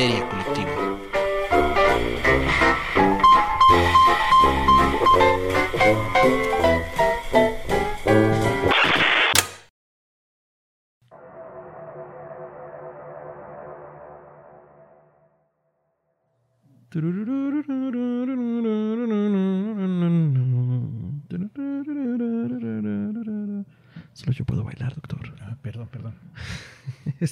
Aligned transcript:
histeria 0.00 0.39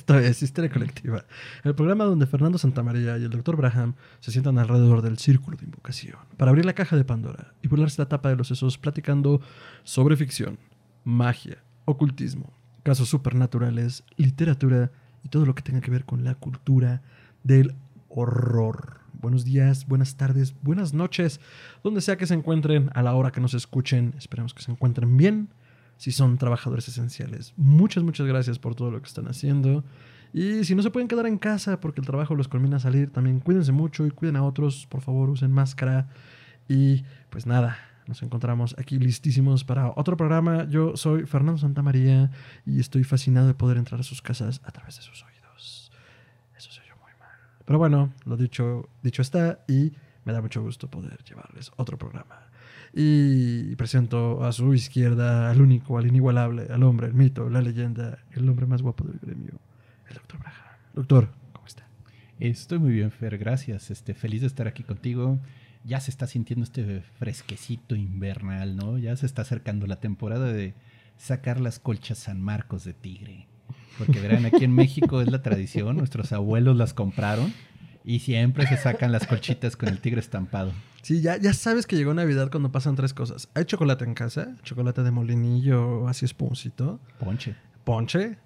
Esto 0.09 0.21
es 0.21 0.43
Histeria 0.43 0.71
Colectiva, 0.71 1.27
el 1.65 1.75
programa 1.75 2.05
donde 2.05 2.27
Fernando 2.27 2.57
Santamaría 2.57 3.19
y 3.19 3.25
el 3.25 3.29
doctor 3.29 3.57
Braham 3.57 3.95
se 4.21 4.31
sientan 4.31 4.59
alrededor 4.59 5.03
del 5.03 5.19
círculo 5.19 5.59
de 5.59 5.67
invocación 5.67 6.17
para 6.39 6.49
abrir 6.49 6.65
la 6.65 6.73
caja 6.73 6.97
de 6.97 7.05
Pandora 7.05 7.53
y 7.61 7.69
burlarse 7.69 8.01
la 8.01 8.09
tapa 8.09 8.31
de 8.31 8.37
los 8.37 8.49
sesos 8.49 8.79
platicando 8.79 9.43
sobre 9.85 10.17
ficción, 10.17 10.59
magia, 11.05 11.59
ocultismo, 11.85 12.55
casos 12.85 13.11
supernaturales, 13.11 14.03
literatura 14.17 14.91
y 15.25 15.29
todo 15.29 15.45
lo 15.45 15.55
que 15.55 15.63
tenga 15.63 15.83
que 15.83 15.91
ver 15.91 16.07
con 16.07 16.25
la 16.25 16.37
cultura 16.37 17.03
del 17.45 17.75
horror. 18.09 19.01
Buenos 19.13 19.45
días, 19.45 19.87
buenas 19.87 20.17
tardes, 20.17 20.55
buenas 20.63 20.95
noches, 20.95 21.39
donde 21.85 22.01
sea 22.01 22.17
que 22.17 22.27
se 22.27 22.33
encuentren, 22.33 22.89
a 22.95 23.03
la 23.03 23.13
hora 23.13 23.31
que 23.31 23.43
nos 23.43 23.53
escuchen, 23.53 24.15
esperemos 24.17 24.55
que 24.55 24.63
se 24.63 24.71
encuentren 24.71 25.19
bien 25.19 25.51
si 25.99 26.13
son 26.13 26.39
trabajadores 26.39 26.89
esenciales. 26.89 27.53
Muchas, 27.57 28.03
muchas 28.05 28.27
gracias 28.27 28.59
por 28.59 28.75
todo 28.75 28.91
lo 28.91 29.03
que 29.03 29.09
están 29.09 29.29
haciendo. 29.29 29.85
Y 30.33 30.65
si 30.65 30.75
no 30.75 30.83
se 30.83 30.91
pueden 30.91 31.09
quedar 31.09 31.27
en 31.27 31.39
casa 31.39 31.81
porque 31.81 32.01
el 32.01 32.07
trabajo 32.07 32.35
los 32.35 32.49
culmina 32.49 32.77
a 32.77 32.81
salir, 32.81 33.11
también 33.11 33.41
cuídense 33.41 33.73
mucho 33.73 34.07
y 34.07 34.11
cuiden 34.11 34.37
a 34.37 34.45
otros. 34.45 34.87
Por 34.87 35.01
favor, 35.01 35.29
usen 35.29 35.51
máscara. 35.51 36.09
Y 36.69 37.05
pues 37.31 37.47
nada, 37.47 37.79
nos 38.07 38.23
encontramos 38.23 38.77
aquí 38.79 38.99
listísimos 38.99 39.65
para 39.65 39.93
otro 39.97 40.17
programa. 40.17 40.69
Yo 40.69 40.97
soy 40.97 41.27
Fernando 41.27 41.59
Santamaría 41.59 42.31
y 42.65 42.79
estoy 42.79 43.05
fascinado 43.05 43.49
de 43.49 43.55
poder 43.55 43.77
entrar 43.77 44.01
a 44.01 44.05
sus 44.05 44.23
casas 44.23 44.61
a 44.65 44.71
través 44.71 44.97
de 44.97 45.03
sus 45.03 45.25
oídos. 45.25 45.91
Eso 46.57 46.71
se 46.71 46.81
oyó 46.83 46.95
muy 46.97 47.13
mal. 47.19 47.37
Pero 47.65 47.79
bueno, 47.79 48.13
lo 48.25 48.37
dicho, 48.37 48.89
dicho 49.03 49.23
está 49.23 49.65
y 49.67 49.93
me 50.25 50.33
da 50.33 50.41
mucho 50.43 50.63
gusto 50.63 50.89
poder 50.89 51.25
llevarles 51.25 51.73
otro 51.77 51.99
programa. 51.99 52.49
Y 52.95 53.77
presento 53.77 54.45
a 54.45 54.53
su 54.53 54.75
izquierda 54.75 55.51
al 55.51 55.61
único, 55.61 55.99
al 55.99 56.07
inigualable, 56.07 56.67
al 56.71 56.83
hombre, 56.83 57.09
el 57.09 57.15
mito, 57.15 57.51
la 57.51 57.61
leyenda, 57.61 58.19
el 58.33 58.49
hombre 58.49 58.67
más 58.67 58.83
guapo 58.83 59.05
del 59.05 59.19
gremio, 59.19 59.61
el 60.09 60.15
doctor 60.15 60.41
Braham. 60.41 60.55
Doctor, 60.95 61.29
¿cómo 61.53 61.67
está? 61.67 61.87
Estoy 62.41 62.79
muy 62.79 62.93
bien, 62.93 63.11
Fer, 63.11 63.39
gracias. 63.39 63.91
Este, 63.91 64.15
feliz 64.15 64.41
de 64.41 64.47
estar 64.47 64.67
aquí 64.67 64.83
contigo. 64.83 65.39
Ya 65.85 66.01
se 66.01 66.11
está 66.11 66.27
sintiendo 66.27 66.65
este 66.65 67.03
fresquecito 67.19 67.95
invernal, 67.95 68.77
¿no? 68.77 68.99
Ya 68.99 69.17
se 69.17 69.27
está 69.27 69.43
acercando 69.43 69.87
la 69.87 70.01
temporada 70.01 70.53
de 70.53 70.75
sacar 71.17 71.61
las 71.61 71.79
colchas 71.79 72.19
San 72.19 72.41
Marcos 72.41 72.85
de 72.85 72.95
tigre. 72.95 73.47
Porque 73.99 74.21
verán, 74.21 74.47
aquí 74.47 74.65
en 74.65 74.75
México 74.75 75.21
es 75.21 75.31
la 75.31 75.43
tradición, 75.43 75.97
nuestros 75.97 76.33
abuelos 76.33 76.77
las 76.77 76.95
compraron 76.95 77.53
y 78.05 78.21
siempre 78.21 78.67
se 78.67 78.77
sacan 78.77 79.13
las 79.13 79.27
colchitas 79.27 79.77
con 79.77 79.89
el 79.89 80.01
tigre 80.01 80.21
estampado. 80.21 80.73
Sí, 81.03 81.21
ya, 81.21 81.37
ya 81.37 81.53
sabes 81.55 81.87
que 81.87 81.97
llegó 81.97 82.13
Navidad 82.13 82.51
cuando 82.51 82.73
pasan 82.73 82.97
tres 82.97 83.15
cosas. 83.15 83.49
Hay 83.55 83.65
chocolate 83.65 84.05
en 84.05 84.15
casa, 84.15 84.57
chocolate 84.63 85.03
de 85.03 85.11
molinillo, 85.11 86.09
así 86.09 86.25
esponjito. 86.25 87.01
Ponche. 87.19 87.55
Ponche. 87.85 88.39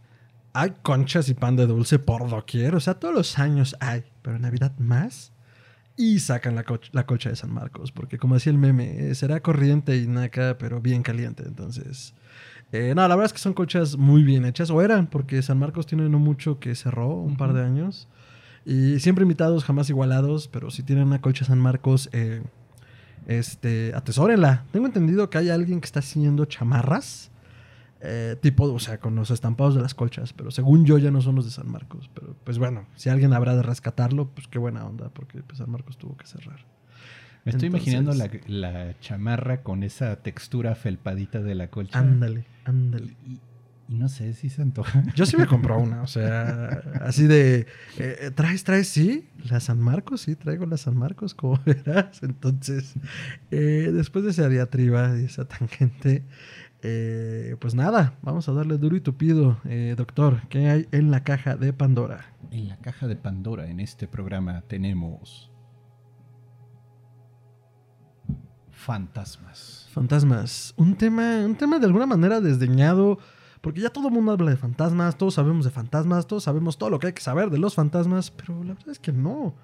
Hay 0.53 0.75
conchas 0.83 1.29
y 1.29 1.35
pan 1.35 1.57
de 1.57 1.67
dulce 1.67 1.99
por 1.99 2.29
doquier. 2.29 2.75
O 2.75 2.81
sea, 2.81 2.95
todos 2.95 3.15
los 3.15 3.39
años 3.39 3.75
hay, 3.81 4.05
pero 4.21 4.37
en 4.37 4.43
Navidad 4.43 4.77
más. 4.79 5.33
Y 5.97 6.21
sacan 6.21 6.55
la, 6.55 6.65
colcha 6.65 7.31
de 7.31 7.37
San 7.37 7.53
Marcos, 7.53 7.93
porque 7.93 8.19
como 8.19 8.35
decía 8.35 8.51
el 8.51 8.59
meme, 8.59 9.15
será 9.15 9.41
corriente 9.41 9.97
y 9.97 10.07
naca, 10.07 10.57
pero 10.59 10.81
bien 10.81 11.03
caliente. 11.03 11.45
Entonces, 11.47 12.15
eh, 12.73 12.95
no, 12.95 13.07
la 13.07 13.15
verdad 13.15 13.27
es 13.27 13.33
que 13.35 13.39
son 13.39 13.53
colchas 13.53 13.97
muy 13.97 14.23
bien 14.23 14.47
hechas, 14.47 14.71
o 14.71 14.81
eran, 14.81 15.07
porque 15.07 15.43
San 15.43 15.59
Marcos 15.59 15.87
tiene 15.87 16.09
no 16.09 16.19
mucho 16.19 16.59
que 16.59 16.75
cerró, 16.75 17.09
un 17.09 17.37
par 17.37 17.53
de 17.53 17.63
años. 17.63 18.09
Y 18.65 19.01
siempre 19.01 19.23
invitados, 19.23 19.65
jamás 19.65 19.91
igualados, 19.91 20.49
pero 20.49 20.71
si 20.71 20.83
tienen 20.83 21.07
una 21.07 21.21
colcha 21.21 21.45
San 21.45 21.59
Marcos, 21.59 22.09
eh, 22.13 22.43
este, 23.27 23.93
atesórenla. 23.95 24.65
Tengo 24.73 24.87
entendido 24.87 25.31
que 25.31 25.39
hay 25.39 25.51
alguien 25.51 25.81
que 25.81 25.87
está 25.87 26.01
haciendo 26.01 26.45
chamarras, 26.45 27.31
eh, 28.01 28.37
tipo, 28.41 28.65
o 28.73 28.79
sea, 28.81 28.99
con 28.99 29.15
los 29.15 29.31
estampados 29.31 29.75
de 29.75 29.83
las 29.83 29.95
colchas, 29.95 30.33
pero 30.33 30.51
según 30.51 30.85
yo 30.85 30.99
ya 30.99 31.11
no 31.11 31.21
son 31.23 31.37
los 31.37 31.45
de 31.45 31.51
San 31.53 31.71
Marcos. 31.71 32.11
Pero 32.15 32.35
pues 32.45 32.59
bueno, 32.59 32.87
si 32.97 33.09
alguien 33.11 33.33
habrá 33.33 33.55
de 33.57 33.63
rescatarlo, 33.63 34.29
pues 34.29 34.49
qué 34.49 34.59
buena 34.59 34.85
onda, 34.85 35.09
porque 35.11 35.43
pues, 35.43 35.59
San 35.59 35.71
Marcos 35.71 35.99
tuvo 35.99 36.17
que 36.17 36.27
cerrar. 36.27 36.65
Me 37.45 37.51
estoy 37.51 37.67
Entonces- 37.69 37.93
imaginando 37.93 38.15
la, 38.15 38.85
la 38.85 39.01
chamarra 39.01 39.63
con 39.63 39.83
esa 39.83 40.17
textura 40.17 40.75
felpadita 40.77 41.43
de 41.43 41.55
la 41.57 41.69
colcha. 41.69 41.99
Ándale, 41.99 42.45
ándale. 42.65 43.17
Y, 43.27 43.41
y 43.93 43.95
no 43.95 44.09
sé 44.09 44.33
si 44.33 44.49
se 44.49 44.63
antoja. 44.63 45.05
Yo 45.15 45.27
sí 45.27 45.37
me 45.37 45.47
compró 45.47 45.79
una, 45.79 46.03
o 46.03 46.07
sea, 46.07 46.83
así 47.03 47.27
de, 47.27 47.67
eh, 47.99 48.31
¿traes, 48.35 48.65
traes? 48.65 48.89
Sí, 48.89 49.29
la 49.51 49.61
San 49.61 49.81
Marcos, 49.81 50.23
sí, 50.23 50.35
traigo 50.35 50.65
la 50.65 50.79
San 50.79 50.97
Marcos, 50.97 51.35
como 51.35 51.61
verás. 51.67 52.23
Entonces, 52.23 52.95
eh, 53.51 53.91
después 53.93 54.25
de 54.25 54.31
esa 54.31 54.49
diatriba 54.49 55.19
y 55.21 55.25
esa 55.25 55.45
tangente, 55.45 56.25
eh, 56.81 57.57
pues 57.61 57.75
nada, 57.75 58.15
vamos 58.23 58.49
a 58.49 58.53
darle 58.53 58.79
duro 58.79 58.97
y 58.97 59.01
tupido. 59.03 59.59
Eh, 59.67 59.95
doctor, 59.95 60.49
¿qué 60.49 60.71
hay 60.71 60.89
en 60.91 61.11
la 61.11 61.23
caja 61.23 61.57
de 61.57 61.75
Pandora? 61.75 62.33
En 62.51 62.69
la 62.69 62.79
caja 62.79 63.07
de 63.07 63.17
Pandora, 63.17 63.69
en 63.69 63.79
este 63.79 64.09
programa, 64.09 64.63
tenemos 64.69 65.53
fantasmas. 68.71 69.89
Fantasmas. 69.93 70.73
Un 70.79 70.97
tema, 70.97 71.45
un 71.45 71.57
tema 71.57 71.79
de 71.79 71.87
alguna 71.87 72.07
manera 72.07 72.41
desdeñado, 72.41 73.19
porque 73.63 73.81
ya 73.81 73.91
todo 73.91 74.09
el 74.09 74.15
mundo 74.15 74.33
habla 74.33 74.51
de 74.51 74.57
fantasmas, 74.57 75.17
todos 75.17 75.35
sabemos 75.35 75.65
de 75.65 75.71
fantasmas, 75.71 76.27
todos 76.27 76.45
sabemos 76.45 76.77
todo 76.77 76.91
lo 76.91 76.99
que 76.99 77.07
hay 77.07 77.13
que 77.15 77.23
saber 77.23 77.49
de 77.49 77.59
los 77.59 77.75
fantasmas, 77.75 78.31
pero 78.31 78.63
la 78.63 78.75
verdad 78.75 78.91
es 78.91 78.99
que 78.99 79.13
no. 79.13 79.55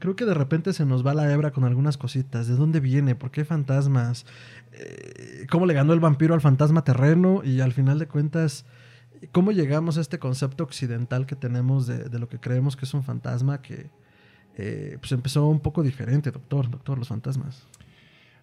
Creo 0.00 0.16
que 0.16 0.24
de 0.24 0.32
repente 0.32 0.72
se 0.72 0.86
nos 0.86 1.06
va 1.06 1.12
la 1.12 1.30
hebra 1.30 1.50
con 1.50 1.64
algunas 1.64 1.98
cositas. 1.98 2.48
¿De 2.48 2.54
dónde 2.54 2.80
viene? 2.80 3.14
¿Por 3.14 3.30
qué 3.30 3.44
fantasmas? 3.44 4.24
Eh, 4.72 5.46
¿Cómo 5.50 5.66
le 5.66 5.74
ganó 5.74 5.92
el 5.92 6.00
vampiro 6.00 6.32
al 6.32 6.40
fantasma 6.40 6.84
terreno? 6.84 7.42
Y 7.44 7.60
al 7.60 7.72
final 7.72 7.98
de 7.98 8.08
cuentas, 8.08 8.64
¿cómo 9.30 9.52
llegamos 9.52 9.98
a 9.98 10.00
este 10.00 10.18
concepto 10.18 10.64
occidental 10.64 11.26
que 11.26 11.36
tenemos 11.36 11.86
de, 11.86 12.18
lo 12.18 12.30
que 12.30 12.38
creemos 12.38 12.76
que 12.76 12.86
es 12.86 12.94
un 12.94 13.02
fantasma 13.02 13.60
que 13.60 13.90
eh, 14.56 14.96
pues 15.00 15.12
empezó 15.12 15.46
un 15.48 15.60
poco 15.60 15.82
diferente, 15.82 16.30
doctor, 16.30 16.70
doctor, 16.70 16.98
los 16.98 17.08
fantasmas? 17.08 17.66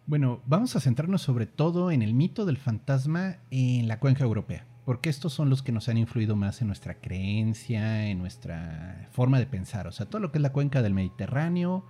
Bueno, 0.06 0.42
vamos 0.46 0.76
a 0.76 0.80
centrarnos 0.80 1.24
sobre 1.24 1.48
todo 1.48 1.90
en 1.92 2.04
el 2.04 2.14
mito 2.14 2.46
del 2.46 2.58
fantasma 2.58 3.38
en 3.50 3.88
la 3.88 4.00
cuenca 4.00 4.24
europea, 4.24 4.66
porque 4.88 5.10
estos 5.10 5.34
son 5.34 5.50
los 5.50 5.64
que 5.64 5.74
nos 5.74 5.90
han 5.90 5.98
influido 5.98 6.38
más 6.38 6.62
en 6.62 6.68
nuestra 6.68 7.02
creencia, 7.02 8.08
en 8.08 8.20
nuestra 8.20 9.10
forma 9.12 9.38
de 9.38 9.46
pensar. 9.46 9.86
O 9.86 9.92
sea, 9.92 10.06
todo 10.06 10.22
lo 10.22 10.32
que 10.32 10.38
es 10.38 10.42
la 10.42 10.54
cuenca 10.54 10.82
del 10.82 10.94
Mediterráneo, 10.94 11.86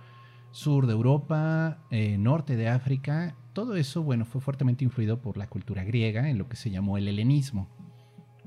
sur 0.50 0.88
de 0.88 0.94
Europa, 0.94 1.78
eh, 1.92 2.18
norte 2.18 2.56
de 2.56 2.68
África, 2.68 3.36
todo 3.52 3.76
eso, 3.76 4.02
bueno, 4.02 4.24
fue 4.24 4.40
fuertemente 4.40 4.82
influido 4.82 5.22
por 5.22 5.36
la 5.36 5.46
cultura 5.46 5.84
griega 5.84 6.28
en 6.28 6.38
lo 6.38 6.48
que 6.48 6.56
se 6.56 6.72
llamó 6.72 6.98
el 6.98 7.06
helenismo. 7.06 7.68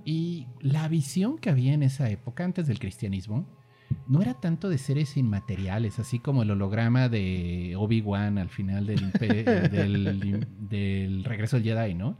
Y 0.03 0.47
la 0.59 0.89
visión 0.89 1.37
que 1.37 1.49
había 1.49 1.71
en 1.73 1.83
esa 1.83 2.09
época, 2.09 2.43
antes 2.43 2.67
del 2.67 2.79
cristianismo, 2.79 3.47
no 4.05 4.21
era 4.21 4.33
tanto 4.33 4.67
de 4.67 4.79
seres 4.79 5.15
inmateriales, 5.15 5.97
así 5.97 6.19
como 6.19 6.43
el 6.43 6.51
holograma 6.51 7.07
de 7.07 7.75
Obi-Wan 7.77 8.37
al 8.37 8.49
final 8.49 8.85
del, 8.85 9.13
del 10.69 11.23
regreso 11.23 11.55
del 11.55 11.63
Jedi, 11.63 11.93
¿no? 11.93 12.17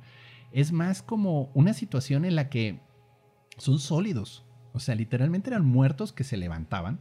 Es 0.51 0.71
más 0.71 1.01
como 1.01 1.51
una 1.53 1.73
situación 1.73 2.25
en 2.25 2.35
la 2.35 2.49
que 2.49 2.81
son 3.57 3.79
sólidos. 3.79 4.45
O 4.73 4.79
sea, 4.79 4.95
literalmente 4.95 5.49
eran 5.49 5.65
muertos 5.65 6.13
que 6.13 6.23
se 6.23 6.37
levantaban 6.37 6.99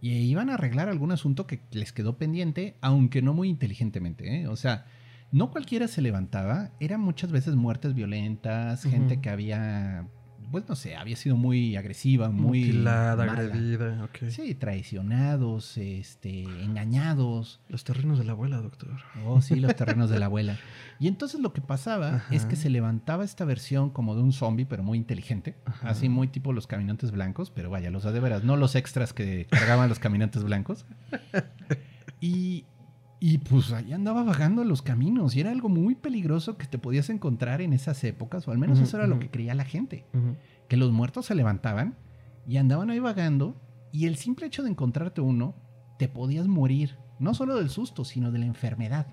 y 0.00 0.12
iban 0.12 0.50
a 0.50 0.54
arreglar 0.54 0.88
algún 0.88 1.12
asunto 1.12 1.46
que 1.46 1.62
les 1.70 1.92
quedó 1.92 2.18
pendiente, 2.18 2.76
aunque 2.80 3.22
no 3.22 3.32
muy 3.32 3.48
inteligentemente. 3.48 4.42
¿eh? 4.42 4.48
O 4.48 4.56
sea, 4.56 4.86
no 5.32 5.50
cualquiera 5.50 5.88
se 5.88 6.02
levantaba, 6.02 6.70
eran 6.78 7.00
muchas 7.00 7.32
veces 7.32 7.56
muertes 7.56 7.94
violentas, 7.94 8.84
gente 8.84 9.20
que 9.20 9.30
había, 9.30 10.06
pues 10.50 10.68
no 10.68 10.76
sé, 10.76 10.96
había 10.96 11.16
sido 11.16 11.36
muy 11.36 11.76
agresiva, 11.76 12.30
muy 12.30 12.60
Mutilada, 12.66 13.24
mala. 13.26 13.40
agredida, 13.40 14.04
ok. 14.04 14.28
Sí, 14.30 14.54
traicionados, 14.54 15.76
este, 15.76 16.42
engañados. 16.42 17.60
Los 17.68 17.84
terrenos 17.84 18.18
de 18.18 18.24
la 18.24 18.32
abuela, 18.32 18.58
doctor. 18.58 18.96
Oh, 19.24 19.40
sí, 19.40 19.56
los 19.56 19.74
terrenos 19.76 20.10
de 20.10 20.18
la 20.18 20.26
abuela. 20.26 20.58
Y 21.00 21.08
entonces 21.08 21.40
lo 21.40 21.52
que 21.52 21.60
pasaba 21.60 22.16
Ajá. 22.16 22.34
es 22.34 22.46
que 22.46 22.56
se 22.56 22.70
levantaba 22.70 23.24
esta 23.24 23.44
versión 23.44 23.90
como 23.90 24.14
de 24.14 24.22
un 24.22 24.32
zombie, 24.32 24.66
pero 24.66 24.82
muy 24.82 24.98
inteligente. 24.98 25.56
Ajá. 25.64 25.88
Así 25.88 26.08
muy 26.08 26.28
tipo 26.28 26.52
los 26.52 26.66
caminantes 26.66 27.10
blancos, 27.10 27.50
pero 27.50 27.70
vaya, 27.70 27.90
los 27.90 28.04
de 28.04 28.20
veras, 28.20 28.44
no 28.44 28.56
los 28.56 28.74
extras 28.74 29.12
que 29.12 29.46
cargaban 29.50 29.88
los 29.88 29.98
caminantes 29.98 30.44
blancos. 30.44 30.86
Y, 32.20 32.64
y 33.26 33.38
pues 33.38 33.72
ahí 33.72 33.94
andaba 33.94 34.22
vagando 34.22 34.60
en 34.60 34.68
los 34.68 34.82
caminos 34.82 35.34
y 35.34 35.40
era 35.40 35.50
algo 35.50 35.70
muy 35.70 35.94
peligroso 35.94 36.58
que 36.58 36.66
te 36.66 36.76
podías 36.76 37.08
encontrar 37.08 37.62
en 37.62 37.72
esas 37.72 38.04
épocas, 38.04 38.46
o 38.46 38.50
al 38.50 38.58
menos 38.58 38.80
eso 38.80 38.98
era 38.98 39.06
lo 39.06 39.18
que 39.18 39.30
creía 39.30 39.54
la 39.54 39.64
gente 39.64 40.04
que 40.68 40.76
los 40.76 40.92
muertos 40.92 41.24
se 41.24 41.34
levantaban 41.34 41.96
y 42.46 42.58
andaban 42.58 42.90
ahí 42.90 42.98
vagando 42.98 43.58
Y 43.92 44.04
el 44.08 44.16
simple 44.16 44.44
hecho 44.44 44.62
de 44.62 44.68
encontrarte 44.68 45.22
uno, 45.22 45.54
te 45.98 46.06
podías 46.06 46.48
morir, 46.48 46.98
no 47.18 47.32
solo 47.32 47.56
del 47.56 47.70
susto, 47.70 48.04
sino 48.04 48.30
de 48.30 48.40
la 48.40 48.44
enfermedad. 48.44 49.06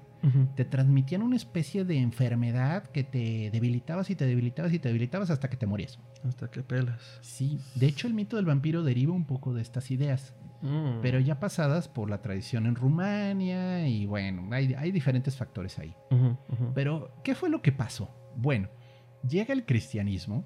Te 0.57 0.65
transmitían 0.65 1.21
una 1.21 1.37
especie 1.37 1.85
de 1.85 1.97
enfermedad 1.97 2.87
que 2.87 3.05
te 3.05 3.49
debilitabas 3.49 4.09
y 4.09 4.15
te 4.17 4.25
debilitabas 4.25 4.73
y 4.73 4.79
te 4.79 4.89
debilitabas 4.89 5.29
hasta 5.29 5.49
que 5.49 5.55
te 5.55 5.67
morías. 5.67 5.99
Hasta 6.25 6.51
que 6.51 6.63
pelas. 6.63 7.19
Sí, 7.21 7.59
de 7.75 7.87
hecho 7.87 8.07
el 8.07 8.13
mito 8.13 8.35
del 8.35 8.45
vampiro 8.45 8.83
deriva 8.83 9.13
un 9.13 9.23
poco 9.23 9.53
de 9.53 9.61
estas 9.61 9.89
ideas, 9.89 10.33
Mm. 10.61 11.01
pero 11.01 11.19
ya 11.19 11.39
pasadas 11.39 11.87
por 11.87 12.09
la 12.09 12.21
tradición 12.21 12.65
en 12.67 12.75
Rumania 12.75 13.87
y 13.87 14.05
bueno, 14.05 14.47
hay, 14.51 14.73
hay 14.73 14.91
diferentes 14.91 15.35
factores 15.35 15.79
ahí. 15.79 15.95
Pero, 16.73 17.15
¿qué 17.23 17.35
fue 17.35 17.49
lo 17.49 17.61
que 17.61 17.71
pasó? 17.71 18.09
Bueno, 18.35 18.69
llega 19.27 19.53
el 19.53 19.65
cristianismo 19.65 20.45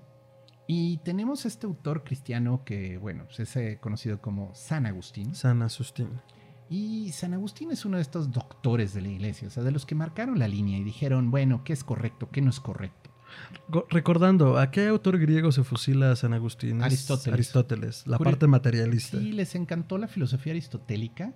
y 0.68 0.98
tenemos 0.98 1.46
este 1.46 1.68
autor 1.68 2.04
cristiano 2.04 2.64
que, 2.64 2.98
bueno, 2.98 3.26
pues 3.26 3.42
es 3.42 3.56
eh, 3.58 3.78
conocido 3.82 4.22
como 4.22 4.54
San 4.56 4.86
Agustín. 4.86 5.36
San 5.36 5.62
Asustín. 5.62 6.10
Y 6.70 7.12
San 7.12 7.34
Agustín 7.34 7.72
es 7.72 7.86
uno 7.86 7.98
de 7.98 8.02
estos 8.02 8.32
doctores 8.32 8.94
de 8.94 9.02
la 9.02 9.10
iglesia, 9.10 9.48
o 9.48 9.52
sea, 9.52 9.64
de 9.64 9.72
los 9.72 9.86
que 9.86 9.94
marcaron 9.94 10.40
la 10.40 10.48
línea 10.48 10.80
y 10.80 10.84
dijeron, 10.84 11.30
bueno, 11.30 11.64
¿qué 11.64 11.74
es 11.74 11.84
correcto? 11.84 12.30
¿Qué 12.32 12.42
no 12.42 12.50
es 12.50 12.60
correcto? 12.60 13.05
Recordando, 13.90 14.58
¿a 14.58 14.70
qué 14.70 14.88
autor 14.88 15.18
griego 15.18 15.52
se 15.52 15.64
fusila 15.64 16.16
San 16.16 16.34
Agustín? 16.34 16.78
Es 16.80 16.86
Aristóteles. 16.86 17.34
Aristóteles, 17.34 18.08
la 18.08 18.20
parte 18.20 18.48
materialista. 18.48 19.18
Sí, 19.18 19.32
les 19.32 19.56
encantó 19.56 19.98
la 19.98 20.08
filosofía 20.08 20.54
aristotélica 20.54 21.34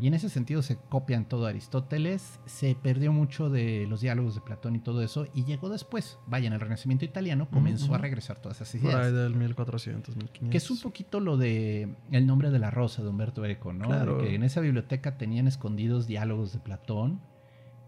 y 0.00 0.08
en 0.08 0.14
ese 0.14 0.28
sentido 0.28 0.62
se 0.62 0.76
copian 0.76 1.26
todo 1.26 1.46
Aristóteles, 1.46 2.38
se 2.44 2.76
perdió 2.80 3.12
mucho 3.12 3.48
de 3.48 3.86
los 3.88 4.02
diálogos 4.02 4.34
de 4.34 4.42
Platón 4.42 4.76
y 4.76 4.78
todo 4.78 5.02
eso 5.02 5.26
y 5.34 5.44
llegó 5.44 5.68
después, 5.70 6.18
vaya, 6.26 6.48
en 6.48 6.52
el 6.52 6.60
Renacimiento 6.60 7.04
italiano 7.04 7.48
comenzó 7.50 7.94
a 7.94 7.98
regresar 7.98 8.38
todas 8.38 8.60
esas 8.60 8.80
Por 8.80 8.90
ahí 8.90 9.10
ideas. 9.10 9.12
del 9.12 9.34
1400, 9.34 10.16
1500. 10.16 10.50
Que 10.50 10.56
es 10.56 10.70
un 10.70 10.78
poquito 10.80 11.18
lo 11.18 11.36
de 11.36 11.96
El 12.10 12.26
nombre 12.26 12.50
de 12.50 12.58
la 12.58 12.70
rosa 12.70 13.02
de 13.02 13.08
Humberto 13.08 13.44
Eco, 13.44 13.72
¿no? 13.72 13.86
Claro. 13.86 14.18
De 14.18 14.24
que 14.28 14.34
en 14.34 14.42
esa 14.42 14.60
biblioteca 14.60 15.16
tenían 15.16 15.48
escondidos 15.48 16.06
diálogos 16.06 16.52
de 16.52 16.58
Platón 16.58 17.20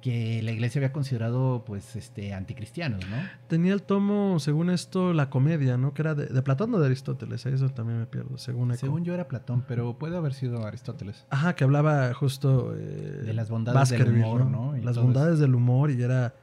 que 0.06 0.40
la 0.40 0.52
iglesia 0.52 0.78
había 0.78 0.92
considerado 0.92 1.64
pues 1.66 1.96
este 1.96 2.32
anticristianos, 2.32 3.00
¿no? 3.10 3.16
Tenía 3.48 3.72
el 3.72 3.82
tomo, 3.82 4.38
según 4.38 4.70
esto, 4.70 5.12
la 5.12 5.30
comedia, 5.30 5.76
¿no? 5.76 5.94
Que 5.94 6.02
era 6.02 6.14
de, 6.14 6.26
de 6.26 6.42
Platón 6.42 6.72
o 6.74 6.78
de 6.78 6.86
Aristóteles. 6.86 7.44
Ahí 7.44 7.54
es 7.54 7.58
donde 7.60 7.74
también 7.74 7.98
me 7.98 8.06
pierdo, 8.06 8.38
según 8.38 8.70
Eco. 8.70 8.78
Según 8.78 9.02
yo 9.04 9.14
era 9.14 9.26
Platón, 9.26 9.64
pero 9.66 9.98
puede 9.98 10.16
haber 10.16 10.32
sido 10.32 10.64
Aristóteles. 10.64 11.26
Ajá, 11.28 11.56
que 11.56 11.64
hablaba 11.64 12.14
justo... 12.14 12.72
eh, 12.76 13.22
De 13.24 13.32
las 13.34 13.50
bondades 13.50 13.88
del 13.88 14.08
humor, 14.14 14.46
¿no? 14.46 14.76
Las 14.76 14.96
bondades 14.96 15.40
del 15.40 15.56
humor 15.56 15.90
y 15.90 16.00
era... 16.00 16.34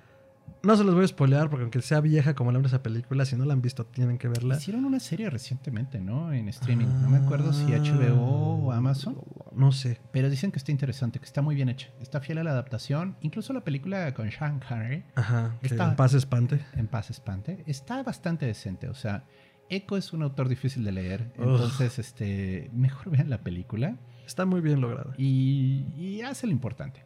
No 0.61 0.75
se 0.77 0.83
los 0.83 0.93
voy 0.95 1.03
a 1.03 1.07
spoilear 1.07 1.49
porque 1.49 1.63
aunque 1.63 1.81
sea 1.81 1.99
vieja 2.01 2.33
como 2.35 2.51
la 2.51 2.59
esa 2.59 2.83
película, 2.83 3.25
si 3.25 3.35
no 3.35 3.45
la 3.45 3.53
han 3.53 3.61
visto 3.61 3.85
tienen 3.85 4.17
que 4.17 4.27
verla. 4.27 4.55
Hicieron 4.57 4.85
una 4.85 4.99
serie 4.99 5.29
recientemente, 5.29 5.99
¿no? 5.99 6.31
En 6.31 6.47
streaming. 6.49 6.87
No 7.01 7.09
me 7.09 7.17
acuerdo 7.17 7.51
si 7.53 7.65
HBO 7.73 8.65
o 8.65 8.71
Amazon. 8.71 9.17
No 9.55 9.71
sé. 9.71 9.99
Pero 10.11 10.29
dicen 10.29 10.51
que 10.51 10.59
está 10.59 10.71
interesante, 10.71 11.19
que 11.19 11.25
está 11.25 11.41
muy 11.41 11.55
bien 11.55 11.69
hecha. 11.69 11.89
Está 12.01 12.21
fiel 12.21 12.37
a 12.37 12.43
la 12.43 12.51
adaptación. 12.51 13.17
Incluso 13.21 13.51
la 13.53 13.63
película 13.63 14.13
con 14.13 14.31
Sean 14.31 14.59
Connery, 14.59 15.03
Ajá, 15.15 15.55
Está- 15.61 15.89
en 15.89 15.95
paz 15.95 16.13
espante. 16.13 16.59
En 16.75 16.87
Paz 16.87 17.09
Espante, 17.09 17.63
está 17.67 18.01
bastante 18.03 18.45
decente. 18.45 18.87
O 18.89 18.93
sea, 18.95 19.25
Eco 19.69 19.97
es 19.97 20.13
un 20.13 20.23
autor 20.23 20.47
difícil 20.49 20.83
de 20.83 20.91
leer. 20.91 21.33
Ugh. 21.37 21.43
Entonces, 21.49 21.99
este, 21.99 22.69
mejor 22.73 23.09
vean 23.11 23.29
la 23.29 23.39
película 23.43 23.97
Está 24.25 24.45
muy 24.45 24.61
bien 24.61 24.79
lograda. 24.81 25.13
y, 25.17 25.85
y 25.95 26.21
hace 26.21 26.47
lo 26.47 26.53
importante. 26.53 27.03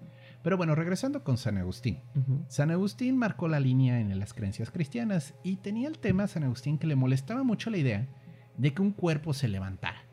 Pero 0.48 0.56
bueno, 0.56 0.76
regresando 0.76 1.26
con 1.26 1.38
San 1.38 1.58
Agustín. 1.58 2.00
San 2.48 2.72
Agustín 2.72 3.18
marcó 3.18 3.50
la 3.50 3.60
línea 3.60 4.00
en 4.00 4.18
las 4.18 4.34
creencias 4.34 4.72
cristianas 4.72 5.34
y 5.44 5.58
tenía 5.58 5.90
el 5.90 6.00
tema 6.00 6.24
a 6.24 6.28
San 6.30 6.46
Agustín 6.46 6.78
que 6.78 6.88
le 6.88 6.96
molestaba 6.96 7.44
mucho 7.44 7.70
la 7.70 7.76
idea 7.76 8.08
de 8.56 8.74
que 8.74 8.82
un 8.82 8.94
cuerpo 8.94 9.34
se 9.34 9.50
levantara. 9.50 10.06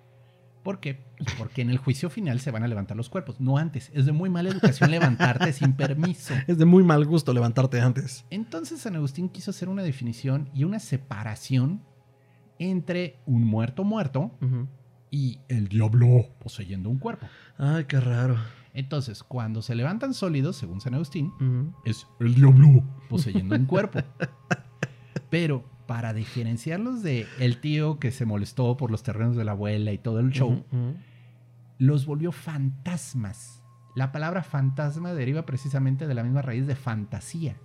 ¿Por 0.65 0.81
qué? 0.81 1.07
Pues 1.19 1.33
porque 1.39 1.63
en 1.63 1.71
el 1.71 1.79
juicio 1.79 2.11
final 2.11 2.41
se 2.41 2.51
van 2.51 2.65
a 2.65 2.67
levantar 2.67 2.97
los 2.97 3.11
cuerpos, 3.11 3.41
no 3.41 3.59
antes. 3.59 3.93
Es 3.95 4.07
de 4.07 4.11
muy 4.13 4.29
mala 4.29 4.49
educación 4.49 4.91
levantarte 4.91 5.53
sin 5.53 5.75
permiso. 5.75 6.35
Es 6.49 6.59
de 6.59 6.65
muy 6.65 6.83
mal 6.83 7.05
gusto 7.05 7.33
levantarte 7.33 7.81
antes. 7.81 8.27
Entonces 8.31 8.81
San 8.81 8.97
Agustín 8.97 9.29
quiso 9.29 9.53
hacer 9.53 9.69
una 9.69 9.85
definición 9.85 10.51
y 10.53 10.65
una 10.65 10.81
separación 10.81 11.81
entre 12.59 13.21
un 13.25 13.45
muerto 13.45 13.85
muerto 13.85 14.33
y 15.13 15.39
el 15.47 15.69
diablo 15.69 16.27
poseyendo 16.41 16.91
un 16.91 16.99
cuerpo. 16.99 17.25
Ay, 17.57 17.85
qué 17.85 18.01
raro. 18.01 18.37
Entonces, 18.75 19.23
cuando 19.23 19.63
se 19.63 19.77
levantan 19.77 20.15
sólidos, 20.15 20.57
según 20.57 20.81
San 20.81 20.95
Agustín, 20.95 21.33
es 21.85 22.07
el 22.19 22.35
diablo 22.35 22.83
poseyendo 23.09 23.55
un 23.55 23.67
cuerpo. 23.67 24.01
Pero 25.31 25.65
para 25.87 26.13
diferenciarlos 26.13 27.03
de 27.03 27.27
el 27.39 27.61
tío 27.61 27.99
que 27.99 28.11
se 28.11 28.27
molestó 28.27 28.77
por 28.77 28.91
los 28.91 29.03
terrenos 29.05 29.37
de 29.37 29.45
la 29.45 29.53
abuela 29.53 29.93
y 29.93 29.99
todo 29.99 30.19
el 30.19 30.31
show, 30.31 30.65
los 31.79 32.05
volvió 32.05 32.33
fantasmas. 32.33 33.63
La 33.95 34.11
palabra 34.11 34.43
fantasma 34.43 35.15
deriva 35.15 35.47
precisamente 35.47 36.09
de 36.09 36.15
la 36.15 36.25
misma 36.25 36.43
raíz 36.43 36.67
de 36.67 36.75
fantasía. 36.75 37.57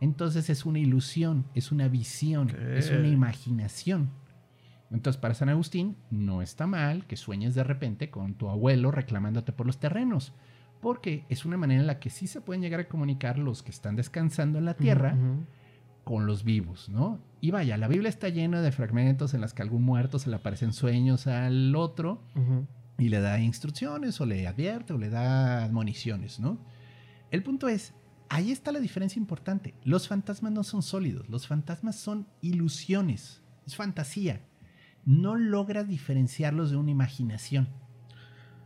Entonces 0.00 0.48
es 0.48 0.64
una 0.64 0.78
ilusión, 0.78 1.46
es 1.54 1.70
una 1.70 1.88
visión, 1.88 2.50
es 2.74 2.90
una 2.90 3.08
imaginación. 3.08 4.10
Entonces 4.90 5.20
para 5.20 5.34
San 5.34 5.48
Agustín 5.48 5.96
no 6.10 6.42
está 6.42 6.66
mal 6.66 7.06
que 7.06 7.16
sueñes 7.16 7.54
de 7.54 7.64
repente 7.64 8.10
con 8.10 8.34
tu 8.34 8.48
abuelo 8.48 8.90
reclamándote 8.90 9.52
por 9.52 9.66
los 9.66 9.78
terrenos, 9.78 10.32
porque 10.80 11.24
es 11.28 11.44
una 11.44 11.56
manera 11.56 11.80
en 11.80 11.86
la 11.86 11.98
que 11.98 12.10
sí 12.10 12.26
se 12.26 12.40
pueden 12.40 12.62
llegar 12.62 12.80
a 12.80 12.88
comunicar 12.88 13.38
los 13.38 13.62
que 13.62 13.70
están 13.70 13.96
descansando 13.96 14.58
en 14.58 14.66
la 14.66 14.74
tierra 14.74 15.16
con 16.04 16.26
los 16.26 16.44
vivos, 16.44 16.90
¿no? 16.90 17.18
Y 17.40 17.50
vaya, 17.50 17.76
la 17.78 17.88
Biblia 17.88 18.10
está 18.10 18.28
llena 18.28 18.60
de 18.60 18.70
fragmentos 18.70 19.32
en 19.32 19.40
las 19.40 19.54
que 19.54 19.62
algún 19.62 19.82
muerto 19.82 20.18
se 20.18 20.28
le 20.28 20.36
aparecen 20.36 20.72
sueños 20.72 21.26
al 21.26 21.74
otro 21.74 22.22
y 22.98 23.08
le 23.08 23.20
da 23.20 23.40
instrucciones 23.40 24.20
o 24.20 24.26
le 24.26 24.46
advierte 24.46 24.92
o 24.92 24.98
le 24.98 25.08
da 25.08 25.64
admoniciones, 25.64 26.38
¿no? 26.38 26.58
El 27.30 27.42
punto 27.42 27.68
es, 27.68 27.94
ahí 28.28 28.52
está 28.52 28.70
la 28.70 28.80
diferencia 28.80 29.18
importante. 29.18 29.74
Los 29.82 30.06
fantasmas 30.06 30.52
no 30.52 30.62
son 30.62 30.82
sólidos, 30.82 31.28
los 31.28 31.46
fantasmas 31.46 31.96
son 31.96 32.28
ilusiones, 32.42 33.42
es 33.66 33.74
fantasía. 33.74 34.42
No 35.06 35.36
logras 35.36 35.88
diferenciarlos 35.88 36.70
de 36.70 36.76
una 36.76 36.90
imaginación. 36.90 37.68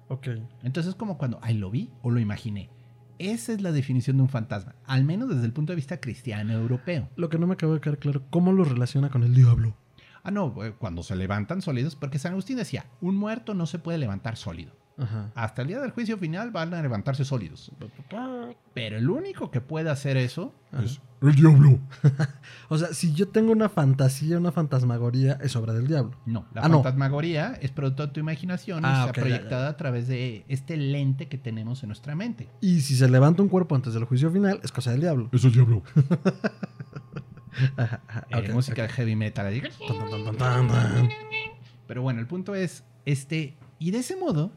Ok. 0.08 0.28
Entonces 0.62 0.90
es 0.90 0.94
como 0.94 1.18
cuando, 1.18 1.38
ay, 1.42 1.54
lo 1.54 1.70
vi 1.70 1.90
o 2.02 2.10
lo 2.10 2.20
imaginé. 2.20 2.70
Esa 3.18 3.52
es 3.52 3.60
la 3.60 3.72
definición 3.72 4.16
de 4.16 4.22
un 4.22 4.28
fantasma, 4.28 4.76
al 4.86 5.04
menos 5.04 5.28
desde 5.28 5.44
el 5.44 5.52
punto 5.52 5.72
de 5.72 5.76
vista 5.76 6.00
cristiano 6.00 6.52
europeo. 6.52 7.08
Lo 7.16 7.28
que 7.28 7.38
no 7.38 7.48
me 7.48 7.54
acaba 7.54 7.74
de 7.74 7.80
quedar 7.80 7.98
claro, 7.98 8.22
¿cómo 8.30 8.52
lo 8.52 8.62
relaciona 8.64 9.10
con 9.10 9.24
el 9.24 9.34
diablo? 9.34 9.76
Ah, 10.22 10.30
no, 10.30 10.54
eh, 10.64 10.74
cuando 10.78 11.02
se 11.02 11.16
levantan 11.16 11.60
sólidos, 11.60 11.96
porque 11.96 12.18
San 12.18 12.32
Agustín 12.32 12.56
decía, 12.56 12.86
un 13.00 13.16
muerto 13.16 13.54
no 13.54 13.66
se 13.66 13.80
puede 13.80 13.98
levantar 13.98 14.36
sólido. 14.36 14.72
Ajá. 14.98 15.30
Hasta 15.34 15.62
el 15.62 15.68
día 15.68 15.80
del 15.80 15.90
juicio 15.90 16.18
final 16.18 16.50
van 16.50 16.74
a 16.74 16.82
levantarse 16.82 17.24
sólidos. 17.24 17.72
Pero 18.74 18.96
el 18.96 19.10
único 19.10 19.50
que 19.50 19.60
puede 19.60 19.90
hacer 19.90 20.16
eso 20.16 20.54
Ajá. 20.72 20.84
es 20.84 21.00
el 21.22 21.34
diablo. 21.34 21.78
O 22.70 22.76
sea, 22.76 22.88
si 22.92 23.14
yo 23.14 23.28
tengo 23.28 23.50
una 23.52 23.70
fantasía, 23.70 24.36
una 24.36 24.52
fantasmagoría, 24.52 25.38
es 25.42 25.56
obra 25.56 25.72
del 25.72 25.86
diablo. 25.88 26.14
No, 26.26 26.44
la 26.52 26.60
Ah, 26.64 26.68
no. 26.68 26.82
fantasmagoría 26.82 27.54
es 27.62 27.70
producto 27.70 28.06
de 28.06 28.12
tu 28.12 28.20
imaginación 28.20 28.84
Ah, 28.84 28.88
y 28.88 28.92
está 28.92 29.06
ya, 29.06 29.12
proyectada 29.22 29.68
a 29.70 29.76
través 29.78 30.06
de 30.06 30.44
este 30.48 30.76
lente 30.76 31.28
que 31.28 31.38
tenemos 31.38 31.82
en 31.82 31.88
nuestra 31.88 32.14
mente. 32.14 32.46
Y 32.60 32.82
si 32.82 32.94
se 32.94 33.08
levanta 33.08 33.40
un 33.42 33.48
cuerpo 33.48 33.74
antes 33.74 33.94
del 33.94 34.04
juicio 34.04 34.30
final, 34.30 34.60
es 34.62 34.70
cosa 34.70 34.90
del 34.90 35.00
diablo. 35.00 35.30
Es 35.32 35.42
el 35.44 35.52
diablo. 35.52 35.82
Ajá, 37.76 38.00
ajá, 38.06 38.26
Eh, 38.30 38.52
música 38.52 38.82
ok. 38.82 38.88
de 38.88 38.94
heavy 38.94 39.16
metal. 39.16 39.46
así. 39.46 39.60
Tan, 39.60 39.98
tan, 40.10 40.24
tan, 40.24 40.36
tan, 40.36 40.68
tan. 40.68 41.08
Pero 41.86 42.02
bueno, 42.02 42.20
el 42.20 42.26
punto 42.26 42.54
es, 42.54 42.84
este, 43.06 43.56
y 43.78 43.90
de 43.90 43.98
ese 43.98 44.16
modo, 44.16 44.52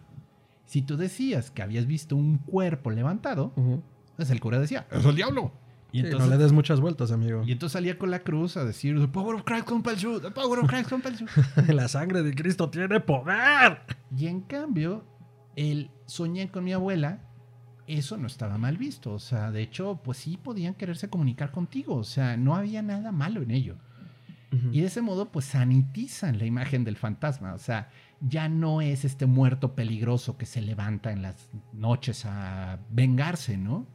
si 0.66 0.82
tú 0.82 0.98
decías 0.98 1.50
que 1.50 1.62
habías 1.62 1.86
visto 1.88 2.16
un 2.16 2.38
cuerpo 2.40 2.92
levantado, 2.92 3.54
Ujú. 3.56 3.82
pues 4.18 4.30
el 4.30 4.40
cura 4.42 4.60
decía, 4.60 4.86
es 4.92 5.06
el 5.06 5.16
diablo. 5.16 5.54
Y 5.92 6.00
Sí, 6.00 6.06
entonces, 6.06 6.30
no 6.30 6.36
le 6.36 6.42
des 6.42 6.52
muchas 6.54 6.80
vueltas, 6.80 7.12
amigo. 7.12 7.44
y 7.46 7.52
entonces 7.52 7.74
salía 7.74 7.98
con 7.98 8.12
la 8.12 8.20
cruz 8.20 8.56
a 8.58 8.64
decir, 8.64 9.00
the 9.00 9.08
power 9.08 9.36
of 9.36 9.44
Christ 9.44 9.66
compels 9.66 10.02
you, 10.02 10.20
the 10.22 10.32
power 10.32 10.60
of 10.60 10.70
Christ 10.70 10.90
compels 10.90 11.20
you. 11.20 11.28
La 11.74 11.88
sangre 11.90 12.24
de 12.24 12.34
Cristo 12.34 12.70
tiene 12.70 13.00
poder. 13.02 13.80
Y 14.16 14.28
en 14.28 14.42
cambio, 14.42 15.04
el 15.56 15.92
soñé 16.06 16.50
con 16.50 16.64
mi 16.64 16.72
abuela, 16.74 17.20
eso 17.88 18.16
no 18.16 18.28
estaba 18.28 18.58
mal 18.58 18.78
visto. 18.78 19.12
O 19.12 19.20
sea, 19.20 19.52
de 19.52 19.62
hecho, 19.62 20.00
pues 20.02 20.20
sí 20.20 20.38
podían 20.38 20.76
quererse 20.76 21.10
comunicar 21.10 21.52
contigo. 21.52 21.96
O 21.96 22.04
sea, 22.06 22.38
no 22.38 22.56
había 22.56 22.82
nada 22.82 23.12
malo 23.12 23.42
en 23.42 23.52
ello. 23.52 23.76
Y 24.74 24.82
de 24.82 24.88
ese 24.88 25.02
modo, 25.02 25.32
pues 25.32 25.46
sanitizan 25.46 26.38
la 26.38 26.46
imagen 26.46 26.84
del 26.84 26.98
fantasma. 26.98 27.54
O 27.54 27.58
sea, 27.58 27.90
ya 28.20 28.50
no 28.50 28.82
es 28.82 29.06
este 29.06 29.26
muerto 29.26 29.76
peligroso 29.76 30.38
que 30.38 30.46
se 30.46 30.62
levanta 30.62 31.12
en 31.14 31.22
las 31.22 31.50
noches 31.72 32.26
a 32.26 32.80
vengarse, 32.90 33.58
¿no? 33.58 33.88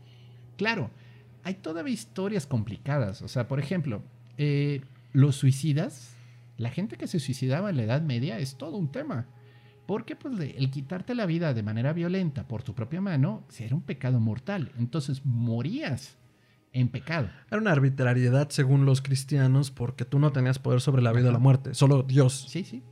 Claro, 0.56 0.90
hay 1.46 1.54
todavía 1.54 1.94
historias 1.94 2.44
complicadas. 2.44 3.22
O 3.22 3.28
sea, 3.28 3.46
por 3.46 3.60
ejemplo, 3.60 4.02
eh, 4.36 4.80
los 5.12 5.36
suicidas, 5.36 6.16
la 6.56 6.70
gente 6.70 6.96
que 6.96 7.06
se 7.06 7.20
suicidaba 7.20 7.70
en 7.70 7.76
la 7.76 7.84
Edad 7.84 8.02
Media 8.02 8.40
es 8.40 8.56
todo 8.56 8.76
un 8.76 8.90
tema. 8.90 9.28
Porque 9.86 10.16
pues, 10.16 10.40
el 10.40 10.70
quitarte 10.72 11.14
la 11.14 11.24
vida 11.24 11.54
de 11.54 11.62
manera 11.62 11.92
violenta 11.92 12.48
por 12.48 12.64
tu 12.64 12.74
propia 12.74 13.00
mano 13.00 13.46
era 13.60 13.76
un 13.76 13.82
pecado 13.82 14.18
mortal. 14.18 14.72
Entonces 14.76 15.24
morías 15.24 16.18
en 16.72 16.88
pecado. 16.88 17.30
Era 17.48 17.60
una 17.60 17.70
arbitrariedad 17.70 18.50
según 18.50 18.84
los 18.84 19.00
cristianos 19.00 19.70
porque 19.70 20.04
tú 20.04 20.18
no 20.18 20.32
tenías 20.32 20.58
poder 20.58 20.80
sobre 20.80 21.00
la 21.00 21.12
vida 21.12 21.28
o 21.28 21.32
la 21.32 21.38
muerte, 21.38 21.74
solo 21.74 22.02
Dios. 22.02 22.46
Sí, 22.48 22.64
sí. 22.64 22.82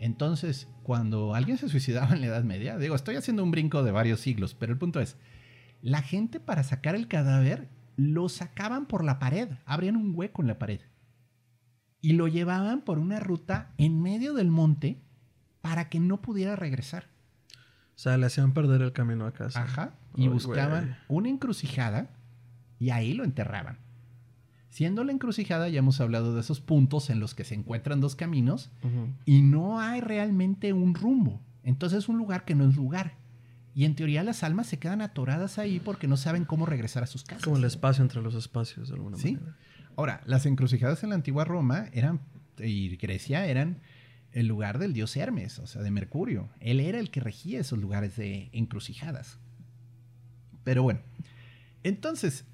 Entonces, 0.00 0.66
cuando 0.82 1.36
alguien 1.36 1.56
se 1.56 1.68
suicidaba 1.68 2.16
en 2.16 2.22
la 2.22 2.26
Edad 2.26 2.42
Media, 2.42 2.78
digo, 2.78 2.96
estoy 2.96 3.14
haciendo 3.14 3.44
un 3.44 3.52
brinco 3.52 3.84
de 3.84 3.92
varios 3.92 4.18
siglos, 4.18 4.56
pero 4.58 4.72
el 4.72 4.78
punto 4.78 4.98
es, 4.98 5.16
la 5.82 6.02
gente 6.02 6.40
para 6.40 6.64
sacar 6.64 6.96
el 6.96 7.06
cadáver 7.06 7.68
lo 8.10 8.28
sacaban 8.28 8.86
por 8.86 9.04
la 9.04 9.18
pared, 9.18 9.48
abrían 9.64 9.96
un 9.96 10.12
hueco 10.14 10.42
en 10.42 10.48
la 10.48 10.58
pared 10.58 10.80
y 12.02 12.14
lo 12.14 12.28
llevaban 12.28 12.82
por 12.82 12.98
una 12.98 13.20
ruta 13.20 13.72
en 13.78 14.02
medio 14.02 14.34
del 14.34 14.50
monte 14.50 15.00
para 15.62 15.88
que 15.88 16.00
no 16.00 16.20
pudiera 16.20 16.56
regresar. 16.56 17.06
O 17.94 17.98
sea, 18.02 18.18
le 18.18 18.26
hacían 18.26 18.52
perder 18.52 18.82
el 18.82 18.92
camino 18.92 19.24
a 19.24 19.32
casa. 19.32 19.62
Ajá. 19.62 19.94
Y 20.16 20.28
buscaban 20.28 20.98
una 21.08 21.28
encrucijada 21.28 22.10
y 22.78 22.90
ahí 22.90 23.14
lo 23.14 23.22
enterraban. 23.22 23.78
Siendo 24.68 25.04
la 25.04 25.12
encrucijada, 25.12 25.68
ya 25.68 25.78
hemos 25.78 26.00
hablado 26.00 26.34
de 26.34 26.40
esos 26.40 26.60
puntos 26.60 27.08
en 27.10 27.20
los 27.20 27.34
que 27.34 27.44
se 27.44 27.54
encuentran 27.54 28.00
dos 28.00 28.16
caminos 28.16 28.70
y 29.24 29.42
no 29.42 29.80
hay 29.80 30.00
realmente 30.00 30.72
un 30.72 30.94
rumbo. 30.94 31.40
Entonces 31.62 32.00
es 32.00 32.08
un 32.08 32.18
lugar 32.18 32.44
que 32.44 32.56
no 32.56 32.68
es 32.68 32.74
lugar. 32.74 33.14
Y 33.74 33.84
en 33.86 33.94
teoría 33.94 34.22
las 34.22 34.42
almas 34.42 34.66
se 34.66 34.78
quedan 34.78 35.00
atoradas 35.00 35.58
ahí 35.58 35.80
porque 35.80 36.06
no 36.06 36.16
saben 36.16 36.44
cómo 36.44 36.66
regresar 36.66 37.02
a 37.02 37.06
sus 37.06 37.24
casas. 37.24 37.44
Como 37.44 37.56
el 37.56 37.64
espacio 37.64 38.02
entre 38.02 38.20
los 38.20 38.34
espacios, 38.34 38.88
de 38.88 38.94
alguna 38.94 39.16
Sí. 39.16 39.32
manera. 39.34 39.56
Ahora, 39.96 40.22
las 40.26 40.46
encrucijadas 40.46 41.02
en 41.02 41.10
la 41.10 41.14
antigua 41.16 41.44
Roma 41.44 41.86
eran, 41.92 42.20
y 42.58 42.96
Grecia 42.96 43.46
eran 43.46 43.80
el 44.32 44.46
lugar 44.46 44.78
del 44.78 44.92
dios 44.94 45.16
Hermes, 45.16 45.58
o 45.58 45.66
sea, 45.66 45.82
de 45.82 45.90
Mercurio. 45.90 46.48
Él 46.60 46.80
era 46.80 46.98
el 46.98 47.10
que 47.10 47.20
regía 47.20 47.60
esos 47.60 47.78
lugares 47.78 48.16
de 48.16 48.48
encrucijadas. 48.52 49.38
Pero 50.64 50.82
bueno, 50.82 51.00
entonces, 51.82 52.44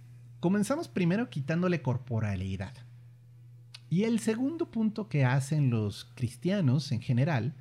comenzamos 0.40 0.88
primero 0.88 1.30
quitándole 1.30 1.82
corporalidad. 1.82 2.74
Y 3.90 4.04
el 4.04 4.18
segundo 4.20 4.70
punto 4.70 5.08
que 5.08 5.24
hacen 5.24 5.70
los 5.70 6.06
cristianos 6.14 6.92
en 6.92 7.00
general 7.00 7.54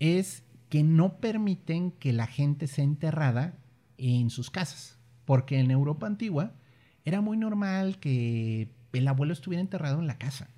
es 0.00 0.42
que 0.68 0.82
no 0.82 1.18
permiten 1.18 1.90
que 1.92 2.12
la 2.12 2.26
gente 2.26 2.66
sea 2.66 2.84
enterrada 2.84 3.58
en 3.96 4.30
sus 4.30 4.50
casas. 4.50 4.98
Porque 5.24 5.58
en 5.58 5.70
Europa 5.70 6.06
antigua 6.06 6.52
era 7.04 7.20
muy 7.20 7.36
normal 7.36 7.98
que 7.98 8.70
el 8.92 9.08
abuelo 9.08 9.32
estuviera 9.32 9.60
enterrado 9.60 9.98
en 10.00 10.06
la 10.06 10.18
casa 10.18 10.48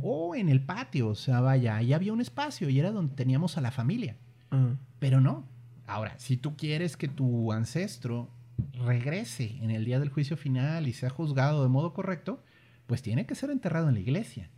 o 0.00 0.34
en 0.34 0.48
el 0.48 0.60
patio. 0.60 1.08
O 1.08 1.14
sea, 1.14 1.40
vaya, 1.40 1.76
ahí 1.76 1.92
había 1.92 2.12
un 2.12 2.20
espacio 2.20 2.68
y 2.68 2.78
era 2.78 2.90
donde 2.90 3.14
teníamos 3.14 3.56
a 3.58 3.60
la 3.60 3.70
familia. 3.70 4.16
Ah. 4.50 4.74
Pero 4.98 5.20
no. 5.20 5.46
Ahora, 5.86 6.18
si 6.18 6.36
tú 6.36 6.56
quieres 6.56 6.96
que 6.96 7.08
tu 7.08 7.52
ancestro 7.52 8.30
regrese 8.74 9.58
en 9.62 9.70
el 9.70 9.84
día 9.84 9.98
del 9.98 10.10
juicio 10.10 10.36
final 10.36 10.86
y 10.86 10.92
sea 10.92 11.10
juzgado 11.10 11.62
de 11.62 11.68
modo 11.68 11.92
correcto, 11.92 12.42
pues 12.86 13.02
tiene 13.02 13.26
que 13.26 13.34
ser 13.34 13.50
enterrado 13.50 13.88
en 13.88 13.94
la 13.94 14.00
iglesia. 14.00 14.50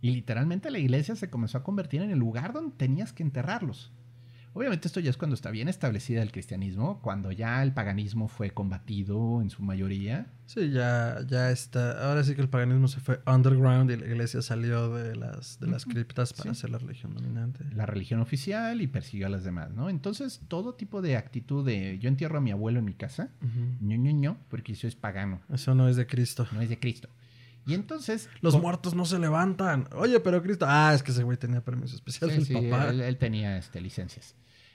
Y 0.00 0.10
literalmente 0.10 0.70
la 0.70 0.78
iglesia 0.78 1.14
se 1.14 1.30
comenzó 1.30 1.58
a 1.58 1.62
convertir 1.62 2.02
en 2.02 2.10
el 2.10 2.18
lugar 2.18 2.52
donde 2.52 2.76
tenías 2.76 3.12
que 3.12 3.22
enterrarlos. 3.22 3.92
Obviamente 4.52 4.88
esto 4.88 4.98
ya 5.00 5.10
es 5.10 5.16
cuando 5.16 5.34
está 5.34 5.50
bien 5.50 5.68
establecida 5.68 6.22
el 6.22 6.32
cristianismo, 6.32 7.00
cuando 7.02 7.30
ya 7.30 7.62
el 7.62 7.72
paganismo 7.72 8.26
fue 8.26 8.50
combatido 8.50 9.40
en 9.42 9.50
su 9.50 9.62
mayoría. 9.62 10.26
Sí, 10.46 10.70
ya, 10.72 11.18
ya 11.28 11.52
está. 11.52 12.08
Ahora 12.08 12.24
sí 12.24 12.34
que 12.34 12.40
el 12.40 12.48
paganismo 12.48 12.88
se 12.88 12.98
fue 12.98 13.20
underground 13.26 13.90
y 13.92 13.96
la 13.96 14.06
iglesia 14.06 14.42
salió 14.42 14.92
de 14.92 15.14
las, 15.14 15.60
de 15.60 15.68
las 15.68 15.84
criptas 15.84 16.32
para 16.32 16.52
Sí. 16.54 16.62
ser 16.62 16.70
la 16.70 16.78
religión 16.78 17.14
dominante. 17.14 17.64
la 17.72 17.86
religión 17.86 18.20
oficial 18.20 18.80
y 18.80 18.88
persiguió 18.88 19.26
a 19.28 19.30
las 19.30 19.44
demás, 19.44 19.70
¿no? 19.70 19.88
Entonces, 19.88 20.40
todo 20.48 20.74
tipo 20.74 21.00
de 21.00 21.16
actitud 21.16 21.64
de 21.64 21.98
yo 22.00 22.08
entierro 22.08 22.38
a 22.38 22.40
mi 22.40 22.50
abuelo 22.50 22.80
en 22.80 22.84
mi 22.86 22.94
casa, 22.94 23.30
Ujú. 23.42 23.86
ño, 23.86 23.96
ño, 23.96 24.10
ño, 24.10 24.36
porque 24.48 24.72
eso 24.72 24.88
es 24.88 24.96
pagano, 24.96 25.40
Eso 25.52 25.74
no 25.76 25.88
es 25.88 25.94
de 25.96 26.06
Cristo. 26.08 26.46
no 26.52 26.60
es 26.60 26.68
de 26.68 26.78
Cristo. 26.80 27.08
Y 27.66 27.74
entonces... 27.74 28.28
Los 28.40 28.54
con- 28.54 28.62
muertos 28.62 28.94
no 28.94 29.04
se 29.04 29.18
levantan. 29.18 29.88
Oye, 29.94 30.18
pero 30.20 30.42
Cristo. 30.42 30.66
Ah, 30.68 30.92
es 30.94 31.02
que 31.02 31.10
ese 31.12 31.22
güey 31.22 31.36
tenía 31.38 31.62
permiso 31.64 31.94
especial 31.94 32.30
Sí, 32.30 32.36
del 32.36 32.46
sí, 32.46 32.54
papá. 32.54 32.88
él, 32.90 33.00
él 33.00 33.16
tenía 33.18 33.56
este, 33.58 33.80
licencias. 33.80 34.34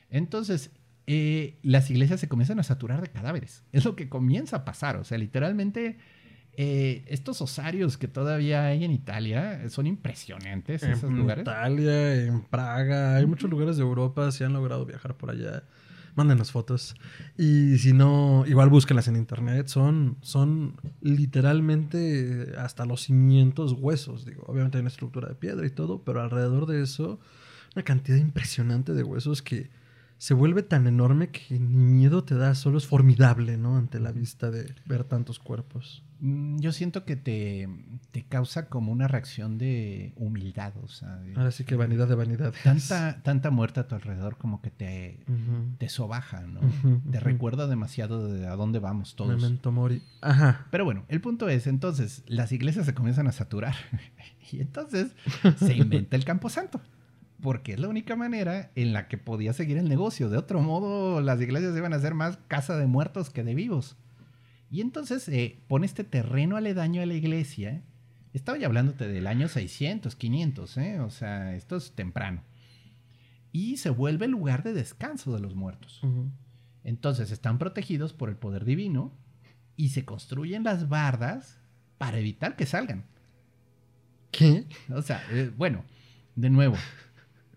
Entonces, 0.10 0.72
eh, 1.08 1.58
las 1.63 1.89
iglesias 1.89 2.20
se 2.20 2.27
comienzan 2.27 2.60
a 2.60 2.63
saturar 2.63 3.01
de 3.01 3.10
cadáveres. 3.10 3.63
Es 3.72 3.86
lo 3.86 3.96
que 3.96 4.08
comienza 4.10 4.58
a 4.58 4.65
pasar. 4.65 4.96
O 4.98 5.04
sea, 5.04 5.18
literalmente, 5.18 5.98
eh, 6.58 7.04
estos 7.08 7.42
osarios 7.42 7.98
que 7.98 8.08
todavía 8.08 8.65
hay 8.65 8.84
en 8.86 8.92
Italia 8.92 9.68
son 9.70 9.88
impresionantes, 9.88 10.84
esos 10.84 11.10
en 11.10 11.18
lugares. 11.18 11.42
Italia, 11.42 12.24
en 12.25 12.42
Praga, 12.44 13.18
hay 13.18 13.25
muchos 13.25 13.50
lugares 13.50 13.77
de 13.77 13.84
Europa, 13.84 14.32
si 14.32 14.44
han 14.44 14.54
logrado 14.54 14.86
viajar 14.86 15.18
por 15.18 15.32
allá. 15.32 15.63
Mándenos 16.15 16.51
fotos. 16.51 16.95
Y 17.38 17.77
si 17.77 17.93
no, 17.93 18.45
igual 18.48 18.69
búsquenlas 18.69 19.07
en 19.07 19.17
internet. 19.17 19.67
Son, 19.67 20.17
son 20.22 20.75
literalmente 21.01 22.53
hasta 22.57 22.86
los 22.86 23.01
cimientos 23.01 23.74
huesos. 23.74 24.25
Digo, 24.25 24.43
obviamente 24.48 24.77
hay 24.77 24.81
una 24.81 24.89
estructura 24.89 25.27
de 25.27 25.36
piedra 25.36 25.65
y 25.65 25.69
todo, 25.69 26.03
pero 26.03 26.22
alrededor 26.22 26.65
de 26.65 26.81
eso, 26.81 27.19
una 27.75 27.84
cantidad 27.84 28.17
impresionante 28.17 28.93
de 28.93 29.03
huesos 29.03 29.41
que 29.41 29.69
se 30.17 30.34
vuelve 30.34 30.63
tan 30.63 30.88
enorme 30.88 31.29
que 31.29 31.60
ni 31.60 31.75
miedo 31.86 32.24
te 32.24 32.36
da, 32.36 32.55
solo 32.55 32.77
es 32.77 32.88
formidable, 32.88 33.57
¿no? 33.57 33.77
Ante 33.77 34.00
la 34.00 34.12
vista 34.12 34.50
de 34.51 34.74
ver 34.86 35.03
tantos 35.03 35.39
cuerpos. 35.39 36.03
Mm, 36.22 36.60
Yo 36.60 36.72
siento 36.72 37.03
que 37.03 37.17
te, 37.17 37.67
te 38.12 38.24
causa 38.24 38.69
como 38.69 38.91
una 38.93 39.07
reacción 39.10 39.57
de 39.57 40.13
humildad, 40.15 40.74
o 40.81 40.88
sea, 40.88 41.17
de- 41.17 41.36
Ahora 41.36 41.51
sí 41.51 41.65
que 41.65 41.75
vanidad 41.75 42.07
de 42.07 42.15
vanidades. 42.15 42.55
tanta, 42.63 43.22
tanta 43.24 43.51
muerte 43.51 43.81
a 43.81 43.88
tu 43.88 43.95
alrededor 43.95 44.38
como 44.38 44.62
que 44.62 44.72
te, 44.72 45.19
te 45.77 45.89
sobaja, 45.89 46.41
¿no? 46.48 46.62
Te 47.12 47.19
recuerda 47.19 47.67
demasiado 47.67 48.27
de 48.29 48.48
a 48.48 48.55
dónde 48.55 48.79
vamos 48.79 49.15
todos. 49.17 49.36
Memento 49.36 49.72
mori. 49.74 50.01
Ajá. 50.22 50.67
Pero 50.72 50.86
bueno, 50.86 51.03
el 51.10 51.19
punto 51.19 51.50
es, 51.50 51.67
entonces, 51.67 52.24
las 52.27 52.53
iglesias 52.53 52.86
se 52.86 52.93
comienzan 52.93 53.27
a 53.27 53.34
saturar. 53.34 53.75
y 54.51 54.62
entonces 54.62 55.12
se 55.57 55.75
inventa 55.75 56.15
el 56.15 56.24
Camposanto. 56.24 56.79
Porque 57.42 57.74
es 57.74 57.80
la 57.80 57.89
única 57.89 58.15
manera 58.15 58.72
en 58.75 58.94
la 58.94 59.08
que 59.08 59.18
podía 59.18 59.54
seguir 59.54 59.77
el 59.77 59.89
negocio. 59.89 60.30
De 60.30 60.38
otro 60.38 60.62
modo, 60.62 61.22
las 61.22 61.42
iglesias 61.42 61.75
iban 61.75 61.94
a 61.94 62.00
ser 62.00 62.13
más 62.13 62.38
casa 62.48 62.77
de 62.77 62.88
muertos 62.88 63.30
que 63.30 63.44
de 63.44 63.56
vivos. 63.56 63.98
Y 64.72 64.82
entonces 64.82 65.27
eh, 65.30 65.60
pone 65.68 65.86
este 65.86 66.04
terreno 66.04 66.58
aledaño 66.58 67.01
a 67.01 67.06
la 67.06 67.13
iglesia. 67.13 67.84
Estaba 68.34 68.58
ya 68.58 68.68
hablándote 68.68 69.08
del 69.08 69.27
año 69.27 69.48
600, 69.48 70.15
500, 70.15 70.77
¿eh? 70.77 71.00
O 71.00 71.10
sea, 71.10 71.56
esto 71.56 71.75
es 71.77 71.92
temprano. 71.94 72.44
Y 73.51 73.77
se 73.77 73.89
vuelve 73.89 74.27
lugar 74.27 74.63
de 74.63 74.74
descanso 74.74 75.34
de 75.34 75.39
los 75.39 75.56
muertos. 75.56 76.01
Entonces 76.84 77.32
están 77.32 77.58
protegidos 77.58 78.13
por 78.13 78.30
el 78.30 78.36
poder 78.36 78.65
divino 78.65 79.13
y 79.77 79.89
se 79.89 80.06
construyen 80.06 80.63
las 80.63 80.89
bardas 80.89 81.60
para 81.98 82.20
evitar 82.20 82.56
que 82.56 82.65
salgan. 82.65 83.06
¿Qué? 84.32 84.65
O 84.94 85.01
sea, 85.01 85.24
eh, 85.32 85.51
bueno, 85.56 85.86
de 86.36 86.50
nuevo, 86.50 86.75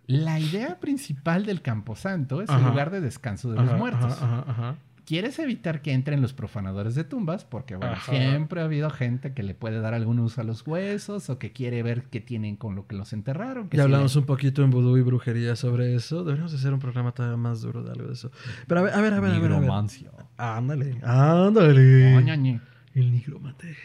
la 0.09 0.41
idea 0.41 0.81
principal 0.81 1.47
del 1.47 1.62
Camposanto 1.62 2.43
es 2.43 2.49
el 2.49 2.57
Ajá. 2.57 2.69
lugar 2.71 2.91
de 2.91 3.00
descanso 3.00 3.53
de 3.53 3.61
Ajá, 3.61 3.71
los 3.71 3.79
muertos. 3.79 4.19
Ajá. 4.21 4.75
Quieres 5.07 5.38
evitar 5.38 5.81
que 5.81 5.93
entren 5.95 6.21
los 6.21 6.35
profanadores 6.35 6.95
de 6.95 7.03
tumbas, 7.03 7.47
porque 7.47 7.77
bueno, 7.77 7.97
siempre 8.05 8.61
ha 8.61 8.65
habido 8.65 8.91
gente 8.91 9.33
que 9.33 9.43
le 9.43 9.55
puede 9.55 9.81
dar 9.81 9.95
algún 9.95 10.19
uso 10.19 10.43
a 10.43 10.45
los 10.45 10.67
huesos 10.67 11.31
o 11.31 11.38
que 11.38 11.50
quiere 11.53 11.83
ver 11.83 12.03
qué 12.11 12.21
tienen 12.21 12.57
con 12.57 12.75
lo 12.75 12.87
que 12.87 12.95
los 12.95 13.15
enterraron. 13.15 13.71
que 13.71 13.79
Ya 13.79 13.85
si 13.85 13.85
hablamos 13.87 14.15
le- 14.15 14.21
un 14.21 14.27
poquito 14.27 14.62
en 14.62 14.71
vudú 14.71 14.99
y 14.99 15.03
brujería 15.03 15.57
sobre 15.57 15.95
eso. 15.95 16.25
Deberíamos 16.25 16.53
hacer 16.53 16.75
un 16.75 16.79
programa 16.81 17.12
todavía 17.12 17.38
más 17.38 17.62
duro 17.62 17.83
de 17.83 17.93
algo 17.93 18.07
de 18.09 18.12
eso. 18.12 18.31
Pero 18.67 18.81
a 18.81 18.83
ver, 18.83 18.93
a 18.95 19.00
ver, 19.00 19.15
a 19.15 19.21
ver, 19.21 19.31
a 19.31 19.35
ver. 19.38 19.38
a 19.38 19.41
ver. 19.41 19.61
Nigromancia. 19.61 20.11
Ándale, 20.37 20.99
ándale. 21.03 22.15
Oñañe. 22.17 22.61
El 22.95 23.11
nigromante. 23.11 23.77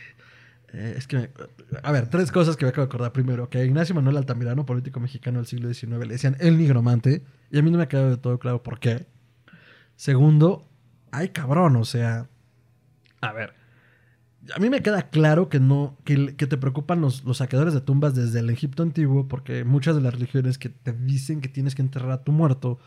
Eh, 0.73 0.95
es 0.97 1.07
que, 1.07 1.17
me- 1.17 1.29
a 1.83 1.91
ver, 1.91 2.07
tres 2.09 2.31
cosas 2.31 2.57
que 2.57 2.65
me 2.65 2.69
acabo 2.69 2.85
de 2.85 2.89
acordar. 2.89 3.13
Primero, 3.13 3.49
que 3.49 3.59
a 3.59 3.63
Ignacio 3.65 3.93
Manuel 3.95 4.17
Altamirano, 4.17 4.65
político 4.65 4.99
mexicano 4.99 5.37
del 5.39 5.45
siglo 5.45 5.71
XIX, 5.71 6.05
le 6.07 6.13
decían 6.13 6.35
el 6.39 6.57
nigromante. 6.57 7.23
Y 7.51 7.59
a 7.59 7.61
mí 7.61 7.69
no 7.71 7.77
me 7.77 7.83
ha 7.83 7.87
quedado 7.87 8.09
de 8.09 8.17
todo 8.17 8.39
claro 8.39 8.63
por 8.63 8.79
qué. 8.79 9.05
Segundo, 9.95 10.67
ay 11.11 11.29
cabrón, 11.29 11.75
o 11.75 11.85
sea, 11.85 12.27
a 13.21 13.31
ver, 13.31 13.53
a 14.55 14.59
mí 14.59 14.69
me 14.69 14.81
queda 14.81 15.09
claro 15.09 15.47
que 15.49 15.59
no, 15.59 15.97
que, 16.03 16.35
que 16.35 16.47
te 16.47 16.57
preocupan 16.57 16.99
los, 16.99 17.23
los 17.23 17.37
saqueadores 17.37 17.73
de 17.73 17.81
tumbas 17.81 18.15
desde 18.15 18.39
el 18.39 18.49
Egipto 18.49 18.83
antiguo, 18.83 19.27
porque 19.27 19.63
muchas 19.63 19.95
de 19.95 20.01
las 20.01 20.13
religiones 20.13 20.57
que 20.57 20.69
te 20.69 20.91
dicen 20.91 21.39
que 21.41 21.47
tienes 21.49 21.75
que 21.75 21.81
enterrar 21.83 22.11
a 22.11 22.23
tu 22.23 22.31
muerto, 22.31 22.79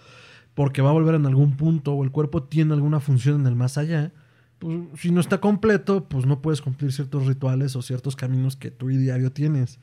porque 0.55 0.83
va 0.83 0.91
a 0.91 0.93
volver 0.95 1.15
en 1.15 1.27
algún 1.27 1.57
punto 1.57 1.93
o 1.95 2.03
el 2.05 2.11
cuerpo 2.11 2.43
tiene 2.43 2.75
alguna 2.75 2.99
función 3.01 3.41
en 3.43 3.47
el 3.47 3.55
más 3.57 3.79
allá, 3.79 4.13
pues 4.59 4.79
si 4.97 5.11
no 5.11 5.21
está 5.21 5.39
completo, 5.39 6.09
pues 6.09 6.25
no 6.25 6.41
puedes 6.41 6.63
cumplir 6.63 6.91
ciertos 6.93 7.27
rituales 7.27 7.77
o 7.77 7.83
ciertos 7.83 8.17
caminos 8.17 8.57
que 8.57 8.71
tú 8.71 8.91
y 8.91 8.97
diario 8.97 9.31
tienes. 9.31 9.79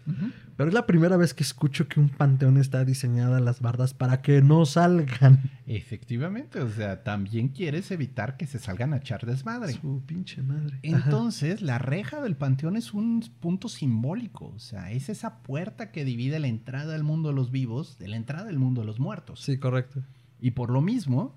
Pero 0.57 0.69
es 0.69 0.73
la 0.73 0.87
primera 0.87 1.15
vez 1.15 1.33
que 1.33 1.43
escucho 1.43 1.87
que 1.87 1.99
un 1.99 2.09
panteón 2.09 2.57
está 2.57 2.83
diseñada 2.83 3.39
las 3.39 3.61
bardas 3.61 3.93
para 3.93 4.21
que 4.21 4.41
no 4.41 4.65
salgan. 4.65 5.51
Efectivamente, 5.67 6.59
o 6.59 6.69
sea, 6.69 7.03
también 7.03 7.49
quieres 7.49 7.91
evitar 7.91 8.35
que 8.35 8.47
se 8.47 8.59
salgan 8.59 8.93
a 8.93 8.97
echar 8.97 9.25
desmadre. 9.25 9.73
Su 9.73 10.01
pinche 10.05 10.41
madre. 10.41 10.77
Ajá. 10.77 11.03
Entonces, 11.05 11.61
la 11.61 11.77
reja 11.77 12.21
del 12.21 12.35
panteón 12.35 12.75
es 12.75 12.93
un 12.93 13.23
punto 13.39 13.69
simbólico, 13.69 14.53
o 14.55 14.59
sea, 14.59 14.91
es 14.91 15.09
esa 15.09 15.43
puerta 15.43 15.91
que 15.91 16.05
divide 16.05 16.39
la 16.39 16.47
entrada 16.47 16.95
al 16.95 17.03
mundo 17.03 17.29
de 17.29 17.35
los 17.35 17.51
vivos 17.51 17.97
de 17.99 18.07
la 18.07 18.15
entrada 18.15 18.45
del 18.45 18.59
mundo 18.59 18.81
de 18.81 18.87
los 18.87 18.99
muertos. 18.99 19.41
Sí, 19.41 19.57
correcto. 19.57 20.01
Y 20.39 20.51
por 20.51 20.69
lo 20.71 20.81
mismo, 20.81 21.35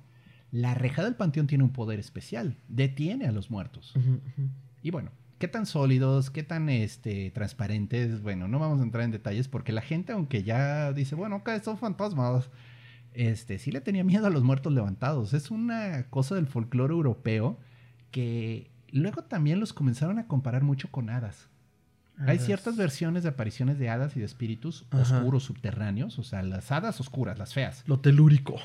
la 0.56 0.72
reja 0.72 1.04
del 1.04 1.14
panteón 1.14 1.46
tiene 1.46 1.64
un 1.64 1.70
poder 1.70 2.00
especial, 2.00 2.56
detiene 2.68 3.26
a 3.26 3.32
los 3.32 3.50
muertos. 3.50 3.92
Y 4.82 4.90
bueno, 4.90 5.10
qué 5.38 5.48
tan 5.48 5.66
sólidos, 5.66 6.30
qué 6.30 6.42
tan 6.42 6.70
este, 6.70 7.30
transparentes. 7.30 8.22
Bueno, 8.22 8.48
no 8.48 8.58
vamos 8.58 8.80
a 8.80 8.82
entrar 8.82 9.04
en 9.04 9.10
detalles 9.10 9.48
porque 9.48 9.72
la 9.72 9.82
gente, 9.82 10.12
aunque 10.12 10.44
ya 10.44 10.94
dice, 10.94 11.14
bueno, 11.14 11.36
acá 11.36 11.62
son 11.62 11.76
fantasmas, 11.76 12.48
este, 13.12 13.58
sí 13.58 13.70
le 13.70 13.82
tenía 13.82 14.02
miedo 14.02 14.26
a 14.26 14.30
los 14.30 14.44
muertos 14.44 14.72
levantados. 14.72 15.34
Es 15.34 15.50
una 15.50 16.04
cosa 16.08 16.34
del 16.36 16.46
folclore 16.46 16.94
europeo 16.94 17.58
que 18.10 18.70
luego 18.90 19.24
también 19.24 19.60
los 19.60 19.74
comenzaron 19.74 20.18
a 20.18 20.26
comparar 20.26 20.62
mucho 20.62 20.90
con 20.90 21.10
hadas. 21.10 21.50
Hay 22.18 22.38
ciertas 22.38 22.78
versiones 22.78 23.24
de 23.24 23.28
apariciones 23.28 23.78
de 23.78 23.90
hadas 23.90 24.16
y 24.16 24.20
de 24.20 24.24
espíritus 24.24 24.86
oscuros 24.90 25.42
subterráneos, 25.42 26.18
o 26.18 26.22
sea, 26.22 26.42
las 26.42 26.72
hadas 26.72 26.98
oscuras, 26.98 27.38
las 27.38 27.52
feas. 27.52 27.84
Lo 27.86 28.00
telúrico. 28.00 28.56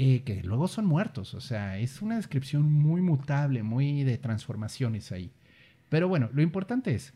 Eh, 0.00 0.22
que 0.22 0.44
luego 0.44 0.68
son 0.68 0.86
muertos, 0.86 1.34
o 1.34 1.40
sea, 1.40 1.76
es 1.78 2.02
una 2.02 2.14
descripción 2.14 2.72
muy 2.72 3.00
mutable, 3.00 3.64
muy 3.64 4.04
de 4.04 4.16
transformaciones 4.16 5.10
ahí. 5.10 5.32
Pero 5.88 6.06
bueno, 6.06 6.30
lo 6.32 6.40
importante 6.40 6.94
es, 6.94 7.14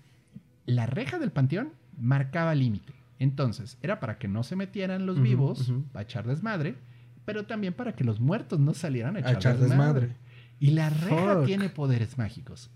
la 0.67 0.87
reja 0.87 1.21
del 1.21 1.31
panteón 1.31 1.75
marcaba 1.97 2.57
límite. 2.57 2.93
Entonces, 3.21 3.79
era 3.83 4.01
para 4.01 4.19
que 4.19 4.27
no 4.27 4.43
se 4.43 4.57
metieran 4.57 5.07
los 5.07 5.23
vivos 5.23 5.73
a 5.95 6.03
echar 6.03 6.27
desmadre, 6.27 6.75
pero 7.25 7.47
también 7.47 7.73
para 7.73 7.95
que 7.95 8.03
los 8.03 8.19
muertos 8.19 8.59
no 8.59 8.75
salieran 8.75 9.15
a 9.15 9.31
echar, 9.31 9.59
desmadre. 9.59 10.17
Y 10.59 10.73
la 10.73 10.91
reja 10.91 11.45
tiene 11.45 11.69
poderes 11.69 12.19
mágicos. 12.19 12.69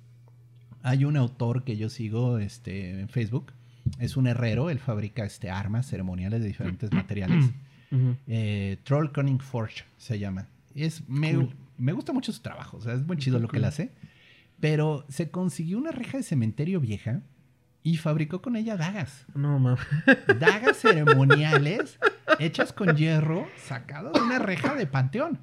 Hay 0.85 1.05
un 1.05 1.17
autor 1.17 1.65
que 1.65 1.77
yo 1.77 1.91
sigo 1.91 2.39
este, 2.39 3.01
en 3.01 3.09
Facebook. 3.09 3.51
Es 3.99 4.17
un 4.17 4.29
herrero. 4.29 4.71
Él 4.71 4.79
fabrica 4.79 5.25
este, 5.25 5.51
armas 5.51 5.89
ceremoniales 5.89 6.43
de 6.43 6.47
diferentes 6.47 6.93
materiales. 6.93 7.51
Eh, 8.27 8.79
Troll 8.85 9.13
Cunning 9.13 9.41
Forge 9.41 9.85
se 9.97 10.19
llama. 10.19 10.49
Es, 10.75 11.09
me, 11.09 11.49
me 11.79 11.93
gusta 11.93 12.13
mucho 12.13 12.33
su 12.33 12.41
trabajo. 12.43 12.77
O 12.77 12.81
sea, 12.81 12.95
es 12.95 13.07
muy 13.07 13.17
chido 13.17 13.39
lo 13.39 13.49
que 13.49 13.59
él 13.59 13.65
hace. 13.65 13.93
Pero 14.61 15.05
se 15.09 15.31
consiguió 15.31 15.79
una 15.79 15.93
reja 15.93 16.17
de 16.17 16.23
cementerio 16.23 16.81
vieja 16.81 17.23
y 17.83 17.99
fabricó 17.99 18.43
con 18.43 18.57
ella 18.57 18.77
dagas. 18.77 19.27
No, 19.35 19.59
mames. 19.59 19.81
Dagas 20.41 20.79
ceremoniales 20.79 21.99
hechas 22.41 22.73
con 22.73 22.97
hierro 22.97 23.47
sacado 23.57 24.13
de 24.13 24.21
una 24.21 24.39
reja 24.39 24.75
de 24.75 24.87
panteón. 24.87 25.39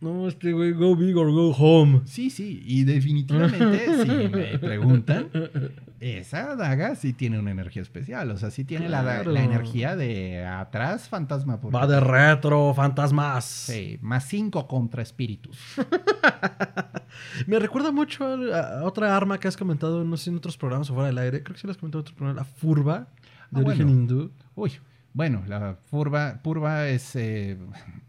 No, 0.00 0.28
este 0.28 0.52
güey, 0.52 0.72
go 0.72 0.96
big 0.96 1.16
or 1.16 1.30
go 1.30 1.50
home. 1.50 2.02
Sí, 2.04 2.30
sí, 2.30 2.62
y 2.64 2.84
definitivamente, 2.84 4.04
si 4.04 4.28
me 4.28 4.58
preguntan, 4.58 5.28
esa 6.00 6.56
daga 6.56 6.94
sí 6.94 7.12
tiene 7.12 7.38
una 7.38 7.50
energía 7.50 7.82
especial. 7.82 8.30
O 8.30 8.38
sea, 8.38 8.50
sí 8.50 8.64
tiene 8.64 8.88
la, 8.88 9.22
energía 9.22 9.96
de 9.96 10.44
atrás, 10.46 11.08
fantasma. 11.08 11.56
Va 11.56 11.86
de 11.86 12.00
retro, 12.00 12.72
fantasmas. 12.74 13.44
Sí, 13.44 13.98
más 14.00 14.24
cinco 14.24 14.66
contra 14.66 15.02
espíritus. 15.02 15.58
me 17.46 17.58
recuerda 17.58 17.92
mucho 17.92 18.24
a, 18.24 18.82
otra 18.84 19.14
arma 19.14 19.38
que 19.38 19.48
has 19.48 19.58
comentado, 19.58 20.02
no 20.02 20.16
sé, 20.16 20.30
en 20.30 20.36
otros 20.36 20.56
programas 20.56 20.88
o 20.88 20.94
fuera 20.94 21.08
del 21.08 21.18
aire. 21.18 21.42
Creo 21.42 21.54
que 21.54 21.60
sí 21.60 21.66
lo 21.66 21.72
has 21.72 21.76
comentado 21.76 22.00
en 22.00 22.06
otro 22.06 22.16
programa, 22.16 22.40
la 22.40 22.44
furba, 22.44 23.08
de 23.50 23.60
ah, 23.60 23.64
origen 23.66 23.90
hindú. 23.90 24.30
Uy, 24.54 24.72
bueno, 25.12 25.42
la 25.46 25.78
purva, 25.90 26.40
purva 26.42 26.88
es, 26.88 27.14
eh, 27.14 27.58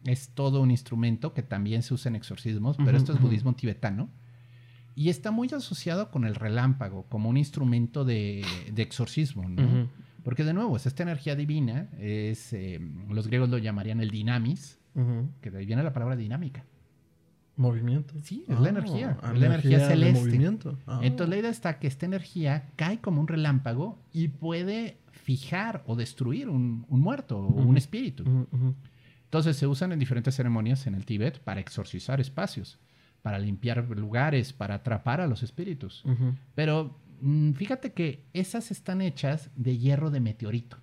es 0.06 0.30
todo 0.30 0.62
un 0.62 0.72
instrumento 0.72 1.34
que 1.34 1.44
también 1.44 1.84
se 1.84 1.94
usa 1.94 2.10
en 2.10 2.16
exorcismos, 2.16 2.78
pero 2.78 2.96
esto 2.96 3.12
es 3.12 3.20
budismo 3.20 3.54
tibetano. 3.54 4.10
Y 4.96 5.10
está 5.10 5.32
muy 5.32 5.48
asociado 5.50 6.12
con 6.12 6.26
el 6.26 6.36
relámpago, 6.36 7.06
como 7.10 7.30
un 7.30 7.38
instrumento 7.38 8.04
de, 8.06 8.46
exorcismo, 8.76 9.48
¿no? 9.48 9.90
Porque 10.24 10.44
de 10.44 10.54
nuevo, 10.54 10.78
es 10.78 10.86
esta 10.86 11.04
energía 11.04 11.36
divina, 11.36 11.90
es, 12.00 12.54
eh, 12.54 12.80
los 13.10 13.28
griegos 13.28 13.50
lo 13.50 13.58
llamarían 13.58 14.02
el 14.02 14.12
dinamis, 14.12 14.80
que 15.42 15.50
de 15.50 15.60
ahí 15.60 15.66
viene 15.66 15.84
la 15.84 15.94
palabra 15.94 16.16
dinámica. 16.16 16.66
Movimiento. 17.56 18.16
Sí, 18.24 18.44
es 18.48 18.60
la 18.60 18.68
ah, 18.68 18.70
energía. 18.70 19.18
Es 19.24 19.40
la 19.40 19.46
energía 19.46 19.88
celeste. 19.88 20.20
Movimiento. 20.20 20.78
Entonces 21.02 21.30
la 21.30 21.38
idea 21.38 21.52
está 21.52 21.80
que 21.80 21.88
esta 21.88 22.06
energía 22.06 22.70
cae 22.76 23.00
como 23.00 23.22
un 23.22 23.28
relámpago 23.28 24.00
y 24.12 24.30
puede 24.30 24.98
fijar 25.12 25.84
o 25.86 25.96
destruir 25.96 26.50
un, 26.50 26.86
muerto 26.90 27.40
o 27.40 27.62
un 27.62 27.78
espíritu. 27.78 28.24
Entonces 29.26 29.58
se 29.58 29.68
usan 29.68 29.92
en 29.92 30.00
diferentes 30.00 30.36
ceremonias 30.36 30.88
en 30.88 30.96
el 30.96 31.06
Tíbet 31.06 31.40
para 31.40 31.60
exorcizar 31.62 32.20
espacios, 32.20 32.80
para 33.22 33.40
limpiar 33.40 33.88
lugares, 33.90 34.54
para 34.54 34.76
atrapar 34.76 35.22
a 35.22 35.28
los 35.28 35.44
espíritus. 35.44 36.04
Pero 36.56 36.98
mm, 37.22 37.54
fíjate 37.54 37.94
que 37.94 38.26
esas 38.34 38.72
están 38.72 39.02
hechas 39.02 39.50
de 39.56 39.78
hierro 39.78 40.10
de 40.10 40.20
meteorito. 40.20 40.78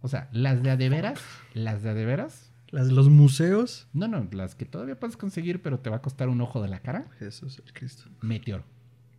O 0.00 0.08
sea, 0.08 0.28
las 0.32 0.62
de 0.62 0.70
adeveras, 0.70 1.20
las 1.54 1.82
de 1.82 1.90
adeveras. 1.90 2.52
¿Las 2.70 2.88
de 2.88 2.94
los 2.94 3.08
museos? 3.08 3.88
No, 3.92 4.08
no, 4.08 4.28
las 4.32 4.54
que 4.54 4.64
todavía 4.64 4.98
puedes 4.98 5.16
conseguir, 5.16 5.62
pero 5.62 5.78
te 5.78 5.88
va 5.88 5.96
a 5.96 6.02
costar 6.02 6.28
un 6.28 6.40
ojo 6.40 6.60
de 6.60 6.68
la 6.68 6.80
cara. 6.80 7.06
Jesús 7.18 7.60
el 7.64 7.72
Cristo. 7.72 8.10
Meteoro. 8.22 8.64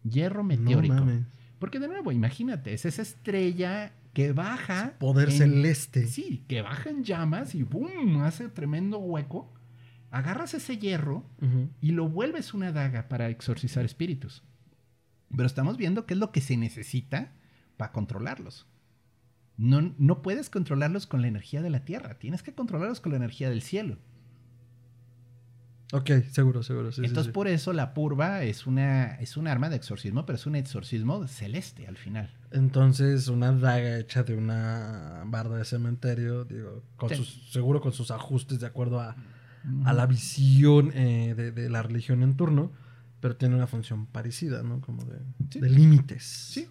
Hierro 0.03 0.43
meteórico. 0.43 1.05
Porque 1.59 1.79
de 1.79 1.87
nuevo, 1.87 2.11
imagínate, 2.11 2.73
es 2.73 2.85
esa 2.85 3.01
estrella 3.01 3.93
que 4.13 4.31
baja. 4.31 4.93
poder 4.99 5.31
celeste. 5.31 6.07
Sí, 6.07 6.43
que 6.47 6.61
baja 6.61 6.89
en 6.89 7.03
llamas 7.03 7.55
y 7.55 7.63
¡boom! 7.63 8.21
hace 8.21 8.49
tremendo 8.49 8.99
hueco. 8.99 9.51
Agarras 10.09 10.53
ese 10.53 10.77
hierro 10.77 11.25
y 11.81 11.91
lo 11.91 12.07
vuelves 12.07 12.53
una 12.53 12.71
daga 12.71 13.09
para 13.09 13.29
exorcizar 13.29 13.85
espíritus. 13.85 14.43
Pero 15.35 15.45
estamos 15.45 15.77
viendo 15.77 16.05
qué 16.05 16.13
es 16.13 16.19
lo 16.19 16.31
que 16.31 16.41
se 16.41 16.55
necesita 16.57 17.33
para 17.75 17.91
controlarlos. 17.91 18.65
No, 19.57 19.93
no 19.97 20.21
puedes 20.21 20.49
controlarlos 20.49 21.07
con 21.07 21.21
la 21.21 21.27
energía 21.27 21.61
de 21.61 21.69
la 21.69 21.83
tierra, 21.83 22.19
tienes 22.19 22.43
que 22.43 22.53
controlarlos 22.53 23.01
con 23.01 23.11
la 23.11 23.17
energía 23.17 23.49
del 23.49 23.61
cielo. 23.61 23.97
Ok, 25.93 26.11
seguro, 26.31 26.63
seguro. 26.63 26.89
Entonces, 26.97 27.31
por 27.31 27.47
eso 27.47 27.71
la 27.71 27.93
purva 27.93 28.43
es 28.43 28.67
una 28.67 29.15
es 29.15 29.37
un 29.37 29.47
arma 29.47 29.69
de 29.69 29.77
exorcismo, 29.77 30.25
pero 30.25 30.35
es 30.35 30.45
un 30.45 30.55
exorcismo 30.55 31.25
celeste 31.27 31.87
al 31.87 31.95
final. 31.95 32.29
Entonces, 32.51 33.29
una 33.29 33.53
daga 33.53 33.97
hecha 33.97 34.23
de 34.23 34.35
una 34.35 35.23
barda 35.27 35.57
de 35.57 35.63
cementerio, 35.63 36.43
digo, 36.43 36.83
con 36.97 37.09
sus, 37.09 37.51
seguro 37.51 37.79
con 37.79 37.93
sus 37.93 38.11
ajustes 38.11 38.59
de 38.59 38.67
acuerdo 38.67 38.99
a, 38.99 39.15
la 39.67 40.05
visión 40.05 40.91
eh, 40.93 41.33
de, 41.35 41.69
la 41.69 41.83
religión 41.83 42.23
en 42.23 42.35
turno, 42.35 42.71
pero 43.19 43.35
tiene 43.35 43.55
una 43.55 43.67
función 43.67 44.05
parecida, 44.05 44.63
¿no? 44.63 44.81
Como 44.81 45.03
de, 45.03 45.69
límites. 45.69 46.23
Sí. 46.23 46.67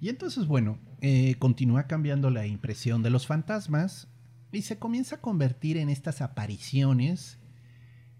Y 0.00 0.08
entonces, 0.08 0.46
bueno, 0.46 0.78
eh, 1.00 1.36
continúa 1.38 1.86
cambiando 1.86 2.30
la 2.30 2.46
impresión 2.46 3.02
de 3.02 3.10
los 3.10 3.26
fantasmas 3.26 4.08
y 4.50 4.62
se 4.62 4.78
comienza 4.78 5.16
a 5.16 5.20
convertir 5.20 5.76
en 5.76 5.88
estas 5.88 6.20
apariciones 6.20 7.38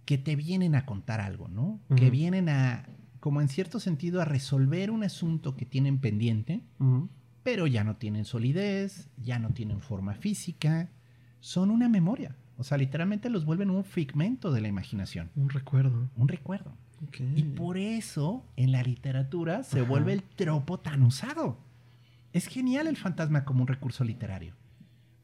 que 0.05 0.19
te 0.19 0.37
vienen 0.37 0.75
a 0.75 0.87
contar 0.87 1.21
algo, 1.21 1.49
¿no? 1.49 1.81
Que 1.97 2.11
vienen 2.11 2.49
a, 2.49 2.89
como 3.21 3.41
en 3.41 3.49
cierto 3.49 3.79
sentido, 3.79 4.21
a 4.21 4.25
resolver 4.25 4.91
un 4.91 5.05
asunto 5.05 5.57
que 5.57 5.65
tienen 5.65 5.99
pendiente, 5.99 6.65
pero 7.43 7.67
ya 7.67 7.85
no 7.85 7.97
tienen 7.97 8.25
solidez, 8.25 9.09
ya 9.17 9.39
no 9.39 9.51
tienen 9.51 9.81
forma 9.81 10.15
física, 10.15 10.91
son 11.39 11.71
una 11.71 11.89
memoria. 11.89 12.37
O 12.63 12.65
sea, 12.65 12.79
literalmente 12.79 13.29
los 13.29 13.45
vuelven 13.45 13.71
un 13.71 13.83
figmento 13.83 14.53
de 14.53 14.61
la 14.61 14.69
imaginación. 14.69 15.33
Un 15.35 15.49
recuerdo. 15.49 16.09
Un 16.17 16.29
recuerdo. 16.29 16.77
Y 17.35 17.43
por 17.43 17.77
eso 17.77 18.47
en 18.55 18.71
la 18.71 18.85
literatura 18.85 19.65
se 19.65 19.83
vuelve 19.83 20.13
el 20.13 20.23
tropo 20.23 20.79
tan 20.79 21.03
usado. 21.03 21.59
Es 22.33 22.47
genial 22.47 22.87
el 22.87 22.97
fantasma 22.97 23.45
como 23.45 23.63
un 23.63 23.67
recurso 23.67 24.05
literario 24.05 24.55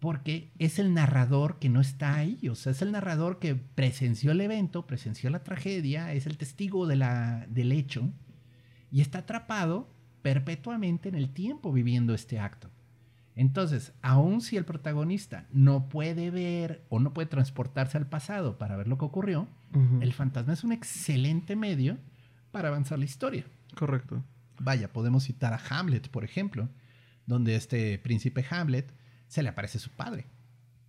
porque 0.00 0.50
es 0.58 0.80
el 0.80 0.94
narrador 0.94 1.58
que 1.58 1.68
no 1.68 1.80
está 1.80 2.14
ahí, 2.14 2.48
o 2.48 2.54
sea, 2.54 2.70
es 2.70 2.82
el 2.82 2.92
narrador 2.92 3.40
que 3.40 3.56
presenció 3.56 4.30
el 4.30 4.40
evento, 4.40 4.86
presenció 4.86 5.28
la 5.28 5.42
tragedia, 5.42 6.12
es 6.12 6.26
el 6.26 6.38
testigo 6.38 6.86
de 6.86 6.94
la, 6.94 7.46
del 7.48 7.72
hecho 7.72 8.08
y 8.92 9.00
está 9.00 9.20
atrapado 9.20 9.88
perpetuamente 10.22 11.08
en 11.08 11.16
el 11.16 11.30
tiempo 11.30 11.72
viviendo 11.72 12.14
este 12.14 12.38
acto. 12.38 12.70
Entonces, 13.38 13.92
aun 14.02 14.40
si 14.40 14.56
el 14.56 14.64
protagonista 14.64 15.46
no 15.52 15.88
puede 15.88 16.32
ver 16.32 16.84
o 16.88 16.98
no 16.98 17.14
puede 17.14 17.28
transportarse 17.28 17.96
al 17.96 18.08
pasado 18.08 18.58
para 18.58 18.76
ver 18.76 18.88
lo 18.88 18.98
que 18.98 19.04
ocurrió, 19.04 19.46
el 20.00 20.12
fantasma 20.12 20.54
es 20.54 20.64
un 20.64 20.72
excelente 20.72 21.54
medio 21.54 21.98
para 22.50 22.66
avanzar 22.66 22.98
la 22.98 23.04
historia. 23.04 23.44
Correcto. 23.76 24.24
Vaya, 24.58 24.92
podemos 24.92 25.22
citar 25.22 25.52
a 25.52 25.60
Hamlet, 25.70 26.08
por 26.08 26.24
ejemplo, 26.24 26.68
donde 27.26 27.54
este 27.54 27.96
príncipe 28.00 28.44
Hamlet 28.50 28.92
se 29.28 29.44
le 29.44 29.50
aparece 29.50 29.78
su 29.78 29.90
padre 29.90 30.26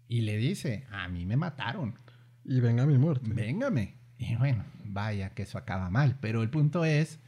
y 0.07 0.21
le 0.21 0.37
dice, 0.37 0.87
a 0.89 1.07
mí 1.07 1.27
me 1.27 1.37
mataron. 1.37 1.93
Y 2.43 2.59
venga 2.61 2.87
mi 2.87 2.97
muerte. 2.97 3.31
Véngame. 3.31 3.93
Y 4.17 4.35
bueno, 4.37 4.65
vaya 4.85 5.35
que 5.35 5.43
eso 5.43 5.59
acaba 5.59 5.91
mal, 5.91 6.17
pero 6.19 6.41
el 6.41 6.49
punto 6.49 6.83
es, 6.83 7.19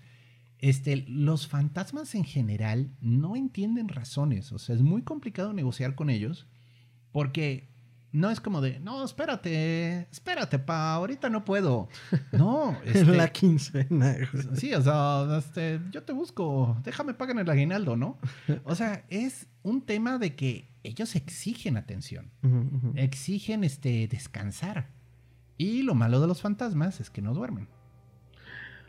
este, 0.62 1.06
los 1.08 1.47
fantasmas 1.47 2.15
en 2.15 2.24
general 2.24 2.91
no 3.02 3.36
entienden 3.36 3.88
razones, 3.88 4.52
o 4.52 4.60
sea, 4.60 4.76
es 4.76 4.84
muy 4.84 5.02
complicado 5.02 5.54
negociar 5.54 5.95
con 5.95 6.10
ellos 6.10 6.47
porque 7.12 7.71
no 8.12 8.30
es 8.30 8.39
como 8.39 8.62
de, 8.62 8.80
no, 8.80 9.04
espérate, 9.04 10.08
espérate, 10.12 10.60
pa, 10.60 10.93
ahorita 10.93 11.30
no 11.30 11.45
puedo. 11.45 11.89
No, 12.32 12.78
es 12.86 13.08
la 13.08 13.30
quincena. 13.30 14.17
Sí, 14.54 14.74
o 14.74 14.82
sea, 14.82 15.38
este, 15.38 15.80
yo 15.91 16.04
te 16.04 16.13
busco, 16.13 16.78
déjame 16.84 17.13
pagar 17.13 17.39
el 17.39 17.50
aguinaldo, 17.50 17.95
¿no? 17.95 18.19
O 18.63 18.76
sea, 18.76 19.06
es 19.10 19.47
un 19.63 19.82
tema 19.82 20.17
de 20.17 20.36
que 20.36 20.69
ellos 20.84 21.15
exigen 21.15 21.78
atención, 21.78 22.32
exigen 22.95 23.63
este, 23.63 24.08
descansar. 24.08 24.89
Y 25.58 25.84
lo 25.84 25.93
malo 25.93 26.19
de 26.19 26.28
los 26.28 26.41
fantasmas 26.41 27.00
es 27.00 27.10
que 27.10 27.21
no 27.21 27.34
duermen. 27.34 27.67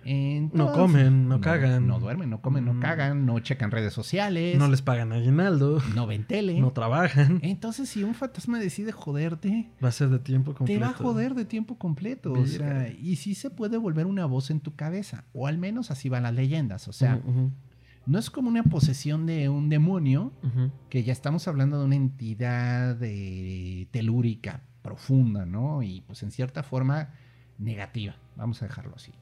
No 0.04 0.72
comen, 0.72 1.28
no 1.28 1.40
cagan. 1.40 1.86
No 1.86 1.98
duermen, 2.00 2.30
no 2.30 2.40
comen, 2.40 2.64
no 2.64 2.74
Mm. 2.74 2.80
cagan, 2.80 3.26
no 3.26 3.38
checan 3.40 3.70
redes 3.70 3.92
sociales, 3.92 4.58
No 4.58 4.68
les 4.68 4.82
pagan 4.82 5.12
aguinaldo, 5.12 5.80
no 5.94 6.06
ven 6.06 6.24
tele. 6.24 6.60
no 6.60 6.72
trabajan. 6.72 7.38
Entonces, 7.42 7.88
si 7.88 8.02
un 8.02 8.14
fantasma 8.14 8.58
decide 8.58 8.92
joderte, 8.92 9.70
Va 9.82 9.88
a 9.88 9.92
ser 9.92 10.08
de 10.08 10.18
tiempo 10.18 10.54
completo. 10.54 10.78
te 10.80 10.84
va 10.84 10.90
a 10.90 10.94
joder 10.94 11.34
de 11.34 11.44
tiempo 11.44 11.76
completo. 11.78 12.32
O 12.32 12.46
sea, 12.46 12.88
y 12.88 13.16
sí 13.16 13.34
se 13.34 13.50
puede 13.50 13.76
volver 13.78 14.06
una 14.06 14.26
voz 14.26 14.50
en 14.50 14.60
tu 14.60 14.74
cabeza. 14.74 15.24
O 15.32 15.46
al 15.46 15.58
menos 15.58 15.90
así 15.90 16.08
van 16.08 16.24
las 16.24 16.34
leyendas. 16.34 16.88
O 16.88 16.92
sea, 16.92 17.20
no 18.04 18.18
es 18.18 18.30
como 18.30 18.48
una 18.48 18.64
posesión 18.64 19.26
de 19.26 19.48
un 19.48 19.68
demonio, 19.68 20.32
que 20.88 21.04
ya 21.04 21.12
estamos 21.12 21.46
hablando 21.46 21.78
de 21.78 21.84
una 21.84 21.96
entidad 21.96 22.98
eh, 23.02 23.86
telúrica 23.92 24.62
profunda, 24.82 25.46
¿no? 25.46 25.82
Y 25.84 26.00
pues 26.00 26.22
en 26.24 26.32
cierta 26.32 26.64
forma 26.64 27.10
negativa. 27.58 28.16
Vamos 28.36 28.62
a 28.62 28.66
dejarlo 28.66 28.94
así. 28.96 29.12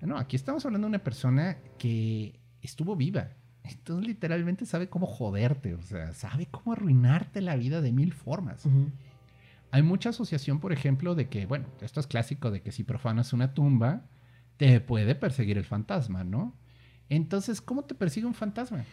No, 0.00 0.18
aquí 0.18 0.36
estamos 0.36 0.64
hablando 0.66 0.86
de 0.86 0.90
una 0.90 1.04
persona 1.04 1.58
que 1.78 2.40
estuvo 2.62 2.96
viva. 2.96 3.30
Entonces 3.64 4.06
literalmente 4.06 4.64
sabe 4.64 4.88
cómo 4.88 5.06
joderte, 5.06 5.74
o 5.74 5.82
sea, 5.82 6.12
sabe 6.14 6.46
cómo 6.46 6.72
arruinarte 6.72 7.40
la 7.40 7.56
vida 7.56 7.80
de 7.80 7.92
mil 7.92 8.12
formas. 8.12 8.66
Hay 9.70 9.82
mucha 9.82 10.10
asociación, 10.10 10.60
por 10.60 10.72
ejemplo, 10.72 11.14
de 11.14 11.28
que, 11.28 11.44
bueno, 11.44 11.66
esto 11.82 12.00
es 12.00 12.06
clásico 12.06 12.50
de 12.50 12.62
que 12.62 12.72
si 12.72 12.84
profanas 12.84 13.34
una 13.34 13.52
tumba, 13.52 14.06
te 14.56 14.80
puede 14.80 15.14
perseguir 15.14 15.58
el 15.58 15.66
fantasma, 15.66 16.24
¿no? 16.24 16.56
Entonces, 17.10 17.60
¿cómo 17.60 17.84
te 17.84 17.94
persigue 17.94 18.26
un 18.26 18.34
fantasma? 18.34 18.84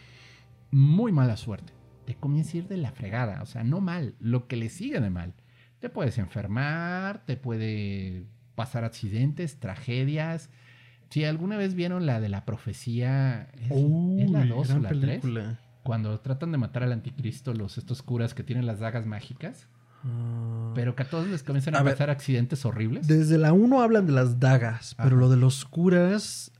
Muy 0.70 1.12
mala 1.12 1.36
suerte. 1.36 1.72
Te 2.04 2.14
comienza 2.14 2.52
a 2.52 2.56
ir 2.58 2.68
de 2.68 2.76
la 2.76 2.92
fregada, 2.92 3.42
o 3.42 3.46
sea, 3.46 3.64
no 3.64 3.80
mal, 3.80 4.14
lo 4.20 4.46
que 4.46 4.56
le 4.56 4.68
sigue 4.68 5.00
de 5.00 5.10
mal. 5.10 5.34
Te 5.80 5.88
puedes 5.88 6.18
enfermar, 6.18 7.24
te 7.24 7.36
puede 7.36 8.26
pasar 8.56 8.82
accidentes, 8.82 9.60
tragedias. 9.60 10.50
Si 11.10 11.24
alguna 11.24 11.56
vez 11.56 11.74
vieron 11.74 12.04
la 12.06 12.20
de 12.20 12.28
la 12.28 12.44
profecía, 12.44 13.48
¿es, 13.54 13.70
es 13.70 14.30
la 14.30 14.40
Uy, 14.40 14.48
2 14.48 14.70
o 14.70 14.78
la 14.80 14.88
3? 14.88 15.00
película. 15.00 15.60
Cuando 15.84 16.18
tratan 16.18 16.50
de 16.50 16.58
matar 16.58 16.82
al 16.82 16.90
anticristo, 16.92 17.54
los 17.54 17.78
estos 17.78 18.02
curas 18.02 18.34
que 18.34 18.42
tienen 18.42 18.66
las 18.66 18.80
dagas 18.80 19.06
mágicas. 19.06 19.68
Ah. 20.02 20.72
Pero 20.74 20.96
que 20.96 21.04
a 21.04 21.08
todos 21.08 21.28
les 21.28 21.44
comienzan 21.44 21.76
a, 21.76 21.78
A 21.78 21.82
ver, 21.84 21.94
pasar 21.94 22.10
accidentes 22.10 22.64
horribles. 22.64 23.06
Desde 23.06 23.38
la 23.38 23.52
1 23.52 23.80
hablan 23.82 24.06
de 24.06 24.12
las 24.12 24.40
dagas, 24.40 24.96
pero 24.96 25.16
lo 25.16 25.30
de 25.30 25.36
los 25.36 25.64
curas. 25.64 26.50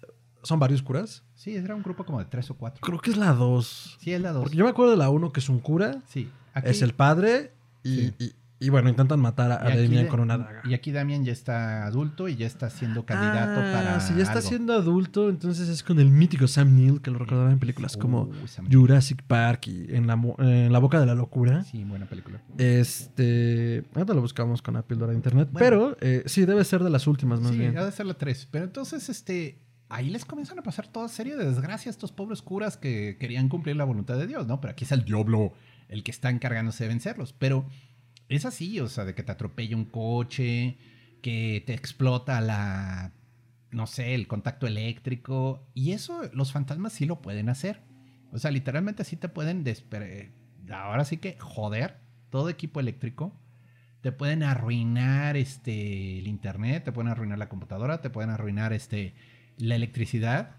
¿Son 0.45 0.61
varios 0.61 0.81
curas? 0.83 1.25
Sí, 1.35 1.57
era 1.57 1.75
un 1.75 1.83
grupo 1.83 2.05
como 2.05 2.21
de 2.21 2.25
tres 2.27 2.49
o 2.51 2.55
cuatro. 2.57 2.81
Creo 2.87 3.01
que 3.01 3.11
es 3.11 3.17
la 3.17 3.33
2. 3.33 3.99
Sí, 4.01 4.13
es 4.13 4.21
la 4.21 4.31
dos. 4.33 4.45
Porque 4.45 4.57
yo 4.57 4.65
me 4.65 4.71
acuerdo 4.71 4.93
de 4.93 4.97
la 4.99 5.11
1 5.11 5.33
que 5.33 5.41
es 5.41 5.49
un 5.49 5.59
cura, 5.59 6.03
Sí. 6.07 6.31
Aquí- 6.55 6.69
es 6.71 6.83
el 6.83 6.95
padre 6.95 7.53
y, 7.83 7.97
Sí. 7.97 8.15
y- 8.21 8.33
y 8.59 8.71
bueno, 8.71 8.89
intentan 8.89 9.21
matar 9.21 9.53
a, 9.53 9.69
de- 9.77 10.07
con 10.09 10.21
una 10.21 10.39
daga. 10.39 10.63
Y 10.65 10.73
aquí 10.75 10.91
Damian 10.93 11.25
ya 11.25 11.33
está 11.33 11.85
adulto 11.87 12.27
y 12.29 12.37
ya 12.37 12.47
está 12.47 12.71
siendo 12.71 13.05
candidato 13.05 13.61
Ah, 13.61 13.73
para. 13.73 14.01
Si 14.01 14.15
ya 14.15 14.23
está 14.23 14.39
algo. 14.39 14.49
siendo 14.49 14.73
adulto, 14.73 15.29
entonces 15.29 15.69
es 15.69 15.83
con 15.83 16.01
el 16.01 16.11
mítico 16.11 16.47
Sam 16.49 16.75
Neill, 16.75 17.01
que 17.03 17.11
lo 17.11 17.19
recordarán 17.19 17.53
en 17.53 17.59
películas 17.59 17.97
como 17.99 18.31
Sam- 18.47 18.67
Jurassic 18.73 19.23
Park 19.25 19.67
y 19.69 19.95
en 19.95 20.07
la, 20.07 20.15
en 20.39 20.73
la 20.73 20.79
boca 20.79 20.99
de 21.01 21.07
la 21.07 21.15
locura. 21.15 21.65
Sí, 21.65 21.85
buena 21.85 22.07
película. 22.07 22.41
Este. 22.57 23.85
Ahorita 23.95 24.15
lo 24.15 24.21
buscamos 24.21 24.63
con 24.63 24.75
la 24.75 24.83
píldora 24.83 25.11
de 25.13 25.17
internet. 25.17 25.49
Bueno. 25.53 25.59
pero 25.65 25.97
eh, 26.01 26.23
sí, 26.27 26.45
debe 26.47 26.65
ser 26.65 26.83
de 26.83 26.91
las 26.91 27.07
últimas, 27.07 27.41
más 27.41 27.53
Sí, 27.53 27.59
bien. 27.59 27.77
ha 27.77 27.85
de 27.85 27.93
ser 27.93 28.07
la 28.07 28.15
3. 28.15 28.49
Pero 28.51 28.65
entonces, 28.65 29.09
este. 29.09 29.59
Ahí 29.89 30.11
les 30.11 30.25
comienzan 30.25 30.59
a 30.59 30.63
pasar 30.63 30.89
toda 30.89 31.07
serie 31.09 31.37
de 31.37 31.45
desgracias 31.45 31.87
a 31.87 31.91
estos 31.91 32.11
pobres 32.11 32.43
curas 32.43 32.77
que 32.77 33.17
querían 33.21 33.49
cumplir 33.49 33.77
la 33.77 33.85
voluntad 33.85 34.17
de 34.19 34.27
Dios, 34.27 34.45
¿no? 34.49 34.61
Pero 34.61 34.73
aquí 34.73 34.83
es 34.85 34.91
el 34.91 35.05
diablo 35.05 35.53
el 35.89 36.03
que 36.03 36.11
está 36.11 36.29
encargándose 36.31 36.83
de 36.83 36.89
vencerlos. 36.89 37.33
Pero 37.33 37.69
es 38.29 38.45
así, 38.45 38.81
o 38.81 38.89
sea, 38.89 39.05
de 39.05 39.15
que 39.15 39.23
te 39.23 39.33
atropella 39.33 39.77
un 39.77 39.85
coche, 39.85 40.79
que 41.23 41.63
te 41.67 41.75
explota 41.75 42.41
la. 42.41 43.13
No 43.71 43.87
sé, 43.87 44.15
el 44.15 44.27
contacto 44.27 44.67
eléctrico. 44.67 45.67
Y 45.75 45.93
eso 45.93 46.23
los 46.33 46.53
fantasmas 46.53 46.93
sí 46.93 47.07
lo 47.07 47.21
pueden 47.21 47.49
hacer. 47.49 47.83
O 48.33 48.39
sea, 48.39 48.51
literalmente 48.51 49.05
sí 49.05 49.17
te 49.17 49.29
pueden. 49.29 49.65
Ahora 50.71 51.05
sí 51.05 51.19
que 51.19 51.37
joder 51.39 51.99
todo 52.31 52.49
equipo 52.49 52.81
eléctrico 52.81 53.33
te 54.07 54.13
pueden 54.13 54.45
arruinar 54.45 55.37
este 55.37 56.21
el 56.21 56.29
internet, 56.29 56.85
te 56.85 56.93
pueden 56.93 57.11
arruinar 57.11 57.39
la 57.39 57.49
computadora, 57.49 58.01
te 58.03 58.09
pueden 58.09 58.31
arruinar 58.31 58.73
este 58.73 59.15
la 59.59 59.75
electricidad 59.75 60.59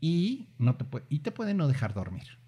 y 0.00 0.48
no 0.58 0.74
te 0.74 0.84
y 1.08 1.20
te 1.20 1.30
pueden 1.30 1.56
no 1.56 1.68
dejar 1.68 1.94
dormir. 1.94 2.39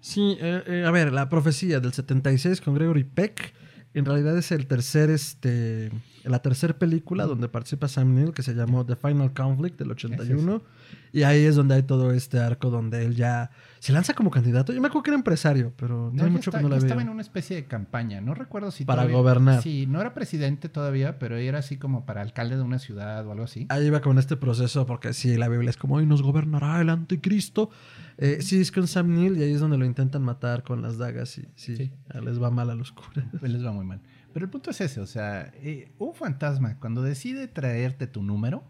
Sí, 0.00 0.36
eh, 0.40 0.62
eh, 0.66 0.84
a 0.86 0.90
ver, 0.90 1.12
la 1.12 1.28
profecía 1.28 1.80
del 1.80 1.92
76 1.92 2.60
con 2.60 2.74
Gregory 2.74 3.04
Peck. 3.04 3.52
En 3.94 4.04
realidad 4.04 4.36
es 4.36 4.52
el 4.52 4.66
tercer, 4.66 5.10
este, 5.10 5.90
la 6.24 6.40
tercera 6.40 6.78
película 6.78 7.26
donde 7.26 7.48
participa 7.48 7.88
Sam 7.88 8.14
Neill, 8.14 8.32
que 8.32 8.42
se 8.42 8.54
llamó 8.54 8.84
The 8.84 8.96
Final 8.96 9.32
Conflict 9.32 9.78
del 9.78 9.90
81. 9.92 10.62
Y 11.12 11.22
ahí 11.22 11.44
es 11.44 11.56
donde 11.56 11.74
hay 11.76 11.82
todo 11.84 12.12
este 12.12 12.38
arco 12.38 12.68
donde 12.70 13.04
él 13.04 13.14
ya 13.16 13.50
se 13.78 13.92
lanza 13.92 14.12
como 14.12 14.30
candidato. 14.30 14.72
Yo 14.74 14.80
me 14.80 14.88
acuerdo 14.88 15.04
que 15.04 15.10
era 15.10 15.16
empresario, 15.16 15.72
pero 15.76 16.10
No, 16.12 16.24
ya 16.24 16.28
mucho 16.30 16.50
está- 16.50 16.58
que 16.58 16.62
no 16.64 16.68
la 16.68 16.76
veo. 16.76 16.84
estaba 16.84 17.00
en 17.02 17.08
una 17.08 17.22
especie 17.22 17.56
de 17.56 17.64
campaña, 17.66 18.20
no 18.20 18.34
recuerdo 18.34 18.70
si 18.70 18.84
Para 18.84 19.02
todavía- 19.02 19.16
gobernar. 19.16 19.62
Sí, 19.62 19.86
no 19.86 20.00
era 20.00 20.12
presidente 20.12 20.68
todavía, 20.68 21.18
pero 21.18 21.36
era 21.36 21.60
así 21.60 21.78
como 21.78 22.04
para 22.04 22.20
alcalde 22.20 22.56
de 22.56 22.62
una 22.62 22.78
ciudad 22.78 23.26
o 23.26 23.32
algo 23.32 23.44
así. 23.44 23.66
Ahí 23.70 23.86
iba 23.86 24.00
con 24.00 24.18
este 24.18 24.36
proceso, 24.36 24.84
porque 24.84 25.12
sí, 25.14 25.36
la 25.36 25.48
Biblia 25.48 25.70
es 25.70 25.76
como, 25.78 25.94
hoy 25.96 26.04
nos 26.06 26.22
gobernará 26.22 26.80
el 26.80 26.90
anticristo. 26.90 27.70
Eh, 28.18 28.38
sí, 28.42 28.60
es 28.60 28.70
con 28.72 28.86
Sam 28.86 29.14
Neill 29.14 29.38
y 29.38 29.44
ahí 29.44 29.52
es 29.52 29.60
donde 29.60 29.78
lo 29.78 29.84
intentan 29.86 30.22
matar 30.22 30.62
con 30.62 30.82
las 30.82 30.98
dagas 30.98 31.38
y 31.38 31.48
sí, 31.54 31.76
Sí. 31.76 31.92
les 32.22 32.42
va 32.42 32.50
mal 32.50 32.68
a 32.68 32.74
los 32.74 32.92
curas. 32.92 33.24
Pues 33.38 33.50
les 33.52 33.64
va 33.64 33.72
muy 33.72 33.86
mal. 33.86 34.00
Pero 34.32 34.44
el 34.44 34.50
punto 34.50 34.70
es 34.70 34.80
ese, 34.80 35.00
o 35.00 35.06
sea, 35.06 35.52
eh, 35.56 35.92
un 35.98 36.14
fantasma 36.14 36.78
cuando 36.78 37.02
decide 37.02 37.48
traerte 37.48 38.06
tu 38.06 38.22
número, 38.22 38.64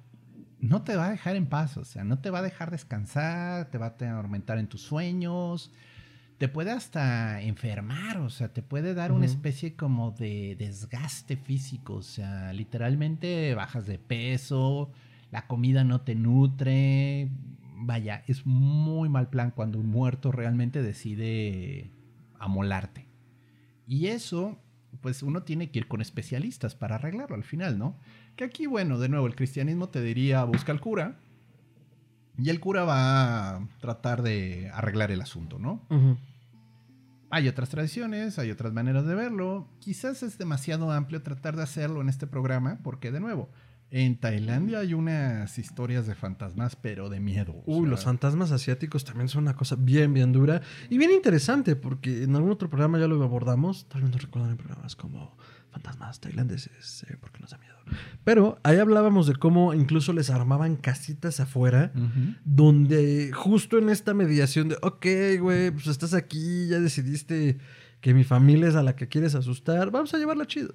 no 0.61 0.83
te 0.83 0.97
va 0.97 1.07
a 1.07 1.11
dejar 1.11 1.37
en 1.37 1.47
paz, 1.47 1.77
o 1.77 1.85
sea, 1.85 2.05
no 2.05 2.21
te 2.21 2.31
va 2.31 2.41
a 2.41 2.43
dejar 2.43 2.71
descansar, 2.71 3.71
te 3.71 3.79
va 3.79 3.87
a 3.87 3.89
atormentar 3.91 4.59
en 4.59 4.69
tus 4.69 4.83
sueños, 4.83 5.73
te 6.39 6.49
puede 6.49 6.71
hasta 6.71 7.41
enfermar, 7.43 8.19
o 8.19 8.31
sea, 8.31 8.53
te 8.53 8.63
puede 8.63 8.95
dar 8.95 9.11
una 9.11 9.27
especie 9.27 9.75
como 9.75 10.13
de 10.13 10.57
desgaste 10.57 11.37
físico, 11.37 11.95
o 11.95 12.03
sea, 12.03 12.53
literalmente 12.53 13.55
bajas 13.55 13.87
de 13.87 13.99
peso, 13.99 14.93
la 15.33 15.47
comida 15.47 15.83
no 15.83 16.01
te 16.03 16.15
nutre, 16.15 17.31
vaya, 17.75 18.23
es 18.27 18.47
muy 18.47 19.09
mal 19.09 19.29
plan 19.31 19.51
cuando 19.51 19.79
un 19.79 19.89
muerto 19.89 20.31
realmente 20.31 20.83
decide 20.83 21.91
amolarte. 22.39 23.07
Y 23.87 24.07
eso, 24.07 24.59
pues 25.01 25.23
uno 25.23 25.43
tiene 25.43 25.71
que 25.71 25.81
ir 25.81 25.89
con 25.89 26.01
especialistas 26.01 26.75
para 26.75 26.97
arreglarlo 26.97 27.37
al 27.37 27.45
final, 27.45 27.79
¿no? 27.79 27.97
Que 28.37 28.45
aquí, 28.45 28.67
bueno, 28.67 28.99
de 28.99 29.09
nuevo, 29.09 29.27
el 29.27 29.37
cristianismo 29.37 29.89
te 29.89 30.03
diría, 30.03 30.45
busca 30.45 30.73
al 30.73 30.81
cura. 30.81 31.17
Y 32.37 32.51
el 32.51 32.61
cura 32.61 32.85
va 32.85 33.57
a 33.57 33.69
tratar 33.81 34.23
de 34.23 34.71
arreglar 34.73 35.11
el 35.11 35.21
asunto, 35.21 35.59
¿no? 35.59 35.83
Hay 37.31 37.49
otras 37.49 37.69
tradiciones, 37.69 38.39
hay 38.39 38.51
otras 38.51 38.73
maneras 38.73 39.05
de 39.07 39.15
verlo. 39.15 39.69
Quizás 39.81 40.23
es 40.23 40.39
demasiado 40.39 40.91
amplio 40.91 41.23
tratar 41.23 41.57
de 41.57 41.63
hacerlo 41.63 42.01
en 42.01 42.09
este 42.09 42.27
programa, 42.27 42.79
porque 42.83 43.11
de 43.11 43.21
nuevo, 43.21 43.51
en 43.91 44.17
Tailandia 44.19 44.81
hay 44.81 44.93
unas 44.95 45.59
historias 45.59 46.07
de 46.07 46.15
fantasmas, 46.15 46.77
pero 46.77 47.09
de 47.09 47.21
miedo. 47.21 47.63
Uy, 47.67 47.81
sea, 47.83 47.91
los 47.91 48.05
fantasmas 48.05 48.53
asiáticos 48.53 49.05
también 49.05 49.29
son 49.29 49.45
una 49.45 49.55
cosa 49.55 49.77
bien, 49.77 50.13
bien 50.13 50.33
dura 50.33 50.61
y 50.91 50.99
bien 50.99 51.11
interesante 51.11 51.75
porque 51.77 52.25
en 52.25 52.37
algún 52.37 52.51
otro 52.51 52.69
programa 52.69 52.99
ya 52.99 53.07
lo 53.09 53.23
abordamos, 53.23 53.89
tal 53.89 54.03
vez 54.03 54.11
no 54.11 54.19
recuerdan 54.19 54.51
en 54.51 54.57
programas 54.59 54.95
como 54.95 55.37
fantasmas 55.71 56.21
tailandeses, 56.21 57.05
eh, 57.09 57.17
porque 57.21 57.41
nos 57.41 57.51
da 57.51 57.59
miedo. 57.59 57.77
Pero 58.25 58.59
ahí 58.63 58.79
hablábamos 58.79 59.27
de 59.27 59.37
cómo 59.37 59.73
incluso 59.73 60.13
les 60.13 60.29
armaban 60.29 60.77
casitas 60.77 61.41
afuera 61.41 61.93
Ujú. 61.95 62.35
donde 62.45 63.33
justo 63.33 63.79
en 63.79 63.89
esta 63.89 64.13
mediación 64.13 64.69
de, 64.69 64.77
ok, 64.83 65.07
güey, 65.41 65.71
pues 65.71 65.87
estás 65.87 66.13
aquí, 66.15 66.69
ya 66.69 66.81
decidiste 66.81 67.59
que 68.01 68.15
mi 68.15 68.25
familia 68.25 68.69
es 68.69 68.77
a 68.77 68.83
la 68.83 68.97
que 68.97 69.09
quieres 69.09 69.35
asustar, 69.35 69.91
vamos 69.91 70.13
a 70.15 70.19
llevarla 70.19 70.47
chido. 70.47 70.75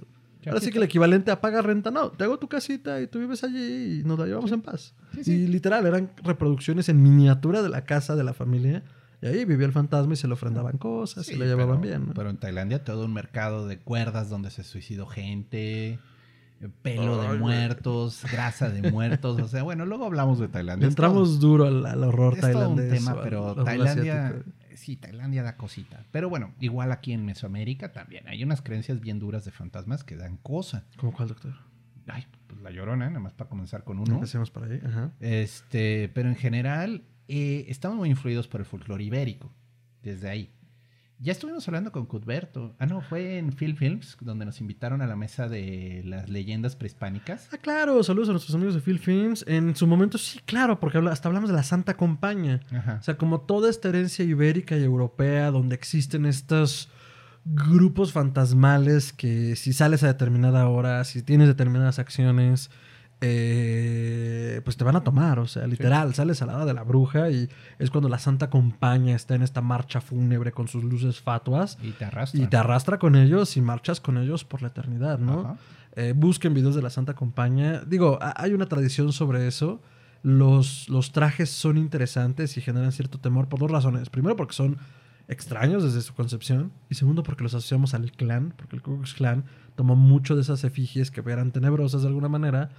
Ahora 0.49 0.61
sí 0.61 0.71
que 0.71 0.77
el 0.77 0.83
equivalente 0.83 1.31
a 1.31 1.39
pagar 1.41 1.65
renta, 1.65 1.91
no, 1.91 2.09
te 2.11 2.23
hago 2.23 2.37
tu 2.39 2.47
casita 2.47 2.99
y 3.01 3.07
tú 3.07 3.19
vives 3.19 3.43
allí 3.43 3.99
y 4.01 4.03
nos 4.03 4.17
la 4.19 4.25
llevamos 4.25 4.51
en 4.51 4.61
paz. 4.61 4.93
Sí, 5.15 5.23
sí. 5.23 5.31
Y 5.33 5.47
literal, 5.47 5.85
eran 5.85 6.11
reproducciones 6.23 6.89
en 6.89 7.01
miniatura 7.01 7.61
de 7.61 7.69
la 7.69 7.85
casa 7.85 8.15
de 8.15 8.23
la 8.23 8.33
familia. 8.33 8.83
Y 9.21 9.27
ahí 9.27 9.45
vivía 9.45 9.65
el 9.65 9.71
fantasma 9.71 10.13
y 10.13 10.17
se 10.17 10.27
le 10.27 10.33
ofrendaban 10.33 10.77
cosas 10.77 11.25
Sí, 11.25 11.35
y 11.35 11.37
le 11.37 11.45
llevaban 11.45 11.79
pero- 11.79 11.91
bien. 11.97 12.07
¿no? 12.07 12.13
Pero 12.13 12.29
en 12.29 12.37
Tailandia 12.37 12.83
todo 12.83 13.05
un 13.05 13.13
mercado 13.13 13.67
de 13.67 13.79
cuerdas 13.79 14.29
donde 14.29 14.51
se 14.51 14.63
suicidó 14.65 15.05
gente, 15.05 15.91
eh, 16.59 16.69
pelo 16.81 17.21
de 17.21 17.27
güey. 17.27 17.39
muertos, 17.39 18.21
grasa 18.31 18.69
de 18.69 18.91
muertos. 18.91 19.39
O 19.41 19.47
sea, 19.47 19.63
bueno, 19.63 19.85
luego 19.85 20.05
hablamos 20.05 20.39
de 20.39 20.49
Tailandia. 20.49 20.89
Es 20.89 20.95
todo- 20.95 21.05
entramos 21.07 21.39
duro 21.39 21.65
al, 21.67 21.85
al 21.85 22.03
horror 22.03 22.33
es 22.33 22.41
tailandés. 22.41 22.91
un 22.91 22.97
tema, 23.07 23.21
pero 23.23 23.55
Tailandia, 23.63 24.27
asiático. 24.27 24.51
Sí, 24.77 24.95
Tailandia 24.95 25.43
da 25.43 25.57
cosita. 25.57 26.05
Pero 26.11 26.29
bueno, 26.29 26.53
igual 26.59 26.91
aquí 26.91 27.13
en 27.13 27.25
Mesoamérica 27.25 27.91
también 27.91 28.27
hay 28.27 28.43
unas 28.43 28.61
creencias 28.61 28.99
bien 28.99 29.19
duras 29.19 29.45
de 29.45 29.51
fantasmas 29.51 30.03
que 30.03 30.15
dan 30.15 30.37
cosa. 30.37 30.85
¿Cómo 30.97 31.13
cuál, 31.13 31.29
doctor? 31.29 31.53
Ay, 32.07 32.25
pues 32.47 32.61
la 32.61 32.71
llorona, 32.71 33.07
nada 33.07 33.19
más 33.19 33.33
para 33.33 33.49
comenzar 33.49 33.83
con 33.83 33.99
uno. 33.99 34.15
Empecemos 34.15 34.51
por 34.51 34.63
ahí. 34.63 34.79
Ajá. 34.85 35.11
Este, 35.19 36.09
pero 36.13 36.29
en 36.29 36.35
general 36.35 37.03
eh, 37.27 37.65
estamos 37.67 37.97
muy 37.97 38.09
influidos 38.09 38.47
por 38.47 38.61
el 38.61 38.65
folclore 38.65 39.03
ibérico, 39.03 39.51
desde 40.01 40.29
ahí. 40.29 40.53
Ya 41.23 41.31
estuvimos 41.31 41.65
hablando 41.69 41.93
con 41.93 42.05
Cuthberto. 42.05 42.75
Ah, 42.79 42.85
no, 42.85 42.99
fue 42.99 43.37
en 43.37 43.53
Phil 43.53 43.77
Films, 43.77 44.17
donde 44.19 44.43
nos 44.43 44.59
invitaron 44.59 45.01
a 45.01 45.07
la 45.07 45.15
mesa 45.15 45.47
de 45.47 46.01
las 46.03 46.29
leyendas 46.29 46.75
prehispánicas. 46.75 47.47
Ah, 47.53 47.57
claro, 47.57 48.03
saludos 48.03 48.27
a 48.27 48.33
nuestros 48.33 48.53
amigos 48.55 48.75
de 48.75 48.81
Phil 48.81 48.99
Films. 48.99 49.45
En 49.47 49.73
su 49.73 49.87
momento, 49.87 50.17
sí, 50.17 50.41
claro, 50.43 50.81
porque 50.81 50.97
hasta 50.97 51.29
hablamos 51.29 51.49
de 51.49 51.55
la 51.55 51.63
Santa 51.63 51.95
Compaña. 51.95 52.59
Ajá. 52.71 52.97
O 52.99 53.03
sea, 53.03 53.15
como 53.15 53.39
toda 53.39 53.69
esta 53.69 53.87
herencia 53.87 54.25
ibérica 54.25 54.75
y 54.75 54.83
europea, 54.83 55.49
donde 55.49 55.75
existen 55.75 56.25
estos 56.25 56.89
grupos 57.45 58.11
fantasmales 58.11 59.13
que 59.13 59.55
si 59.55 59.71
sales 59.71 60.03
a 60.03 60.07
determinada 60.07 60.67
hora, 60.67 61.05
si 61.05 61.21
tienes 61.23 61.47
determinadas 61.47 61.99
acciones, 61.99 62.69
eh, 63.25 64.61
pues 64.63 64.77
te 64.77 64.83
van 64.83 64.95
a 64.95 65.03
tomar, 65.03 65.39
o 65.39 65.47
sea, 65.47 65.65
literal, 65.67 66.13
sales 66.13 66.41
a 66.41 66.45
la 66.45 66.55
hora 66.55 66.65
de 66.65 66.73
la 66.73 66.83
bruja 66.83 67.29
y 67.29 67.49
es 67.79 67.89
cuando 67.89 68.09
la 68.09 68.19
Santa 68.19 68.49
Compañía 68.49 69.15
está 69.15 69.35
en 69.35 69.41
esta 69.41 69.61
marcha 69.61 70.01
fúnebre 70.01 70.51
con 70.51 70.67
sus 70.67 70.83
luces 70.83 71.21
fatuas 71.21 71.77
Y 71.81 71.91
te 71.91 72.05
arrastra. 72.05 72.41
y 72.41 72.47
te 72.47 72.57
arrastra 72.57 72.99
con 72.99 73.15
ellos 73.15 73.55
y 73.57 73.61
marchas 73.61 73.99
con 74.01 74.17
ellos 74.17 74.43
por 74.43 74.61
la 74.61 74.67
eternidad, 74.69 75.19
¿no? 75.19 75.57
Eh, 75.95 76.13
busquen 76.15 76.53
videos 76.53 76.75
de 76.75 76.81
la 76.81 76.89
Santa 76.89 77.13
Compañía. 77.13 77.83
Digo, 77.85 78.17
ha- 78.21 78.33
hay 78.41 78.53
una 78.53 78.65
tradición 78.67 79.13
sobre 79.13 79.47
eso. 79.47 79.79
Los, 80.23 80.89
los 80.89 81.11
trajes 81.11 81.49
son 81.49 81.77
interesantes 81.77 82.57
y 82.57 82.61
generan 82.61 82.91
cierto 82.91 83.19
temor 83.19 83.47
por 83.47 83.59
dos 83.59 83.69
razones. 83.69 84.09
Primero, 84.09 84.35
porque 84.35 84.53
son 84.53 84.77
extraños 85.27 85.83
desde 85.83 86.01
su 86.01 86.13
concepción. 86.15 86.71
Y 86.89 86.95
segundo, 86.95 87.21
porque 87.23 87.43
los 87.43 87.53
asociamos 87.53 87.93
al 87.93 88.11
clan. 88.11 88.53
Porque 88.57 88.75
el 88.75 88.81
Ku 88.81 88.95
Klux 88.95 89.13
Klan 89.13 89.43
tomó 89.75 89.95
mucho 89.95 90.35
de 90.35 90.41
esas 90.41 90.63
efigies 90.63 91.11
que 91.11 91.21
eran 91.29 91.51
tenebrosas 91.51 92.01
de 92.01 92.07
alguna 92.07 92.29
manera 92.29 92.69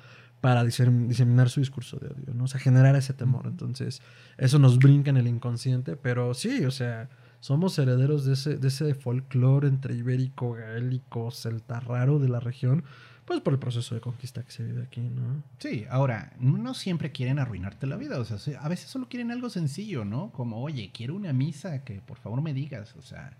para 0.44 0.62
disem- 0.62 1.06
diseminar 1.08 1.48
su 1.48 1.60
discurso 1.60 1.96
de 1.96 2.08
odio, 2.08 2.34
¿no? 2.34 2.44
O 2.44 2.46
sea, 2.46 2.60
generar 2.60 2.94
ese 2.96 3.14
temor. 3.14 3.46
Entonces, 3.46 4.02
eso 4.36 4.58
nos 4.58 4.78
brinca 4.78 5.08
en 5.08 5.16
el 5.16 5.26
inconsciente. 5.26 5.96
Pero 5.96 6.34
sí, 6.34 6.66
o 6.66 6.70
sea, 6.70 7.08
somos 7.40 7.78
herederos 7.78 8.26
de 8.26 8.34
ese, 8.34 8.58
de 8.58 8.68
ese 8.68 8.94
folclore 8.94 9.68
entre 9.68 9.94
ibérico, 9.94 10.52
gaélico, 10.52 11.30
celta 11.30 11.80
raro 11.80 12.18
de 12.18 12.28
la 12.28 12.40
región, 12.40 12.84
pues 13.24 13.40
por 13.40 13.54
el 13.54 13.58
proceso 13.58 13.94
de 13.94 14.02
conquista 14.02 14.42
que 14.42 14.50
se 14.52 14.64
vive 14.64 14.82
aquí, 14.82 15.00
¿no? 15.00 15.42
Sí, 15.58 15.86
ahora, 15.88 16.34
no 16.38 16.74
siempre 16.74 17.10
quieren 17.10 17.38
arruinarte 17.38 17.86
la 17.86 17.96
vida, 17.96 18.18
o 18.20 18.24
sea, 18.26 18.36
a 18.60 18.68
veces 18.68 18.90
solo 18.90 19.08
quieren 19.08 19.30
algo 19.30 19.48
sencillo, 19.48 20.04
¿no? 20.04 20.30
Como, 20.32 20.60
oye, 20.62 20.90
quiero 20.92 21.14
una 21.14 21.32
misa 21.32 21.84
que 21.84 22.02
por 22.02 22.18
favor 22.18 22.42
me 22.42 22.52
digas, 22.52 22.94
o 22.98 23.00
sea, 23.02 23.32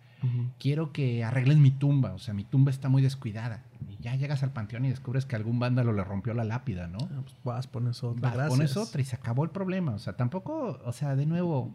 quiero 0.59 0.91
que 0.91 1.23
arregles 1.23 1.59
mi 1.59 1.71
tumba, 1.71 2.15
o 2.15 2.19
sea, 2.19 2.33
mi 2.33 2.45
tumba 2.45 2.71
está 2.71 2.89
muy 2.89 3.03
descuidada. 3.03 3.63
Y 3.89 3.97
ya 4.03 4.15
llegas 4.17 4.43
al 4.43 4.53
panteón 4.53 4.85
y 4.85 4.91
descubres 4.91 5.27
que 5.27 5.37
algún 5.37 5.59
vándalo 5.59 5.93
le 5.93 6.03
rompió 6.05 6.35
la 6.35 6.45
lápida, 6.45 6.87
¿no? 6.89 6.99
Ah, 7.03 7.21
pues 7.23 7.37
vas, 7.45 7.67
pones 7.67 8.03
otra. 8.03 8.21
Vas, 8.23 8.35
gracias. 8.35 8.49
pones 8.59 8.77
otra 8.77 9.01
y 9.01 9.05
se 9.05 9.17
acabó 9.17 9.45
el 9.45 9.51
problema, 9.51 9.93
o 9.93 9.99
sea, 9.99 10.15
tampoco, 10.17 10.81
o 10.85 10.93
sea, 10.93 11.15
de 11.17 11.27
nuevo, 11.27 11.73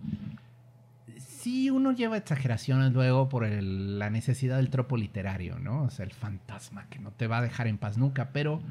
sí 1.17 1.69
uno 1.69 1.91
lleva 1.91 2.17
exageraciones 2.17 2.93
luego 2.93 3.30
por 3.30 3.43
el- 3.45 4.00
la 4.00 4.10
necesidad 4.10 4.58
del 4.58 4.69
tropo 4.69 4.98
literario, 4.98 5.60
¿no? 5.60 5.84
O 5.84 5.89
sea, 5.89 6.06
el 6.06 6.12
fantasma 6.13 6.88
que 6.89 7.00
no 7.00 7.12
te 7.12 7.28
va 7.28 7.38
a 7.39 7.41
dejar 7.41 7.67
en 7.67 7.78
paz 7.78 7.98
nunca, 7.98 8.32
pero 8.32 8.62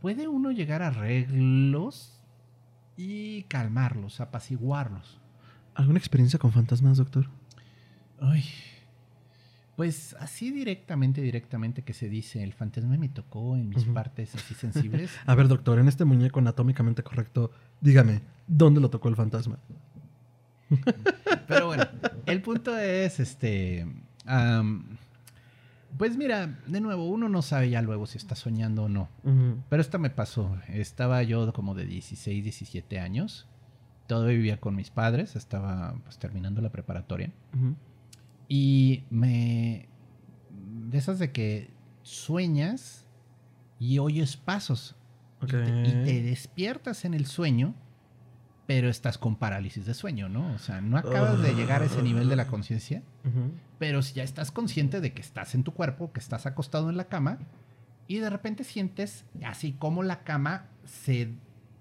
puede 0.00 0.28
uno 0.28 0.50
llegar 0.50 0.82
a 0.82 0.88
arreglos 0.88 2.20
y 2.96 3.42
calmarlos, 3.44 4.20
apaciguarlos. 4.20 5.20
¿Alguna 5.74 5.98
experiencia 5.98 6.38
con 6.38 6.52
fantasmas, 6.52 6.98
doctor? 6.98 7.28
Ay, 8.20 8.44
pues 9.76 10.14
así 10.20 10.50
directamente, 10.50 11.20
directamente 11.20 11.82
que 11.82 11.92
se 11.92 12.08
dice, 12.08 12.42
el 12.42 12.52
fantasma 12.52 12.96
me 12.96 13.08
tocó 13.08 13.56
en 13.56 13.68
mis 13.68 13.84
partes 13.84 14.34
así 14.34 14.54
sensibles. 14.54 15.10
A 15.26 15.34
ver, 15.34 15.48
doctor, 15.48 15.78
en 15.78 15.88
este 15.88 16.04
muñeco 16.04 16.38
anatómicamente 16.38 17.02
correcto, 17.02 17.50
dígame, 17.80 18.22
¿dónde 18.46 18.80
lo 18.80 18.90
tocó 18.90 19.08
el 19.08 19.16
fantasma? 19.16 19.58
Pero 21.48 21.66
bueno, 21.66 21.84
el 22.26 22.40
punto 22.42 22.76
es, 22.78 23.20
este, 23.20 23.86
pues 25.96 26.16
mira, 26.16 26.58
de 26.66 26.80
nuevo, 26.80 27.08
uno 27.08 27.28
no 27.28 27.42
sabe 27.42 27.70
ya 27.70 27.80
luego 27.82 28.06
si 28.06 28.18
está 28.18 28.34
soñando 28.34 28.84
o 28.84 28.88
no. 28.88 29.08
Pero 29.68 29.80
esto 29.80 29.98
me 29.98 30.10
pasó. 30.10 30.56
Estaba 30.68 31.22
yo 31.22 31.52
como 31.52 31.74
de 31.74 31.86
16, 31.86 32.42
17 32.42 32.98
años. 32.98 33.46
Todavía 34.08 34.36
vivía 34.36 34.60
con 34.60 34.74
mis 34.74 34.90
padres. 34.90 35.36
Estaba 35.36 35.94
pues 36.02 36.18
terminando 36.18 36.60
la 36.62 36.70
preparatoria. 36.70 37.30
Y 38.54 39.02
me... 39.10 39.88
De 40.90 40.98
esas 40.98 41.18
de 41.18 41.32
que 41.32 41.70
sueñas 42.02 43.04
y 43.80 43.98
oyes 43.98 44.36
pasos. 44.36 44.94
Y 45.42 45.46
te- 45.46 45.56
Y 45.88 46.04
te 46.04 46.22
despiertas 46.22 47.04
en 47.04 47.14
el 47.14 47.26
sueño, 47.26 47.74
pero 48.66 48.88
estás 48.88 49.18
con 49.18 49.34
parálisis 49.36 49.86
de 49.86 49.94
sueño, 49.94 50.28
¿no? 50.28 50.54
O 50.54 50.58
sea, 50.58 50.80
no 50.80 50.96
acabas 50.96 51.42
de 51.42 51.54
llegar 51.54 51.82
a 51.82 51.86
ese 51.86 52.00
nivel 52.02 52.28
de 52.28 52.36
la 52.36 52.46
conciencia, 52.46 53.02
pero 53.78 54.02
si 54.02 54.14
ya 54.14 54.22
estás 54.22 54.50
consciente 54.52 55.00
de 55.00 55.12
que 55.12 55.20
estás 55.20 55.54
en 55.56 55.64
tu 55.64 55.72
cuerpo, 55.74 56.12
que 56.12 56.20
estás 56.20 56.46
acostado 56.46 56.88
en 56.90 56.96
la 56.96 57.04
cama, 57.08 57.38
y 58.06 58.18
de 58.18 58.30
repente 58.30 58.62
sientes 58.64 59.24
así 59.44 59.72
como 59.72 60.02
la 60.02 60.22
cama 60.24 60.66
se 60.84 61.30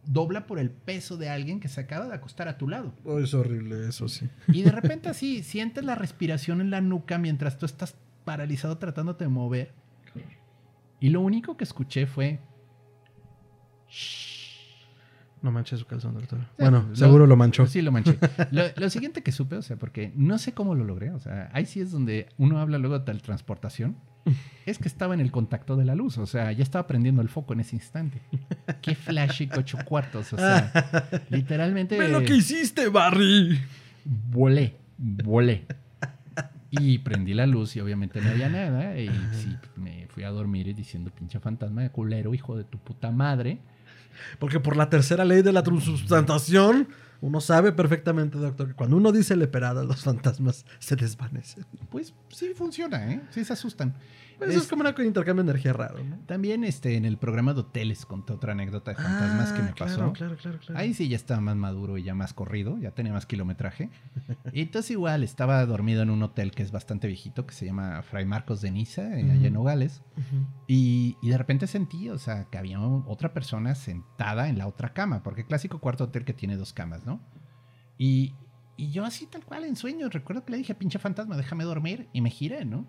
dobla 0.05 0.45
por 0.47 0.59
el 0.59 0.69
peso 0.69 1.17
de 1.17 1.29
alguien 1.29 1.59
que 1.59 1.67
se 1.67 1.81
acaba 1.81 2.07
de 2.07 2.13
acostar 2.15 2.47
a 2.47 2.57
tu 2.57 2.67
lado. 2.67 2.93
Oh, 3.05 3.19
es 3.19 3.33
horrible 3.33 3.87
eso, 3.87 4.07
sí. 4.07 4.27
Y 4.47 4.63
de 4.63 4.71
repente 4.71 5.09
así 5.09 5.43
sientes 5.43 5.83
la 5.85 5.95
respiración 5.95 6.61
en 6.61 6.69
la 6.69 6.81
nuca 6.81 7.17
mientras 7.17 7.57
tú 7.57 7.65
estás 7.65 7.95
paralizado 8.25 8.77
tratándote 8.77 9.23
de 9.25 9.29
mover. 9.29 9.71
Y 10.99 11.09
lo 11.09 11.19
único 11.21 11.57
que 11.57 11.63
escuché 11.65 12.05
fue... 12.07 12.39
No 15.41 15.51
manches 15.51 15.79
su 15.81 15.85
calzón, 15.85 16.13
doctor. 16.13 16.39
Bueno, 16.57 16.85
lo- 16.89 16.95
seguro 16.95 17.27
lo 17.27 17.35
manchó. 17.35 17.67
Sí, 17.67 17.81
lo 17.81 17.91
manché. 17.91 18.17
Lo, 18.51 18.63
lo 18.77 18.89
siguiente 18.89 19.23
que 19.23 19.33
supe, 19.33 19.57
o 19.57 19.61
sea, 19.61 19.75
porque 19.75 20.13
no 20.15 20.37
sé 20.37 20.53
cómo 20.53 20.73
lo 20.73 20.85
logré, 20.85 21.11
o 21.11 21.19
sea, 21.19 21.49
ahí 21.53 21.65
sí 21.65 21.81
es 21.81 21.91
donde 21.91 22.29
uno 22.37 22.59
habla 22.59 22.77
luego 22.77 22.97
de 22.97 23.03
teletransportación, 23.05 23.97
es 24.65 24.77
que 24.77 24.87
estaba 24.87 25.13
en 25.13 25.19
el 25.19 25.31
contacto 25.31 25.75
de 25.75 25.85
la 25.85 25.95
luz, 25.95 26.17
o 26.17 26.25
sea, 26.25 26.51
ya 26.51 26.63
estaba 26.63 26.87
prendiendo 26.87 27.21
el 27.21 27.29
foco 27.29 27.53
en 27.53 27.61
ese 27.61 27.75
instante. 27.75 28.21
Qué 28.81 28.95
flashy 28.95 29.49
ocho 29.57 29.77
cuartos, 29.85 30.33
o 30.33 30.37
sea, 30.37 31.09
literalmente 31.29 31.97
¡Ve 31.97 32.09
lo 32.09 32.23
que 32.23 32.35
hiciste, 32.35 32.89
Barry! 32.89 33.59
volé, 34.05 34.75
volé. 34.97 35.65
Y 36.71 36.97
prendí 36.99 37.35
la 37.35 37.45
luz 37.45 37.75
y 37.75 37.81
obviamente 37.81 38.19
no 38.19 38.31
había 38.31 38.49
nada. 38.49 38.97
Y 38.97 39.07
sí, 39.31 39.55
me 39.75 40.07
fui 40.07 40.23
a 40.23 40.29
dormir 40.29 40.73
diciendo, 40.73 41.11
pinche 41.11 41.39
fantasma 41.39 41.83
de 41.83 41.91
culero, 41.91 42.33
hijo 42.33 42.57
de 42.57 42.63
tu 42.63 42.79
puta 42.79 43.11
madre. 43.11 43.59
Porque 44.39 44.59
por 44.59 44.75
la 44.75 44.89
tercera 44.89 45.23
ley 45.23 45.43
de 45.43 45.51
la 45.51 45.61
transubstantación, 45.61 46.87
uno 47.21 47.41
sabe 47.41 47.71
perfectamente, 47.71 48.37
doctor, 48.37 48.67
que 48.67 48.73
cuando 48.73 48.97
uno 48.97 49.11
dice 49.11 49.35
leperada, 49.35 49.83
los 49.83 50.03
fantasmas 50.03 50.65
se 50.79 50.95
desvanecen. 50.95 51.65
Pues 51.89 52.13
sí 52.29 52.53
funciona, 52.55 53.11
¿eh? 53.11 53.21
Sí 53.31 53.43
se 53.45 53.53
asustan. 53.53 53.93
Pues 54.37 54.49
Eso 54.49 54.59
es 54.59 54.63
Es- 54.65 54.69
como 54.69 54.83
un 54.83 55.05
intercambio 55.05 55.43
de 55.43 55.51
energía 55.51 55.73
raro, 55.73 56.03
¿no? 56.03 56.17
También 56.25 56.63
este, 56.63 56.95
en 56.97 57.05
el 57.05 57.17
programa 57.17 57.53
de 57.53 57.61
hoteles 57.61 58.05
conté 58.05 58.33
otra 58.33 58.51
anécdota 58.53 58.91
de 58.91 58.97
fantasmas 58.97 59.51
que 59.53 59.61
me 59.61 59.69
Ah, 59.69 59.75
pasó. 59.77 59.95
Claro, 59.95 60.13
claro, 60.13 60.37
claro. 60.37 60.59
claro. 60.59 60.79
Ahí 60.79 60.93
sí 60.93 61.07
ya 61.07 61.15
estaba 61.15 61.39
más 61.41 61.55
maduro 61.55 61.97
y 61.97 62.03
ya 62.03 62.13
más 62.15 62.33
corrido, 62.33 62.77
ya 62.77 62.91
tenía 62.91 63.13
más 63.13 63.25
kilometraje. 63.25 63.89
Y 64.51 64.61
entonces 64.61 64.91
igual 64.91 65.23
estaba 65.23 65.65
dormido 65.65 66.01
en 66.03 66.09
un 66.09 66.21
hotel 66.23 66.51
que 66.51 66.63
es 66.63 66.71
bastante 66.71 67.07
viejito, 67.07 67.45
que 67.45 67.53
se 67.53 67.65
llama 67.65 68.01
Fray 68.03 68.25
Marcos 68.25 68.61
de 68.61 68.71
Niza, 68.71 69.19
eh, 69.19 69.31
allá 69.31 69.47
en. 69.47 69.53
Nogales. 69.53 70.01
Ujú. 70.17 70.45
Y, 70.67 71.17
y 71.21 71.29
de 71.29 71.37
repente 71.37 71.67
sentí, 71.67 72.09
o 72.09 72.17
sea, 72.17 72.45
que 72.45 72.57
había 72.57 72.79
otra 72.81 73.33
persona 73.33 73.75
sentada 73.75 74.49
en 74.49 74.57
la 74.57 74.67
otra 74.67 74.93
cama, 74.93 75.23
porque 75.23 75.45
clásico 75.45 75.79
cuarto 75.79 76.05
hotel 76.05 76.25
que 76.25 76.33
tiene 76.33 76.57
dos 76.57 76.73
camas, 76.73 77.05
¿no? 77.05 77.21
Y, 77.97 78.33
y 78.75 78.89
yo 78.91 79.05
así 79.05 79.27
tal 79.27 79.45
cual 79.45 79.65
en 79.65 79.75
sueños, 79.75 80.11
recuerdo 80.13 80.43
que 80.43 80.51
le 80.51 80.57
dije, 80.57 80.73
pinche 80.75 80.97
fantasma, 80.99 81.37
déjame 81.37 81.63
dormir, 81.63 82.09
y 82.13 82.21
me 82.21 82.29
giré, 82.31 82.65
¿no? 82.65 82.87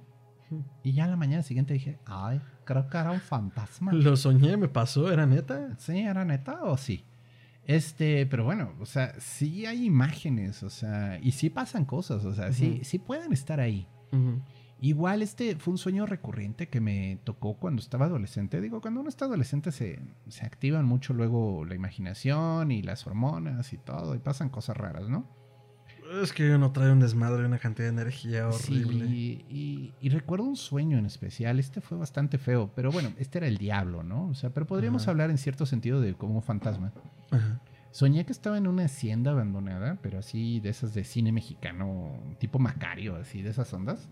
Y 0.83 0.93
ya 0.93 1.05
a 1.05 1.09
la 1.09 1.17
mañana 1.17 1.43
siguiente 1.43 1.75
dije, 1.75 1.99
ay, 2.05 2.41
creo 2.65 2.89
que 2.89 2.99
era 2.99 3.11
un 3.11 3.21
fantasma. 3.21 3.93
Lo 3.93 4.17
soñé, 4.17 4.57
me 4.57 4.69
pasó, 4.69 5.11
era 5.11 5.27
neta. 5.27 5.77
Sí, 5.79 5.99
era 5.99 6.25
neta 6.25 6.63
o 6.65 6.77
sí. 6.77 7.05
Este, 7.67 8.27
pero 8.27 8.45
bueno, 8.45 8.73
o 8.81 8.87
sea, 8.87 9.19
sí 9.19 9.65
hay 9.65 9.87
imágenes, 9.87 10.63
o 10.63 10.71
sea, 10.71 11.19
y 11.23 11.33
sí 11.33 11.49
pasan 11.49 11.87
cosas, 11.87 12.25
o 12.27 12.35
sea, 12.35 12.53
sí, 12.53 12.81
sí 12.85 12.99
pueden 12.99 13.33
estar 13.33 13.59
ahí. 13.59 13.89
Igual 14.81 15.23
este 15.23 15.57
fue 15.57 15.73
un 15.73 15.79
sueño 15.79 16.05
recurrente 16.05 16.69
que 16.69 16.81
me 16.81 17.19
tocó 17.25 17.57
cuando 17.57 17.81
estaba 17.81 18.05
adolescente. 18.05 18.61
Digo, 18.61 18.81
cuando 18.81 19.01
uno 19.01 19.09
está 19.09 19.25
adolescente 19.25 19.73
se, 19.73 20.01
se 20.29 20.45
activan 20.45 20.85
mucho 20.85 21.15
luego 21.15 21.65
la 21.65 21.75
imaginación 21.75 22.71
y 22.71 22.83
las 22.83 23.07
hormonas 23.07 23.73
y 23.73 23.79
todo, 23.79 24.15
y 24.15 24.19
pasan 24.19 24.51
cosas 24.51 24.77
raras, 24.77 25.09
¿no? 25.09 25.27
Es 26.23 26.33
que 26.33 26.55
uno 26.55 26.71
trae 26.73 26.93
un 26.93 27.01
desmadre 27.01 27.43
y 27.43 27.47
una 27.47 27.59
cantidad 27.59 27.87
de 27.89 27.93
energía 27.95 28.49
horrible. 28.49 29.07
Sí, 29.07 29.45
y, 29.49 29.95
y 30.01 30.09
recuerdo 30.11 30.45
un 30.45 30.57
sueño 30.57 30.99
en 30.99 31.07
especial. 31.07 31.59
Este 31.59 31.81
fue 31.81 31.97
bastante 31.99 32.39
feo, 32.39 32.71
pero 32.75 32.91
bueno, 32.93 33.13
este 33.19 33.39
era 33.39 33.47
el 33.47 33.57
diablo, 33.57 34.03
¿no? 34.03 34.29
O 34.29 34.35
sea, 34.35 34.51
pero 34.51 34.67
podríamos 34.67 35.03
Ajá. 35.03 35.13
hablar 35.13 35.31
en 35.31 35.39
cierto 35.39 35.67
sentido 35.67 36.01
de 36.01 36.15
como 36.15 36.35
un 36.35 36.43
fantasma. 36.43 36.93
Ajá. 37.31 37.61
Soñé 37.91 38.27
que 38.27 38.33
estaba 38.33 38.59
en 38.59 38.67
una 38.67 38.87
hacienda 38.87 39.31
abandonada, 39.31 39.99
pero 40.03 40.19
así 40.19 40.59
de 40.59 40.69
esas 40.71 40.95
de 40.95 41.05
cine 41.05 41.31
mexicano, 41.31 42.19
tipo 42.39 42.59
Macario, 42.59 43.15
así 43.17 43.41
de 43.41 43.51
esas 43.51 43.73
ondas. 43.73 44.09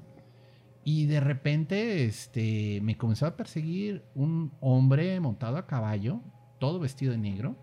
Y 0.84 1.06
de 1.06 1.20
repente 1.20 2.04
este, 2.04 2.80
me 2.82 2.96
comenzó 2.96 3.26
a 3.26 3.36
perseguir 3.36 4.04
un 4.14 4.52
hombre 4.60 5.18
montado 5.20 5.56
a 5.56 5.66
caballo, 5.66 6.20
todo 6.58 6.78
vestido 6.78 7.12
de 7.12 7.18
negro. 7.18 7.56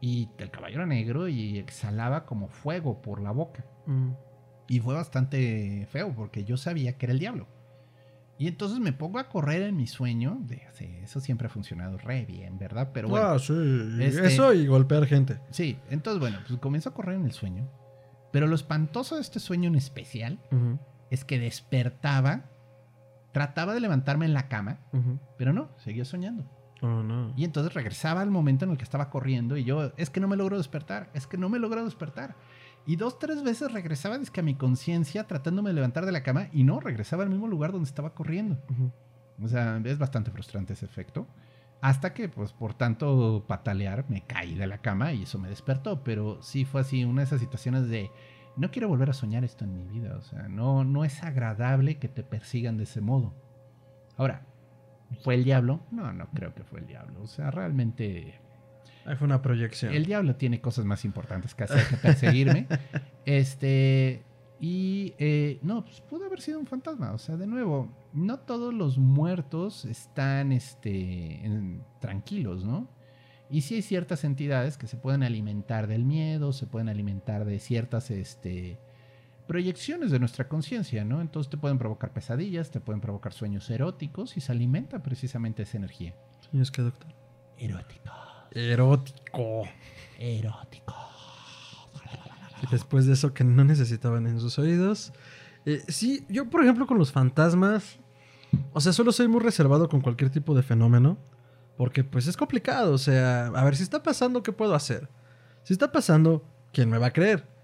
Y 0.00 0.28
el 0.38 0.50
caballo 0.50 0.76
era 0.76 0.86
negro 0.86 1.28
y 1.28 1.58
exhalaba 1.58 2.24
como 2.24 2.48
fuego 2.48 3.02
por 3.02 3.20
la 3.20 3.32
boca. 3.32 3.64
Mm. 3.86 4.10
Y 4.68 4.80
fue 4.80 4.94
bastante 4.94 5.86
feo 5.90 6.14
porque 6.14 6.44
yo 6.44 6.56
sabía 6.56 6.96
que 6.98 7.06
era 7.06 7.12
el 7.12 7.18
diablo. 7.18 7.48
Y 8.38 8.46
entonces 8.46 8.78
me 8.78 8.92
pongo 8.92 9.18
a 9.18 9.28
correr 9.28 9.62
en 9.62 9.76
mi 9.76 9.88
sueño. 9.88 10.38
De, 10.42 10.62
sí, 10.74 10.88
eso 11.02 11.18
siempre 11.20 11.48
ha 11.48 11.50
funcionado 11.50 11.98
re 11.98 12.24
bien, 12.24 12.56
¿verdad? 12.58 12.90
Pero 12.94 13.08
bueno. 13.08 13.26
Ah, 13.26 13.38
sí. 13.40 13.52
este- 14.00 14.26
Eso 14.28 14.52
y 14.52 14.66
golpear 14.68 15.06
gente. 15.06 15.40
Sí, 15.50 15.78
entonces 15.90 16.20
bueno, 16.20 16.38
pues 16.46 16.58
comienzo 16.60 16.90
a 16.90 16.94
correr 16.94 17.16
en 17.16 17.24
el 17.24 17.32
sueño. 17.32 17.68
Pero 18.30 18.46
lo 18.46 18.54
espantoso 18.54 19.16
de 19.16 19.22
este 19.22 19.40
sueño 19.40 19.68
en 19.68 19.74
especial 19.74 20.38
es 21.10 21.24
que 21.24 21.38
despertaba, 21.40 22.44
trataba 23.32 23.74
de 23.74 23.80
levantarme 23.80 24.26
en 24.26 24.34
la 24.34 24.48
cama, 24.48 24.80
pero 25.38 25.52
no, 25.52 25.70
seguía 25.78 26.04
soñando. 26.04 26.44
Oh, 26.80 27.02
no. 27.02 27.32
Y 27.36 27.44
entonces 27.44 27.74
regresaba 27.74 28.20
al 28.20 28.30
momento 28.30 28.64
en 28.64 28.70
el 28.70 28.78
que 28.78 28.84
estaba 28.84 29.10
corriendo 29.10 29.56
y 29.56 29.64
yo, 29.64 29.92
es 29.96 30.10
que 30.10 30.20
no 30.20 30.28
me 30.28 30.36
logro 30.36 30.56
despertar, 30.56 31.10
es 31.12 31.26
que 31.26 31.36
no 31.36 31.48
me 31.48 31.58
logro 31.58 31.84
despertar. 31.84 32.36
Y 32.86 32.96
dos, 32.96 33.18
tres 33.18 33.42
veces 33.42 33.72
regresaba 33.72 34.18
que 34.18 34.40
a 34.40 34.42
mi 34.42 34.54
conciencia 34.54 35.26
tratándome 35.26 35.70
de 35.70 35.74
levantar 35.74 36.06
de 36.06 36.12
la 36.12 36.22
cama 36.22 36.48
y 36.52 36.64
no, 36.64 36.80
regresaba 36.80 37.22
al 37.22 37.30
mismo 37.30 37.46
lugar 37.46 37.72
donde 37.72 37.88
estaba 37.88 38.14
corriendo. 38.14 38.58
O 39.42 39.48
sea, 39.48 39.80
es 39.84 39.98
bastante 39.98 40.30
frustrante 40.30 40.72
ese 40.72 40.86
efecto. 40.86 41.26
Hasta 41.80 42.12
que, 42.12 42.28
pues, 42.28 42.52
por 42.52 42.74
tanto 42.74 43.44
patalear, 43.46 44.06
me 44.08 44.22
caí 44.22 44.54
de 44.54 44.66
la 44.66 44.78
cama 44.78 45.12
y 45.12 45.24
eso 45.24 45.38
me 45.38 45.48
despertó. 45.48 46.02
Pero 46.02 46.42
sí 46.42 46.64
fue 46.64 46.80
así, 46.80 47.04
una 47.04 47.20
de 47.20 47.26
esas 47.26 47.40
situaciones 47.40 47.88
de, 47.88 48.10
no 48.56 48.70
quiero 48.70 48.88
volver 48.88 49.10
a 49.10 49.12
soñar 49.12 49.44
esto 49.44 49.64
en 49.64 49.74
mi 49.74 49.84
vida. 49.84 50.16
O 50.16 50.22
sea, 50.22 50.48
no, 50.48 50.82
no 50.82 51.04
es 51.04 51.22
agradable 51.22 51.98
que 51.98 52.08
te 52.08 52.24
persigan 52.24 52.78
de 52.78 52.84
ese 52.84 53.00
modo. 53.00 53.34
Ahora, 54.16 54.47
¿fue 55.22 55.34
el 55.34 55.44
diablo? 55.44 55.80
No, 55.90 56.12
no 56.12 56.28
creo 56.34 56.54
que 56.54 56.64
fue 56.64 56.80
el 56.80 56.86
diablo. 56.86 57.22
O 57.22 57.26
sea, 57.26 57.50
realmente 57.50 58.40
Ahí 59.04 59.16
fue 59.16 59.26
una 59.26 59.40
proyección. 59.42 59.92
el 59.94 60.04
diablo 60.06 60.36
tiene 60.36 60.60
cosas 60.60 60.84
más 60.84 61.04
importantes 61.04 61.54
que 61.54 61.64
hacer 61.64 61.86
que 61.88 61.96
perseguirme. 61.96 62.66
este. 63.24 64.24
Y 64.60 65.14
eh, 65.18 65.60
no, 65.62 65.84
pues 65.84 66.00
pudo 66.00 66.26
haber 66.26 66.40
sido 66.40 66.58
un 66.58 66.66
fantasma. 66.66 67.12
O 67.12 67.18
sea, 67.18 67.36
de 67.36 67.46
nuevo, 67.46 67.92
no 68.12 68.40
todos 68.40 68.74
los 68.74 68.98
muertos 68.98 69.84
están 69.84 70.50
este, 70.50 71.44
en- 71.46 71.84
tranquilos, 72.00 72.64
¿no? 72.64 72.88
Y 73.50 73.60
sí 73.62 73.76
hay 73.76 73.82
ciertas 73.82 74.24
entidades 74.24 74.76
que 74.76 74.88
se 74.88 74.96
pueden 74.96 75.22
alimentar 75.22 75.86
del 75.86 76.04
miedo, 76.04 76.52
se 76.52 76.66
pueden 76.66 76.88
alimentar 76.88 77.44
de 77.44 77.60
ciertas 77.60 78.10
este, 78.10 78.78
proyecciones 79.48 80.12
de 80.12 80.20
nuestra 80.20 80.46
conciencia, 80.46 81.04
¿no? 81.04 81.20
Entonces 81.20 81.50
te 81.50 81.56
pueden 81.56 81.78
provocar 81.78 82.12
pesadillas, 82.12 82.70
te 82.70 82.80
pueden 82.80 83.00
provocar 83.00 83.32
sueños 83.32 83.68
eróticos 83.70 84.36
y 84.36 84.40
se 84.40 84.52
alimenta 84.52 85.02
precisamente 85.02 85.64
esa 85.64 85.78
energía. 85.78 86.14
Sí, 86.52 86.60
es 86.60 86.70
que 86.70 86.82
doctor. 86.82 87.08
Erótico. 87.56 88.12
Erótico. 88.52 89.64
Erótico. 90.18 90.94
Y 92.62 92.70
después 92.70 93.06
de 93.06 93.14
eso 93.14 93.32
que 93.32 93.42
no 93.42 93.64
necesitaban 93.64 94.26
en 94.26 94.38
sus 94.38 94.58
oídos. 94.58 95.12
Eh, 95.64 95.82
sí, 95.88 96.24
yo 96.28 96.48
por 96.50 96.62
ejemplo 96.62 96.86
con 96.86 96.98
los 96.98 97.10
fantasmas, 97.10 97.98
o 98.72 98.80
sea, 98.80 98.92
solo 98.92 99.12
soy 99.12 99.28
muy 99.28 99.40
reservado 99.40 99.88
con 99.88 100.00
cualquier 100.02 100.30
tipo 100.30 100.54
de 100.54 100.62
fenómeno, 100.62 101.18
porque 101.76 102.04
pues 102.04 102.26
es 102.26 102.36
complicado, 102.36 102.92
o 102.92 102.98
sea, 102.98 103.46
a 103.46 103.64
ver, 103.64 103.76
si 103.76 103.82
está 103.82 104.02
pasando, 104.02 104.42
¿qué 104.42 104.52
puedo 104.52 104.74
hacer? 104.74 105.08
Si 105.62 105.72
está 105.72 105.90
pasando, 105.90 106.44
¿quién 106.72 106.90
me 106.90 106.98
va 106.98 107.06
a 107.06 107.12
creer? 107.12 107.57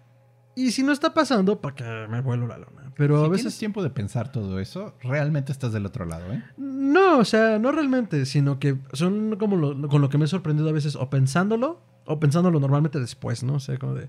Y 0.57 0.71
si 0.71 0.83
no 0.83 0.93
está 0.93 1.12
pasando, 1.14 1.61
¿para 1.61 1.75
qué 1.75 2.07
me 2.09 2.21
vuelo 2.21 2.47
la 2.47 2.59
lona? 2.59 2.93
Pero 2.97 3.17
si 3.17 3.21
a 3.21 3.25
tienes 3.25 3.45
veces... 3.45 3.59
tiempo 3.59 3.83
de 3.83 3.90
pensar 3.90 4.31
todo 4.31 4.61
eso, 4.61 4.95
realmente 5.03 5.51
estás 5.51 5.73
del 5.73 5.85
otro 5.85 6.05
lado, 6.05 6.33
¿eh? 6.33 6.45
No, 6.57 7.19
o 7.19 7.25
sea, 7.25 7.59
no 7.59 7.73
realmente, 7.73 8.25
sino 8.25 8.61
que 8.61 8.79
son 8.93 9.37
como 9.37 9.57
lo, 9.57 9.88
con 9.88 10.01
lo 10.01 10.09
que 10.09 10.19
me 10.19 10.27
he 10.27 10.29
sorprendido 10.29 10.69
a 10.69 10.73
veces, 10.73 10.95
o 10.95 11.11
pensándolo, 11.11 11.83
o 12.07 12.21
pensándolo 12.21 12.61
normalmente 12.61 13.01
después, 13.01 13.43
¿no? 13.43 13.55
O 13.55 13.61
sea, 13.61 13.79
como 13.79 13.95
de, 13.95 14.09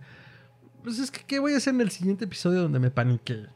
pues 0.83 0.99
es 0.99 1.09
que, 1.09 1.21
¿qué 1.25 1.39
voy 1.39 1.53
a 1.53 1.57
hacer 1.57 1.73
en 1.73 1.81
el 1.81 1.89
siguiente 1.89 2.25
episodio 2.25 2.61
donde 2.61 2.79
me 2.79 2.91
paniqué? 2.91 3.47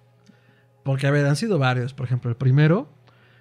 Porque, 0.84 1.06
a 1.06 1.12
ver, 1.12 1.28
han 1.28 1.36
sido 1.36 1.60
varios. 1.60 1.94
Por 1.94 2.08
ejemplo, 2.08 2.32
el 2.32 2.38
primero 2.38 2.90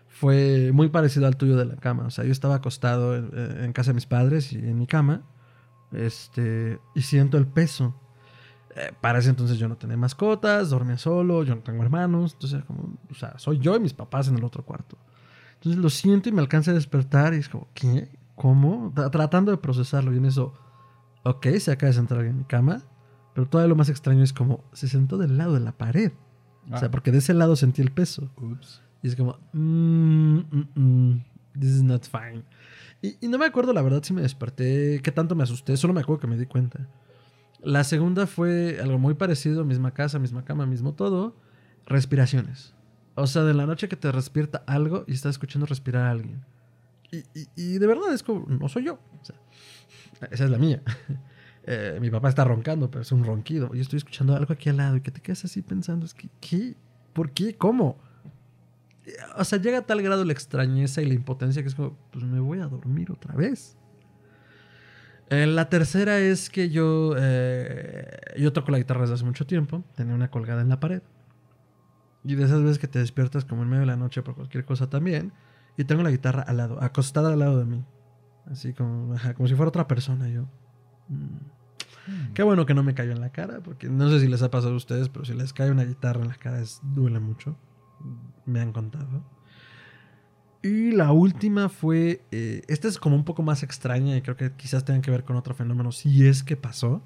fue 0.08 0.72
muy 0.74 0.90
parecido 0.90 1.26
al 1.26 1.36
tuyo 1.36 1.56
de 1.56 1.64
la 1.64 1.76
cama. 1.76 2.04
O 2.04 2.10
sea, 2.10 2.24
yo 2.24 2.32
estaba 2.32 2.56
acostado 2.56 3.16
en, 3.16 3.30
en 3.64 3.72
casa 3.72 3.90
de 3.90 3.94
mis 3.94 4.06
padres 4.06 4.52
y 4.52 4.58
en 4.58 4.76
mi 4.76 4.86
cama, 4.86 5.22
este, 5.92 6.80
y 6.94 7.00
siento 7.00 7.38
el 7.38 7.46
peso. 7.46 7.98
Eh, 8.80 8.92
para 9.00 9.18
ese 9.18 9.30
entonces 9.30 9.58
yo 9.58 9.66
no 9.68 9.76
tenía 9.76 9.96
mascotas, 9.96 10.70
dormía 10.70 10.98
solo, 10.98 11.42
yo 11.42 11.54
no 11.54 11.62
tengo 11.62 11.82
hermanos, 11.82 12.34
entonces 12.34 12.62
como, 12.64 12.96
o 13.10 13.14
sea, 13.14 13.36
soy 13.38 13.58
yo 13.58 13.74
y 13.76 13.80
mis 13.80 13.92
papás 13.94 14.28
en 14.28 14.36
el 14.38 14.44
otro 14.44 14.64
cuarto. 14.64 14.96
Entonces 15.54 15.80
lo 15.80 15.90
siento 15.90 16.28
y 16.28 16.32
me 16.32 16.40
alcanza 16.40 16.70
a 16.70 16.74
despertar 16.74 17.34
y 17.34 17.38
es 17.38 17.48
como, 17.48 17.66
¿qué? 17.74 18.08
¿Cómo? 18.36 18.92
Tra- 18.94 19.10
tratando 19.10 19.50
de 19.50 19.58
procesarlo 19.58 20.14
y 20.14 20.18
en 20.18 20.26
eso, 20.26 20.54
ok, 21.24 21.46
se 21.58 21.72
acaba 21.72 21.88
de 21.88 21.94
sentar 21.94 22.18
alguien 22.18 22.34
en 22.34 22.38
mi 22.40 22.44
cama, 22.44 22.82
pero 23.34 23.48
todavía 23.48 23.68
lo 23.68 23.74
más 23.76 23.88
extraño 23.88 24.22
es 24.22 24.32
como, 24.32 24.62
se 24.72 24.86
sentó 24.86 25.18
del 25.18 25.36
lado 25.36 25.54
de 25.54 25.60
la 25.60 25.72
pared. 25.72 26.12
O 26.70 26.76
sea, 26.78 26.86
Ah. 26.88 26.90
porque 26.90 27.10
de 27.10 27.18
ese 27.18 27.34
lado 27.34 27.56
sentí 27.56 27.82
el 27.82 27.90
peso. 27.90 28.30
Ups. 28.36 28.82
Y 29.02 29.08
es 29.08 29.16
como, 29.16 29.38
mm, 29.52 30.38
mm, 30.38 30.68
mm, 30.74 31.24
this 31.58 31.70
is 31.70 31.82
not 31.82 32.04
fine. 32.06 32.44
Y, 33.02 33.16
y 33.24 33.28
no 33.28 33.38
me 33.38 33.46
acuerdo 33.46 33.72
la 33.72 33.80
verdad 33.82 34.02
si 34.02 34.12
me 34.12 34.20
desperté, 34.22 35.00
qué 35.02 35.10
tanto 35.10 35.34
me 35.34 35.42
asusté, 35.44 35.76
solo 35.76 35.94
me 35.94 36.00
acuerdo 36.00 36.20
que 36.20 36.26
me 36.26 36.36
di 36.36 36.46
cuenta. 36.46 36.86
La 37.62 37.84
segunda 37.84 38.26
fue 38.26 38.78
algo 38.80 38.98
muy 38.98 39.14
parecido, 39.14 39.64
misma 39.64 39.92
casa, 39.92 40.18
misma 40.18 40.44
cama, 40.44 40.66
mismo 40.66 40.94
todo, 40.94 41.36
respiraciones. 41.86 42.74
O 43.14 43.26
sea, 43.26 43.42
de 43.42 43.54
la 43.54 43.66
noche 43.66 43.88
que 43.88 43.96
te 43.96 44.10
despierta 44.12 44.62
algo 44.66 45.04
y 45.08 45.14
estás 45.14 45.30
escuchando 45.30 45.66
respirar 45.66 46.06
a 46.06 46.10
alguien. 46.10 46.44
Y, 47.56 47.78
de 47.78 47.86
verdad 47.86 48.12
es 48.12 48.22
como, 48.22 48.46
no 48.46 48.68
soy 48.68 48.84
yo. 48.84 48.98
Esa 50.30 50.44
es 50.44 50.50
la 50.50 50.58
mía. 50.58 50.82
Eh, 51.70 51.98
mi 52.00 52.08
papá 52.08 52.30
está 52.30 52.44
roncando, 52.44 52.90
pero 52.90 53.02
es 53.02 53.12
un 53.12 53.24
ronquido. 53.24 53.74
Yo 53.74 53.82
estoy 53.82 53.98
escuchando 53.98 54.34
algo 54.34 54.54
aquí 54.54 54.70
al 54.70 54.78
lado 54.78 54.96
y 54.96 55.02
que 55.02 55.10
te 55.10 55.20
quedas 55.20 55.44
así 55.44 55.60
pensando, 55.60 56.06
es 56.06 56.14
que, 56.14 56.30
¿qué? 56.40 56.74
¿Por 57.12 57.30
qué? 57.32 57.58
¿Cómo? 57.58 57.98
O 59.36 59.44
sea, 59.44 59.60
llega 59.60 59.76
a 59.76 59.82
tal 59.82 60.00
grado 60.00 60.24
la 60.24 60.32
extrañeza 60.32 61.02
y 61.02 61.04
la 61.04 61.12
impotencia 61.12 61.60
que 61.60 61.68
es 61.68 61.74
como, 61.74 61.98
pues 62.10 62.24
me 62.24 62.40
voy 62.40 62.60
a 62.60 62.68
dormir 62.68 63.10
otra 63.12 63.34
vez. 63.34 63.76
Eh, 65.30 65.46
la 65.46 65.68
tercera 65.68 66.18
es 66.18 66.48
que 66.48 66.70
yo, 66.70 67.14
eh, 67.18 68.18
yo 68.38 68.52
toco 68.52 68.70
la 68.70 68.78
guitarra 68.78 69.02
desde 69.02 69.14
hace 69.14 69.24
mucho 69.24 69.46
tiempo, 69.46 69.84
tenía 69.94 70.14
una 70.14 70.30
colgada 70.30 70.62
en 70.62 70.68
la 70.68 70.80
pared. 70.80 71.02
Y 72.24 72.34
de 72.34 72.44
esas 72.44 72.62
veces 72.62 72.78
que 72.78 72.88
te 72.88 72.98
despiertas 72.98 73.44
como 73.44 73.62
en 73.62 73.68
medio 73.68 73.80
de 73.80 73.86
la 73.86 73.96
noche 73.96 74.22
por 74.22 74.34
cualquier 74.34 74.64
cosa 74.64 74.88
también, 74.88 75.32
y 75.76 75.84
tengo 75.84 76.02
la 76.02 76.10
guitarra 76.10 76.42
al 76.42 76.56
lado, 76.56 76.82
acostada 76.82 77.32
al 77.32 77.38
lado 77.38 77.58
de 77.58 77.66
mí. 77.66 77.84
Así 78.50 78.72
como, 78.72 79.14
como 79.36 79.48
si 79.48 79.54
fuera 79.54 79.68
otra 79.68 79.86
persona 79.86 80.28
yo. 80.28 80.48
Mm. 81.08 82.32
Qué 82.32 82.42
bueno 82.42 82.64
que 82.64 82.72
no 82.72 82.82
me 82.82 82.94
cayó 82.94 83.12
en 83.12 83.20
la 83.20 83.30
cara, 83.30 83.60
porque 83.60 83.88
no 83.88 84.08
sé 84.08 84.20
si 84.20 84.28
les 84.28 84.42
ha 84.42 84.50
pasado 84.50 84.72
a 84.72 84.76
ustedes, 84.76 85.10
pero 85.10 85.26
si 85.26 85.34
les 85.34 85.52
cae 85.52 85.70
una 85.70 85.84
guitarra 85.84 86.22
en 86.22 86.28
la 86.28 86.36
cara 86.36 86.60
es, 86.60 86.80
duele 86.82 87.20
mucho. 87.20 87.56
Me 88.46 88.60
han 88.60 88.72
contado. 88.72 89.24
Y 90.62 90.90
la 90.90 91.12
última 91.12 91.68
fue, 91.68 92.22
eh, 92.32 92.62
esta 92.68 92.88
es 92.88 92.98
como 92.98 93.14
un 93.14 93.24
poco 93.24 93.42
más 93.42 93.62
extraña 93.62 94.16
y 94.16 94.22
creo 94.22 94.36
que 94.36 94.50
quizás 94.52 94.84
tenga 94.84 95.00
que 95.00 95.10
ver 95.10 95.24
con 95.24 95.36
otro 95.36 95.54
fenómeno, 95.54 95.92
si 95.92 96.26
es 96.26 96.42
que 96.42 96.56
pasó. 96.56 97.00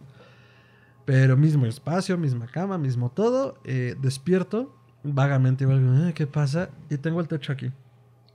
Pero 1.05 1.37
mismo 1.37 1.67
espacio, 1.67 2.17
misma 2.17 2.47
cama, 2.47 2.79
mismo 2.79 3.11
todo. 3.11 3.59
eh, 3.65 3.97
despierto, 4.01 4.75
vagamente, 5.03 5.65
igual, 5.65 6.09
"Eh, 6.09 6.13
¿qué 6.15 6.27
pasa? 6.27 6.71
Y 6.91 6.97
tengo 6.97 7.21
el 7.21 7.29
techo 7.29 7.53
aquí. 7.53 7.71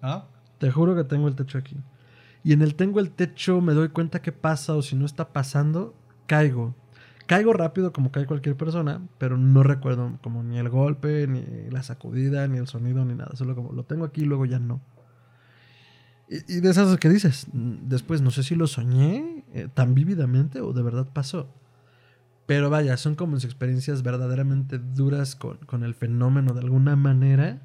Ah, 0.01 0.25
Te 0.59 0.71
juro 0.71 0.95
que 0.95 1.03
tengo 1.03 1.27
el 1.27 1.35
techo 1.35 1.57
aquí. 1.59 1.77
Y 2.43 2.51
en 2.53 2.61
el 2.63 2.73
tengo 2.75 2.99
el 2.99 3.11
techo 3.11 3.61
me 3.61 3.73
doy 3.73 3.89
cuenta 3.89 4.21
qué 4.23 4.31
pasa 4.31 4.73
o 4.73 4.81
si 4.81 4.95
no 4.95 5.05
está 5.05 5.31
pasando, 5.33 5.93
caigo. 6.25 6.73
Caigo 7.27 7.53
rápido 7.53 7.91
como 7.93 8.11
cae 8.11 8.25
cualquier 8.25 8.55
persona, 8.55 9.01
pero 9.19 9.37
no 9.37 9.61
recuerdo 9.63 10.17
como 10.23 10.41
ni 10.43 10.57
el 10.57 10.69
golpe, 10.69 11.27
ni 11.27 11.69
la 11.69 11.83
sacudida, 11.83 12.47
ni 12.47 12.57
el 12.57 12.67
sonido, 12.67 13.05
ni 13.05 13.13
nada. 13.15 13.35
Solo 13.35 13.53
como 13.55 13.71
lo 13.73 13.83
tengo 13.83 14.05
aquí 14.05 14.21
y 14.21 14.25
luego 14.25 14.45
ya 14.45 14.59
no. 14.59 14.81
Y, 16.29 16.57
y 16.57 16.59
de 16.59 16.69
esas 16.69 16.97
que 16.97 17.09
dices, 17.09 17.47
mm, 17.51 17.87
después 17.87 18.21
no 18.21 18.31
sé 18.31 18.43
si 18.43 18.55
lo 18.55 18.67
soñé 18.67 19.43
eh, 19.53 19.69
tan 19.73 19.93
vívidamente 19.93 20.61
o 20.61 20.73
de 20.73 20.83
verdad 20.83 21.07
pasó. 21.13 21.47
Pero 22.45 22.69
vaya, 22.69 22.95
son 22.97 23.15
como 23.15 23.35
experiencias 23.37 24.03
verdaderamente 24.03 24.79
duras 24.79 25.35
con, 25.35 25.57
con 25.59 25.83
el 25.83 25.93
fenómeno 25.93 26.53
de 26.53 26.61
alguna 26.61 26.95
manera. 26.95 27.61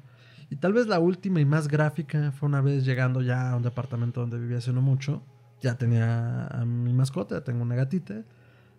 Y 0.49 0.57
tal 0.57 0.73
vez 0.73 0.87
la 0.87 0.99
última 0.99 1.39
y 1.39 1.45
más 1.45 1.67
gráfica 1.67 2.31
fue 2.31 2.47
una 2.47 2.61
vez 2.61 2.85
llegando 2.85 3.21
ya 3.21 3.51
a 3.51 3.55
un 3.55 3.63
departamento 3.63 4.21
donde 4.21 4.37
vivía 4.37 4.57
hace 4.57 4.73
no 4.73 4.81
mucho. 4.81 5.23
Ya 5.61 5.77
tenía 5.77 6.47
a 6.47 6.65
mi 6.65 6.93
mascota, 6.93 7.43
tengo 7.43 7.63
una 7.63 7.75
gatita. 7.75 8.23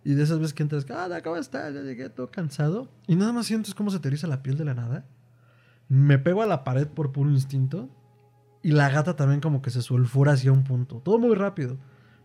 Y 0.03 0.13
de 0.13 0.23
esas 0.23 0.37
veces 0.37 0.53
que 0.53 0.61
entras, 0.61 0.85
ah, 0.91 1.09
¿cómo 1.23 1.37
estás? 1.37 1.73
Ya 1.73 1.81
llegué 1.81 2.09
todo 2.09 2.29
cansado. 2.29 2.87
Y 3.07 3.15
nada 3.15 3.33
más 3.33 3.47
sientes 3.47 3.73
cómo 3.73 3.89
se 3.89 3.99
te 3.99 4.07
eriza 4.07 4.27
la 4.27 4.43
piel 4.43 4.55
de 4.55 4.65
la 4.65 4.75
nada. 4.75 5.05
Me 5.89 6.19
pego 6.19 6.43
a 6.43 6.45
la 6.45 6.63
pared 6.63 6.87
por 6.87 7.11
puro 7.11 7.31
instinto. 7.31 7.89
Y 8.65 8.71
la 8.71 8.89
gata 8.89 9.15
también 9.15 9.41
como 9.41 9.61
que 9.61 9.69
se 9.69 9.83
sulfura 9.83 10.31
hacia 10.31 10.51
un 10.51 10.63
punto. 10.63 10.95
Todo 10.95 11.19
muy 11.19 11.35
rápido. 11.35 11.77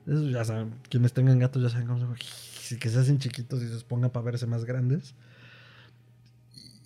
Eso 0.06 0.26
ya 0.26 0.42
saben, 0.42 0.72
quienes 0.88 1.12
tengan 1.12 1.38
gatos 1.38 1.62
ya 1.62 1.68
saben 1.68 1.86
cómo 1.86 2.16
se 2.16 2.78
que 2.78 2.88
se 2.88 2.98
hacen 2.98 3.18
chiquitos 3.18 3.62
y 3.62 3.68
se 3.68 3.84
pongan 3.84 4.08
para 4.08 4.24
verse 4.24 4.46
más 4.46 4.64
grandes. 4.64 5.14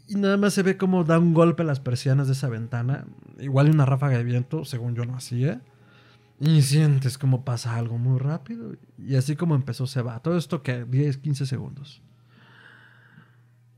Y 0.08 0.16
nada 0.16 0.36
más 0.38 0.54
se 0.54 0.64
ve 0.64 0.76
como 0.76 1.04
da 1.04 1.20
un 1.20 1.34
golpe 1.34 1.62
a 1.62 1.66
las 1.66 1.78
persianas 1.78 2.26
de 2.26 2.32
esa 2.32 2.48
ventana. 2.48 3.04
Igual 3.38 3.70
una 3.70 3.86
ráfaga 3.86 4.18
de 4.18 4.24
viento, 4.24 4.64
según 4.64 4.96
yo 4.96 5.04
no 5.04 5.14
hacía. 5.14 5.62
Y 6.40 6.62
sientes 6.62 7.16
como 7.16 7.44
pasa 7.44 7.76
algo 7.76 7.96
muy 7.96 8.18
rápido. 8.18 8.72
Y 8.98 9.14
así 9.14 9.36
como 9.36 9.54
empezó 9.54 9.86
se 9.86 10.02
va. 10.02 10.18
Todo 10.18 10.36
esto 10.36 10.64
que 10.64 10.84
10, 10.84 11.18
15 11.18 11.46
segundos. 11.46 12.02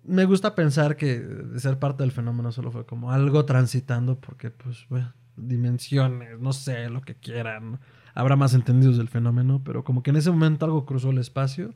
me 0.05 0.25
gusta 0.25 0.55
pensar 0.55 0.97
que 0.97 1.23
ser 1.59 1.79
parte 1.79 2.03
del 2.03 2.13
fenómeno 2.13 2.51
solo 2.51 2.71
fue 2.71 2.87
como 2.87 3.13
algo 3.13 3.45
transitando 3.45 4.19
porque, 4.19 4.51
pues, 4.51 4.87
bueno, 4.89 5.13
dimensiones, 5.37 6.41
no 6.41 6.53
sé, 6.53 6.89
lo 6.89 7.01
que 7.03 7.15
quieran. 7.15 7.81
Habrá 8.15 8.37
más 8.37 8.55
entendidos 8.55 8.97
del 8.97 9.09
fenómeno, 9.09 9.63
pero 9.65 9.85
como 9.85 10.03
que 10.03 10.11
en 10.11 10.17
ese 10.17 10.31
momento 10.31 10.65
algo 10.65 10.87
cruzó 10.87 11.11
el 11.11 11.19
espacio 11.19 11.75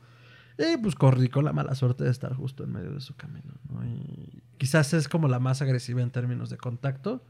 y 0.59 0.77
pues 0.77 0.95
corrí 0.95 1.29
con 1.29 1.45
la 1.45 1.53
mala 1.53 1.75
suerte 1.75 2.05
de 2.05 2.11
estar 2.11 2.35
justo 2.35 2.65
en 2.65 2.73
medio 2.73 2.93
de 2.93 3.01
su 3.01 3.15
camino. 3.15 3.55
¿no? 3.69 3.85
Y 3.87 4.43
quizás 4.59 4.93
es 4.95 5.09
como 5.09 5.29
la 5.29 5.39
más 5.39 5.63
agresiva 5.63 6.03
en 6.03 6.11
términos 6.11 6.51
de 6.51 6.57
contacto, 6.57 7.23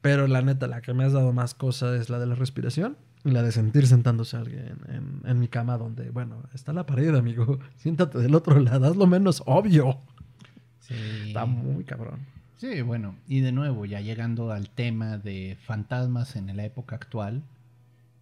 pero 0.00 0.26
la 0.26 0.42
neta, 0.42 0.66
la 0.66 0.80
que 0.80 0.94
me 0.94 1.04
has 1.04 1.12
dado 1.12 1.32
más 1.32 1.54
cosa 1.54 1.96
es 1.96 2.10
la 2.10 2.18
de 2.18 2.26
la 2.26 2.34
respiración 2.34 2.96
y 3.24 3.30
la 3.30 3.42
de 3.42 3.52
sentir 3.52 3.86
sentándose 3.86 4.36
alguien 4.36 4.78
en, 4.88 5.22
en 5.24 5.38
mi 5.38 5.48
cama 5.48 5.76
donde, 5.78 6.10
bueno, 6.10 6.44
está 6.54 6.72
la 6.72 6.86
pared, 6.86 7.14
amigo. 7.14 7.58
Siéntate 7.76 8.18
del 8.18 8.34
otro 8.34 8.58
lado, 8.58 8.86
haz 8.86 8.96
lo 8.96 9.06
menos 9.06 9.42
obvio. 9.46 9.98
Sí. 10.78 10.94
Está 11.26 11.46
muy 11.46 11.84
cabrón. 11.84 12.20
Sí, 12.60 12.82
bueno, 12.82 13.16
y 13.26 13.40
de 13.40 13.52
nuevo, 13.52 13.86
ya 13.86 14.02
llegando 14.02 14.52
al 14.52 14.68
tema 14.68 15.16
de 15.16 15.56
fantasmas 15.62 16.36
en 16.36 16.54
la 16.54 16.66
época 16.66 16.94
actual, 16.94 17.42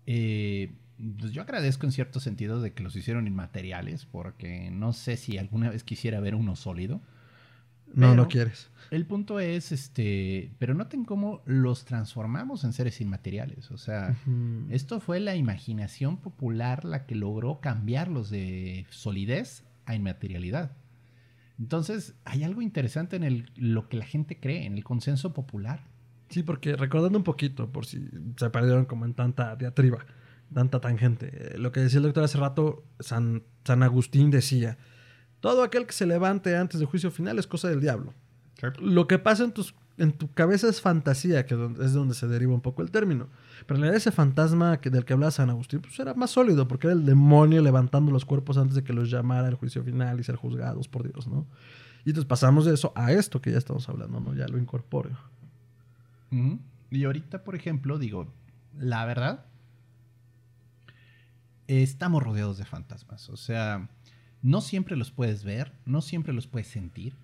eh, 0.07 0.71
pues 1.19 1.33
yo 1.33 1.43
agradezco 1.43 1.87
en 1.87 1.93
cierto 1.93 2.21
sentido 2.21 2.61
de 2.61 2.73
que 2.73 2.85
los 2.85 2.95
hicieron 2.95 3.27
inmateriales, 3.27 4.07
porque 4.07 4.71
no 4.71 4.93
sé 4.93 5.17
si 5.17 5.39
alguna 5.39 5.71
vez 5.71 5.83
quisiera 5.83 6.21
ver 6.21 6.37
uno 6.37 6.55
sólido. 6.55 7.01
No, 7.93 8.15
no 8.15 8.29
quieres. 8.29 8.71
El 8.93 9.07
punto 9.07 9.41
es, 9.41 9.73
este, 9.73 10.53
pero 10.61 10.73
noten 10.73 11.05
cómo 11.05 11.43
los 11.45 11.85
transformamos 11.85 12.63
en 12.63 12.73
seres 12.73 13.01
inmateriales. 13.01 13.73
O 13.73 13.79
sea, 13.79 14.15
esto 14.71 15.01
fue 15.01 15.19
la 15.19 15.35
imaginación 15.35 16.19
popular 16.19 16.85
la 16.85 17.07
que 17.07 17.17
logró 17.17 17.59
cambiarlos 17.61 18.31
de 18.31 18.87
solidez 18.91 19.65
a 19.85 19.97
inmaterialidad. 19.97 20.77
Entonces, 21.59 22.15
hay 22.25 22.45
algo 22.45 22.63
interesante 22.63 23.17
en 23.17 23.25
el, 23.25 23.51
lo 23.57 23.89
que 23.89 23.97
la 23.97 24.05
gente 24.05 24.39
cree, 24.39 24.65
en 24.67 24.77
el 24.77 24.85
consenso 24.85 25.33
popular. 25.33 25.85
Sí, 26.29 26.43
porque 26.43 26.77
recordando 26.77 27.19
un 27.19 27.25
poquito, 27.25 27.71
por 27.71 27.87
si 27.87 28.09
se 28.37 28.51
perdieron 28.51 28.85
como 28.85 29.05
en 29.05 29.15
tanta 29.15 29.57
diatriba, 29.57 30.05
tanta 30.53 30.81
tangente, 30.81 31.31
eh, 31.33 31.59
lo 31.59 31.73
que 31.73 31.81
decía 31.81 31.99
el 31.99 32.05
doctor 32.05 32.25
hace 32.25 32.39
rato, 32.39 32.85
San, 33.01 33.43
San 33.65 33.83
Agustín 33.83 34.31
decía, 34.31 34.79
todo 35.41 35.63
aquel 35.63 35.87
que 35.87 35.93
se 35.93 36.07
levante 36.07 36.57
antes 36.57 36.81
del 36.81 36.89
juicio 36.89 37.11
final 37.11 37.39
es 37.39 37.47
cosa 37.47 37.69
del 37.69 37.81
diablo. 37.81 38.15
Lo 38.81 39.07
que 39.07 39.19
pasa 39.19 39.45
en, 39.45 39.53
tus, 39.53 39.75
en 39.99 40.13
tu 40.13 40.33
cabeza 40.33 40.69
es 40.69 40.81
fantasía, 40.81 41.45
que 41.45 41.55
es 41.55 41.77
de 41.77 41.99
donde 41.99 42.15
se 42.15 42.29
deriva 42.29 42.55
un 42.55 42.61
poco 42.61 42.83
el 42.83 42.91
término. 42.91 43.29
Pero 43.67 43.77
en 43.77 43.83
realidad 43.83 43.97
ese 43.97 44.13
fantasma 44.13 44.81
que, 44.81 44.91
del 44.91 45.05
que 45.05 45.13
hablaba 45.13 45.31
San 45.31 45.51
Agustín 45.51 45.81
pues 45.81 45.99
era 45.99 46.15
más 46.15 46.31
sólido, 46.31 46.69
porque 46.69 46.87
era 46.87 46.95
el 46.95 47.05
demonio 47.05 47.61
levantando 47.61 48.13
los 48.13 48.25
cuerpos 48.25 48.57
antes 48.57 48.77
de 48.77 48.85
que 48.85 48.93
los 48.93 49.11
llamara 49.11 49.49
el 49.49 49.57
juicio 49.57 49.83
final 49.83 50.21
y 50.21 50.25
ser 50.25 50.37
juzgados 50.37 50.89
por 50.89 51.11
Dios, 51.11 51.27
¿no? 51.27 51.47
Y 52.05 52.11
entonces 52.11 52.29
pasamos 52.29 52.65
de 52.65 52.75
eso 52.75 52.93
a 52.95 53.13
esto 53.13 53.43
que 53.43 53.51
ya 53.51 53.59
estamos 53.59 53.89
hablando, 53.89 54.21
¿no? 54.21 54.35
Ya 54.35 54.47
lo 54.47 54.57
incorpóreo. 54.57 55.19
Ujú. 56.31 56.61
Y 56.91 57.05
ahorita, 57.05 57.45
por 57.45 57.55
ejemplo, 57.55 57.99
digo, 57.99 58.33
la 58.79 59.05
verdad, 59.05 59.47
estamos 61.67 62.23
rodeados 62.23 62.57
de 62.57 62.65
fantasmas. 62.65 63.29
O 63.29 63.37
sea, 63.37 63.89
no 64.43 64.61
siempre 64.61 64.97
los 64.97 65.11
puedes 65.11 65.45
ver, 65.45 65.73
no 65.85 66.01
siempre 66.01 66.33
los 66.33 66.47
puedes 66.47 66.69
sentir, 66.69 67.17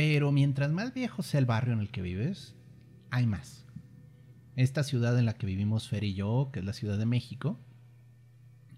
pero 0.00 0.32
mientras 0.32 0.72
más 0.72 0.94
viejo 0.94 1.22
sea 1.22 1.40
el 1.40 1.44
barrio 1.44 1.74
en 1.74 1.80
el 1.80 1.90
que 1.90 2.00
vives, 2.00 2.54
hay 3.10 3.26
más. 3.26 3.66
Esta 4.56 4.82
ciudad 4.82 5.18
en 5.18 5.26
la 5.26 5.34
que 5.34 5.44
vivimos 5.44 5.90
Fer 5.90 6.04
y 6.04 6.14
yo, 6.14 6.48
que 6.54 6.60
es 6.60 6.64
la 6.64 6.72
Ciudad 6.72 6.96
de 6.96 7.04
México, 7.04 7.60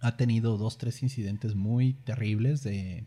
ha 0.01 0.17
tenido 0.17 0.59
dos, 0.59 0.79
tres 0.79 1.01
incidentes 1.01 1.55
muy 1.55 1.95
terribles 1.95 2.65
de 2.65 3.07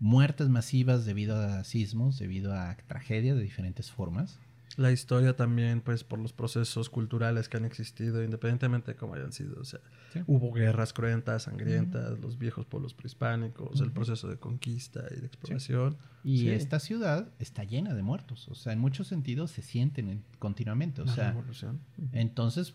muertes 0.00 0.48
masivas 0.48 1.04
debido 1.04 1.36
a 1.36 1.62
sismos, 1.62 2.18
debido 2.18 2.52
a 2.52 2.76
tragedias 2.88 3.36
de 3.36 3.44
diferentes 3.44 3.92
formas. 3.92 4.40
La 4.76 4.92
historia 4.92 5.34
también, 5.34 5.80
pues, 5.80 6.04
por 6.04 6.18
los 6.18 6.32
procesos 6.34 6.90
culturales 6.90 7.48
que 7.48 7.56
han 7.56 7.64
existido, 7.64 8.22
independientemente 8.22 8.92
de 8.92 8.96
cómo 8.96 9.14
hayan 9.14 9.32
sido. 9.32 9.58
O 9.60 9.64
sea, 9.64 9.80
Sí. 10.12 10.20
hubo 10.26 10.52
guerras 10.52 10.92
cruentas, 10.92 11.44
sangrientas, 11.44 12.18
los 12.20 12.36
viejos 12.38 12.66
pueblos 12.66 12.92
prehispánicos, 12.92 13.80
el 13.80 13.90
proceso 13.92 14.28
de 14.28 14.36
conquista 14.38 15.04
y 15.16 15.20
de 15.20 15.26
exploración. 15.26 15.96
Y 16.22 16.38
Sí. 16.40 16.50
esta 16.50 16.78
ciudad 16.78 17.28
está 17.38 17.64
llena 17.64 17.94
de 17.94 18.02
muertos. 18.02 18.48
O 18.48 18.54
sea, 18.54 18.72
en 18.74 18.78
muchos 18.78 19.06
sentidos 19.08 19.50
se 19.50 19.62
sienten 19.62 20.10
en- 20.10 20.24
continuamente. 20.38 21.00
O 21.00 21.04
La 21.06 21.14
sea, 21.14 21.28
revolución. 21.30 21.80
entonces, 22.12 22.74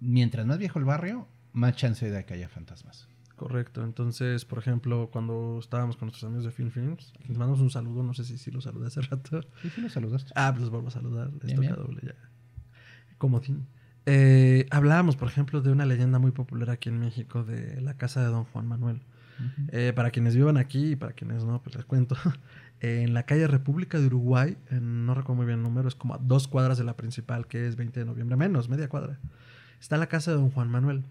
mientras 0.00 0.44
más 0.46 0.58
viejo 0.58 0.78
el 0.78 0.84
barrio, 0.84 1.28
más 1.52 1.76
chance 1.76 2.10
de 2.10 2.24
que 2.24 2.34
haya 2.34 2.48
fantasmas. 2.48 3.08
Correcto. 3.38 3.82
Entonces, 3.84 4.44
por 4.44 4.58
ejemplo, 4.58 5.08
cuando 5.12 5.58
estábamos 5.60 5.96
con 5.96 6.06
nuestros 6.08 6.24
amigos 6.24 6.44
de 6.44 6.50
Film 6.50 6.70
Films, 6.70 7.12
les 7.26 7.38
mandamos 7.38 7.60
un 7.60 7.70
saludo, 7.70 8.02
no 8.02 8.12
sé 8.14 8.24
si 8.24 8.36
sí 8.36 8.50
los 8.50 8.64
saludé 8.64 8.88
hace 8.88 9.00
rato. 9.00 9.40
Sí, 9.62 9.70
sí, 9.70 9.80
los 9.80 9.92
saludaste. 9.92 10.32
Ah, 10.34 10.50
pues 10.50 10.60
los 10.62 10.70
vuelvo 10.70 10.88
a 10.88 10.90
saludar. 10.90 11.30
Les 11.32 11.42
Bien, 11.44 11.56
toca 11.56 11.68
bien. 11.68 11.74
doble 11.76 12.00
ya. 12.04 12.14
Comodín. 13.18 13.66
Eh, 14.06 14.66
hablábamos, 14.70 15.16
por 15.16 15.28
ejemplo, 15.28 15.60
de 15.60 15.70
una 15.70 15.84
leyenda 15.86 16.18
muy 16.18 16.30
popular 16.30 16.70
aquí 16.70 16.88
en 16.88 16.98
México 16.98 17.44
de 17.44 17.80
la 17.80 17.94
casa 17.96 18.20
de 18.22 18.26
Don 18.28 18.44
Juan 18.44 18.66
Manuel. 18.66 19.00
Eh, 19.68 19.92
para 19.94 20.10
quienes 20.10 20.34
vivan 20.34 20.56
aquí 20.56 20.92
y 20.92 20.96
para 20.96 21.12
quienes 21.12 21.44
no, 21.44 21.62
pues 21.62 21.76
les 21.76 21.84
cuento. 21.84 22.16
Eh, 22.80 23.02
en 23.02 23.12
la 23.12 23.24
calle 23.24 23.48
República 23.48 23.98
de 23.98 24.06
Uruguay, 24.06 24.56
en- 24.70 25.04
no 25.04 25.12
recuerdo 25.12 25.34
muy 25.38 25.46
bien 25.46 25.58
el 25.58 25.64
número, 25.64 25.88
es 25.88 25.96
como 25.96 26.14
a 26.14 26.18
dos 26.18 26.46
cuadras 26.46 26.78
de 26.78 26.84
la 26.84 26.96
principal, 26.96 27.48
que 27.48 27.66
es 27.66 27.74
20 27.74 27.98
de 27.98 28.06
noviembre, 28.06 28.36
menos, 28.36 28.68
media 28.68 28.88
cuadra. 28.88 29.18
Está 29.80 29.96
la 29.96 30.06
casa 30.06 30.30
de 30.30 30.36
Don 30.36 30.52
Juan 30.52 30.70
Manuel. 30.70 31.02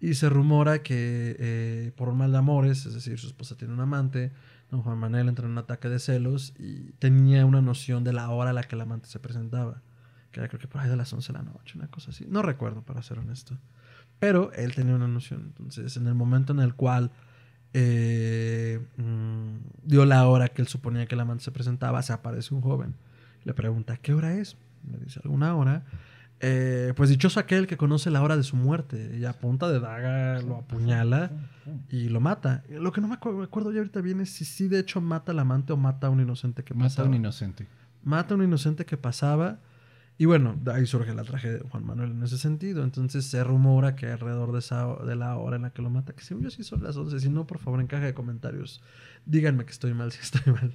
Y 0.00 0.14
se 0.14 0.28
rumora 0.30 0.82
que 0.82 1.36
eh, 1.38 1.92
por 1.96 2.08
un 2.08 2.18
mal 2.18 2.32
de 2.32 2.38
amores, 2.38 2.86
es 2.86 2.94
decir, 2.94 3.18
su 3.18 3.26
esposa 3.26 3.56
tiene 3.56 3.74
un 3.74 3.80
amante, 3.80 4.32
Don 4.70 4.82
Juan 4.82 4.98
Manuel 4.98 5.28
entra 5.28 5.46
en 5.46 5.52
un 5.52 5.58
ataque 5.58 5.88
de 5.88 5.98
celos 5.98 6.54
y 6.58 6.92
tenía 6.92 7.44
una 7.44 7.60
noción 7.60 8.04
de 8.04 8.12
la 8.12 8.30
hora 8.30 8.50
a 8.50 8.52
la 8.52 8.62
que 8.62 8.76
el 8.76 8.80
amante 8.80 9.08
se 9.08 9.18
presentaba. 9.18 9.82
Que 10.30 10.38
era 10.38 10.48
creo 10.48 10.60
que 10.60 10.68
por 10.68 10.80
ahí 10.80 10.88
de 10.88 10.96
las 10.96 11.12
11 11.12 11.32
de 11.32 11.38
la 11.38 11.44
noche, 11.44 11.76
una 11.76 11.88
cosa 11.88 12.10
así. 12.10 12.24
No 12.28 12.40
recuerdo, 12.40 12.82
para 12.82 13.02
ser 13.02 13.18
honesto. 13.18 13.58
Pero 14.20 14.52
él 14.52 14.74
tenía 14.74 14.94
una 14.94 15.08
noción. 15.08 15.42
Entonces, 15.46 15.96
en 15.96 16.06
el 16.06 16.14
momento 16.14 16.52
en 16.52 16.60
el 16.60 16.74
cual 16.74 17.10
eh, 17.72 18.80
mm, 18.96 19.56
dio 19.82 20.04
la 20.04 20.26
hora 20.28 20.48
que 20.48 20.62
él 20.62 20.68
suponía 20.68 21.06
que 21.06 21.16
el 21.16 21.20
amante 21.20 21.42
se 21.42 21.50
presentaba, 21.50 22.00
se 22.02 22.12
aparece 22.12 22.54
un 22.54 22.60
joven. 22.60 22.94
Le 23.42 23.54
pregunta, 23.54 23.96
¿qué 23.96 24.14
hora 24.14 24.34
es? 24.34 24.56
Le 24.88 24.98
dice, 24.98 25.20
¿alguna 25.24 25.56
hora? 25.56 25.84
Eh, 26.42 26.94
pues 26.96 27.10
dichoso 27.10 27.38
aquel 27.38 27.66
que 27.66 27.76
conoce 27.76 28.10
la 28.10 28.22
hora 28.22 28.36
de 28.36 28.42
su 28.42 28.56
muerte. 28.56 29.16
Y 29.18 29.24
a 29.26 29.32
punta 29.34 29.70
de 29.70 29.78
daga 29.80 30.40
lo 30.40 30.56
apuñala 30.56 31.30
y 31.90 32.08
lo 32.08 32.20
mata. 32.20 32.64
Lo 32.70 32.92
que 32.92 33.00
no 33.00 33.08
me, 33.08 33.16
acu- 33.18 33.36
me 33.36 33.44
acuerdo 33.44 33.72
ya 33.72 33.78
ahorita 33.78 34.00
bien 34.00 34.20
es 34.20 34.30
si 34.30 34.44
sí 34.44 34.66
de 34.68 34.78
hecho 34.78 35.00
mata 35.00 35.32
al 35.32 35.38
amante 35.38 35.72
o 35.72 35.76
mata 35.76 36.06
a 36.06 36.10
un 36.10 36.20
inocente 36.20 36.64
que 36.64 36.72
Mata 36.74 36.84
a 36.86 36.88
pasaba. 36.88 37.08
un 37.08 37.14
inocente. 37.14 37.66
Mata 38.02 38.34
a 38.34 38.36
un 38.38 38.44
inocente 38.44 38.86
que 38.86 38.96
pasaba. 38.96 39.58
Y 40.16 40.26
bueno, 40.26 40.54
de 40.62 40.72
ahí 40.72 40.86
surge 40.86 41.14
la 41.14 41.24
tragedia 41.24 41.58
de 41.58 41.68
Juan 41.68 41.84
Manuel 41.86 42.10
en 42.10 42.22
ese 42.22 42.36
sentido. 42.36 42.84
Entonces 42.84 43.24
se 43.26 43.42
rumora 43.44 43.96
que 43.96 44.06
alrededor 44.10 44.52
de, 44.52 44.58
esa, 44.58 44.86
de 45.06 45.16
la 45.16 45.36
hora 45.36 45.56
en 45.56 45.62
la 45.62 45.70
que 45.70 45.80
lo 45.82 45.88
mata, 45.90 46.12
que 46.14 46.22
según 46.22 46.42
yo 46.44 46.50
sí 46.50 46.62
son 46.62 46.82
las 46.82 46.96
11, 46.96 47.20
si 47.20 47.30
no, 47.30 47.46
por 47.46 47.58
favor, 47.58 47.80
en 47.80 47.86
caja 47.86 48.04
de 48.04 48.12
comentarios, 48.14 48.82
díganme 49.24 49.64
que 49.64 49.72
estoy 49.72 49.94
mal, 49.94 50.10
si 50.12 50.20
estoy 50.20 50.52
mal. 50.52 50.74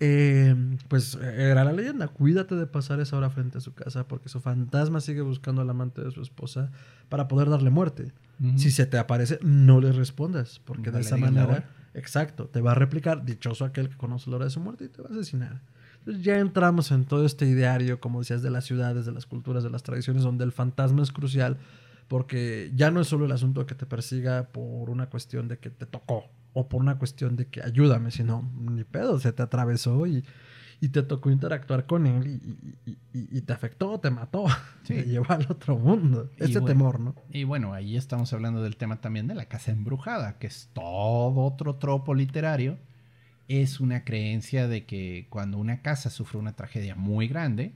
Eh, 0.00 0.56
pues 0.88 1.14
era 1.14 1.62
la 1.64 1.72
leyenda, 1.72 2.08
cuídate 2.08 2.56
de 2.56 2.66
pasar 2.66 2.98
esa 2.98 3.16
hora 3.16 3.30
frente 3.30 3.58
a 3.58 3.60
su 3.60 3.74
casa 3.74 4.08
porque 4.08 4.28
su 4.28 4.40
fantasma 4.40 5.00
sigue 5.00 5.20
buscando 5.20 5.62
al 5.62 5.70
amante 5.70 6.02
de 6.02 6.10
su 6.10 6.20
esposa 6.20 6.72
para 7.08 7.28
poder 7.28 7.48
darle 7.48 7.70
muerte. 7.70 8.12
Si 8.56 8.72
se 8.72 8.86
te 8.86 8.98
aparece, 8.98 9.38
no 9.42 9.80
le 9.80 9.92
respondas, 9.92 10.60
porque 10.64 10.90
No 10.90 10.96
de 10.96 11.02
esa 11.02 11.16
manera, 11.16 11.70
exacto, 11.94 12.48
te 12.48 12.60
va 12.60 12.72
a 12.72 12.74
replicar, 12.74 13.24
dichoso 13.24 13.64
aquel 13.64 13.88
que 13.88 13.96
conoce 13.96 14.28
la 14.28 14.36
hora 14.36 14.46
de 14.46 14.50
su 14.50 14.60
muerte 14.60 14.86
y 14.86 14.88
te 14.88 15.00
va 15.00 15.08
a 15.08 15.12
asesinar. 15.12 15.62
Entonces 16.00 16.24
ya 16.24 16.38
entramos 16.38 16.90
en 16.90 17.04
todo 17.04 17.24
este 17.24 17.46
ideario, 17.46 18.00
como 18.00 18.18
decías, 18.18 18.42
de 18.42 18.50
las 18.50 18.64
ciudades, 18.64 19.06
de 19.06 19.12
las 19.12 19.26
culturas, 19.26 19.62
de 19.62 19.70
las 19.70 19.84
tradiciones, 19.84 20.24
donde 20.24 20.44
el 20.44 20.50
fantasma 20.50 21.02
es 21.02 21.12
crucial, 21.12 21.56
porque 22.08 22.72
ya 22.74 22.90
no 22.90 23.00
es 23.00 23.06
solo 23.06 23.24
el 23.24 23.32
asunto 23.32 23.60
de 23.60 23.66
que 23.66 23.76
te 23.76 23.86
persiga 23.86 24.48
por 24.48 24.90
una 24.90 25.06
cuestión 25.08 25.46
de 25.46 25.58
que 25.58 25.70
te 25.70 25.86
tocó 25.86 26.28
o 26.54 26.68
por 26.68 26.80
una 26.80 26.98
cuestión 26.98 27.36
de 27.36 27.46
que 27.48 27.62
ayúdame, 27.62 28.10
sino 28.10 28.50
ni 28.58 28.84
pedo, 28.84 29.18
se 29.20 29.32
te 29.32 29.42
atravesó 29.42 30.06
y, 30.06 30.24
y 30.80 30.88
te 30.88 31.02
tocó 31.02 31.30
interactuar 31.30 31.86
con 31.86 32.06
él 32.06 32.26
y, 32.86 32.90
y- 32.90 33.38
y- 33.38 33.40
te 33.42 33.52
afectó, 33.52 33.98
te 34.00 34.10
mató, 34.10 34.46
Sí. 34.84 34.94
te 34.94 35.02
llevó 35.04 35.26
al 35.30 35.46
otro 35.50 35.76
mundo. 35.78 36.30
Ese 36.36 36.60
bueno, 36.60 36.66
temor, 36.66 37.00
¿no? 37.00 37.14
Y 37.30 37.44
bueno, 37.44 37.72
ahí 37.74 37.96
estamos 37.96 38.32
hablando 38.32 38.62
del 38.62 38.76
tema 38.76 39.00
también 39.00 39.26
de 39.26 39.34
la 39.34 39.44
casa 39.46 39.70
embrujada, 39.72 40.38
que 40.38 40.46
es 40.46 40.70
todo 40.72 41.34
otro 41.42 41.76
tropo 41.76 42.14
literario. 42.14 42.78
Es 43.48 43.78
una 43.80 44.04
creencia 44.04 44.68
de 44.68 44.86
que 44.86 45.26
cuando 45.28 45.58
una 45.58 45.82
casa 45.82 46.08
sufre 46.08 46.38
una 46.38 46.54
tragedia 46.54 46.94
muy 46.94 47.28
grande, 47.28 47.74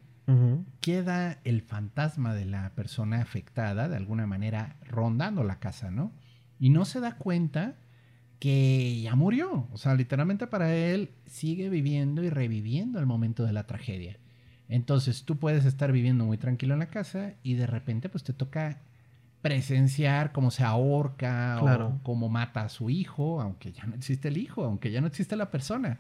queda 0.81 1.39
el 1.45 1.63
fantasma 1.63 2.35
de 2.35 2.45
la 2.45 2.71
persona 2.75 3.21
afectada 3.23 3.89
de 3.89 3.97
alguna 3.97 4.27
manera 4.27 4.77
rondando 4.87 5.43
la 5.45 5.59
casa, 5.59 5.91
¿no? 5.91 6.13
Y 6.61 6.69
no 6.71 6.85
se 6.85 7.01
da 7.01 7.17
cuenta 7.17 7.77
que 8.39 9.01
ya 9.01 9.15
murió. 9.17 9.67
O 9.73 9.79
sea, 9.79 9.95
literalmente 9.95 10.47
para 10.47 10.75
él 10.75 11.11
sigue 11.27 11.69
viviendo 11.71 12.23
y 12.23 12.31
reviviendo 12.31 12.99
el 13.01 13.07
momento 13.07 13.45
de 13.45 13.53
la 13.53 13.67
tragedia. 13.67 14.19
Entonces 14.69 15.25
tú 15.25 15.37
puedes 15.39 15.65
estar 15.65 15.93
viviendo 15.93 16.25
muy 16.25 16.37
tranquilo 16.39 16.75
en 16.75 16.81
la 16.81 16.91
casa 16.91 17.35
y 17.43 17.55
de 17.55 17.67
repente 17.67 18.09
pues 18.09 18.23
te 18.23 18.33
toca 18.33 18.81
presenciar 19.43 20.33
cómo 20.33 20.51
se 20.51 20.65
ahorca 20.65 21.59
Claro. 21.61 21.89
o 21.89 22.03
cómo 22.03 22.29
mata 22.29 22.63
a 22.65 22.69
su 22.69 22.91
hijo, 22.91 23.41
aunque 23.41 23.73
ya 23.73 23.85
no 23.87 23.95
existe 23.95 24.29
el 24.29 24.37
hijo, 24.37 24.65
aunque 24.65 24.91
ya 24.91 25.01
no 25.01 25.07
existe 25.07 25.37
la 25.37 25.51
persona. 25.51 25.99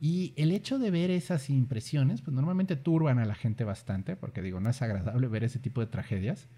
Y 0.00 0.32
el 0.36 0.50
hecho 0.50 0.78
de 0.78 0.90
ver 0.90 1.10
esas 1.10 1.50
impresiones, 1.50 2.20
pues 2.20 2.34
normalmente 2.34 2.76
turban 2.76 3.18
a 3.18 3.24
la 3.26 3.34
gente 3.34 3.64
bastante, 3.64 4.16
porque 4.16 4.42
digo, 4.42 4.60
no 4.60 4.70
es 4.70 4.82
agradable 4.82 5.28
ver 5.28 5.44
ese 5.44 5.58
tipo 5.58 5.80
de 5.80 5.86
tragedias. 5.86 6.48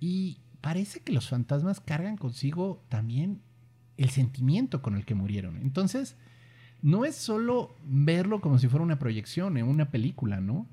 Y 0.00 0.38
parece 0.60 1.00
que 1.00 1.12
los 1.12 1.28
fantasmas 1.28 1.80
cargan 1.80 2.16
consigo 2.16 2.82
también 2.88 3.40
el 3.96 4.10
sentimiento 4.10 4.82
con 4.82 4.96
el 4.96 5.04
que 5.04 5.14
murieron. 5.14 5.56
Entonces, 5.58 6.16
no 6.82 7.04
es 7.04 7.14
solo 7.14 7.76
verlo 7.84 8.40
como 8.40 8.58
si 8.58 8.68
fuera 8.68 8.84
una 8.84 8.98
proyección 8.98 9.56
en 9.56 9.66
una 9.66 9.90
película, 9.90 10.40
¿no? 10.40 10.68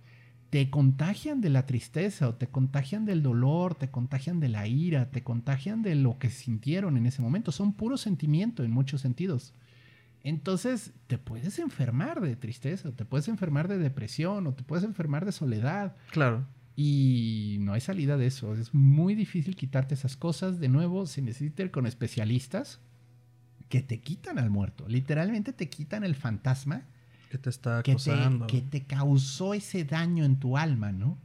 Te 0.50 0.70
contagian 0.70 1.40
de 1.40 1.50
la 1.50 1.66
tristeza 1.66 2.28
o 2.28 2.36
te 2.36 2.48
contagian 2.48 3.06
del 3.06 3.24
dolor, 3.24 3.76
te 3.76 3.90
contagian 3.90 4.42
de 4.42 4.50
la 4.50 4.68
ira, 4.68 5.10
te 5.10 5.24
contagian 5.24 5.82
de 5.82 5.96
lo 5.96 6.20
que 6.20 6.30
sintieron 6.30 6.98
en 6.98 7.06
ese 7.06 7.22
momento. 7.22 7.54
Son 7.54 7.72
puro 7.72 7.96
sentimiento 7.96 8.66
en 8.66 8.72
muchos 8.72 9.00
sentidos. 9.00 9.54
Entonces 10.24 10.92
te 11.08 11.18
puedes 11.18 11.58
enfermar 11.60 12.20
de 12.20 12.36
tristeza, 12.36 12.90
o 12.90 12.92
te 12.92 13.06
puedes 13.06 13.30
enfermar 13.30 13.70
de 13.70 13.78
depresión, 13.78 14.46
o 14.48 14.54
te 14.54 14.64
puedes 14.64 14.84
enfermar 14.84 15.26
de 15.26 15.32
soledad. 15.32 15.96
Claro. 16.12 16.46
Y 16.76 17.58
no 17.62 17.72
hay 17.72 17.82
salida 17.82 18.18
de 18.18 18.26
eso. 18.28 18.54
Es 18.54 18.74
muy 18.74 19.16
difícil 19.16 19.56
quitarte 19.56 19.94
esas 19.94 20.18
cosas. 20.18 20.60
De 20.60 20.68
nuevo, 20.68 21.06
se 21.06 21.22
necesita 21.22 21.64
ir 21.64 21.72
con 21.72 21.86
especialistas 21.86 22.82
que 23.72 23.82
te 23.82 24.02
quitan 24.02 24.38
al 24.38 24.50
muerto. 24.50 24.86
Literalmente 24.90 25.54
te 25.54 25.70
quitan 25.70 26.04
el 26.04 26.14
fantasma 26.14 26.84
que 27.32 27.38
te 27.38 27.50
está 27.50 27.82
que 27.82 27.96
te, 27.96 28.12
acosando. 28.12 28.46
que 28.46 28.62
te 28.62 28.84
causó 28.84 29.54
ese 29.54 29.86
daño 29.86 30.26
en 30.26 30.36
tu 30.36 30.58
alma, 30.58 30.92
¿no? 30.92 31.18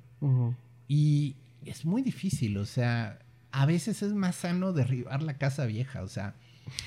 Y 0.87 1.35
es 1.65 1.85
muy 1.85 2.03
difícil, 2.03 2.57
o 2.59 2.65
sea, 2.65 3.19
a 3.51 3.67
veces 3.67 4.03
es 4.03 4.15
más 4.15 4.37
sano 4.37 4.73
derribar 4.73 5.23
la 5.23 5.35
casa 5.35 5.67
vieja, 5.67 6.03
o 6.03 6.09
sea, 6.09 6.37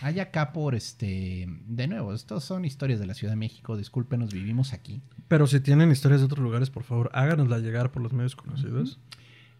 hay 0.01 0.21
acá 0.21 0.53
por 0.53 0.75
este, 0.75 1.47
de 1.67 1.87
nuevo, 1.87 2.13
estos 2.13 2.45
son 2.45 2.63
historias 2.63 3.01
de 3.01 3.07
la 3.07 3.13
Ciudad 3.13 3.33
de 3.33 3.37
México, 3.37 3.75
discúlpenos, 3.75 4.33
vivimos 4.33 4.71
aquí. 4.71 5.01
Pero 5.27 5.45
si 5.45 5.59
tienen 5.59 5.91
historias 5.91 6.21
de 6.21 6.25
otros 6.25 6.43
lugares, 6.43 6.69
por 6.69 6.83
favor, 6.83 7.09
háganosla 7.13 7.59
llegar 7.59 7.91
por 7.91 8.01
los 8.01 8.13
medios 8.13 8.37
conocidos. 8.37 8.97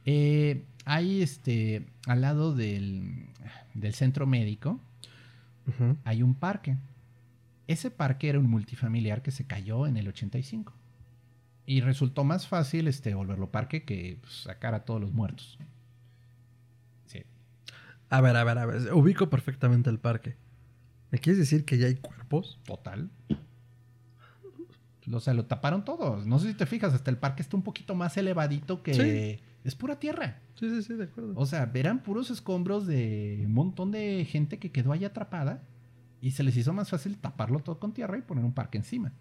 Eh, 0.05 0.63
hay 0.85 1.21
este, 1.21 1.85
al 2.07 2.21
lado 2.21 2.55
del, 2.55 3.27
del 3.73 3.93
centro 3.93 4.25
médico, 4.25 4.79
Hay 6.03 6.23
un 6.23 6.35
parque. 6.35 6.77
Ese 7.67 7.91
parque 7.91 8.29
era 8.29 8.39
un 8.39 8.49
multifamiliar 8.49 9.21
que 9.21 9.31
se 9.31 9.45
cayó 9.45 9.85
en 9.85 9.97
el 9.97 10.07
85. 10.07 10.73
Y 11.65 11.81
resultó 11.81 12.23
más 12.23 12.47
fácil 12.47 12.87
este, 12.87 13.13
volverlo 13.13 13.51
parque 13.51 13.83
que 13.83 14.17
pues, 14.21 14.41
sacar 14.41 14.73
a 14.73 14.85
todos 14.85 14.99
los 14.99 15.13
muertos. 15.13 15.59
Sí. 17.05 17.23
A 18.09 18.21
ver, 18.21 18.35
a 18.35 18.43
ver, 18.43 18.57
a 18.57 18.65
ver. 18.65 18.93
Ubico 18.93 19.29
perfectamente 19.29 19.89
el 19.89 19.99
parque. 19.99 20.35
¿Me 21.11 21.19
quieres 21.19 21.37
decir 21.37 21.65
que 21.65 21.77
ya 21.77 21.87
hay 21.87 21.95
cuerpos? 21.95 22.59
Total. 22.63 23.09
O 25.11 25.19
sea, 25.19 25.33
lo 25.33 25.45
taparon 25.45 25.85
todos. 25.85 26.25
No 26.25 26.39
sé 26.39 26.49
si 26.49 26.53
te 26.53 26.65
fijas, 26.65 26.93
hasta 26.93 27.09
el 27.09 27.17
parque 27.17 27.41
está 27.41 27.57
un 27.57 27.63
poquito 27.63 27.95
más 27.95 28.17
elevadito 28.17 28.83
que... 28.83 28.93
Sí. 28.93 29.43
Es 29.63 29.75
pura 29.75 29.99
tierra. 29.99 30.39
Sí, 30.55 30.69
sí, 30.69 30.83
sí, 30.83 30.93
de 30.93 31.03
acuerdo. 31.05 31.33
O 31.35 31.45
sea, 31.45 31.65
verán 31.65 32.01
puros 32.03 32.29
escombros 32.31 32.87
de 32.87 33.43
un 33.45 33.53
montón 33.53 33.91
de 33.91 34.25
gente 34.29 34.57
que 34.59 34.71
quedó 34.71 34.91
ahí 34.93 35.03
atrapada 35.05 35.63
y 36.21 36.31
se 36.31 36.43
les 36.43 36.55
hizo 36.57 36.73
más 36.73 36.89
fácil 36.89 37.17
taparlo 37.17 37.59
todo 37.59 37.79
con 37.79 37.93
tierra 37.93 38.17
y 38.17 38.21
poner 38.21 38.43
un 38.45 38.53
parque 38.53 38.77
encima. 38.77 39.13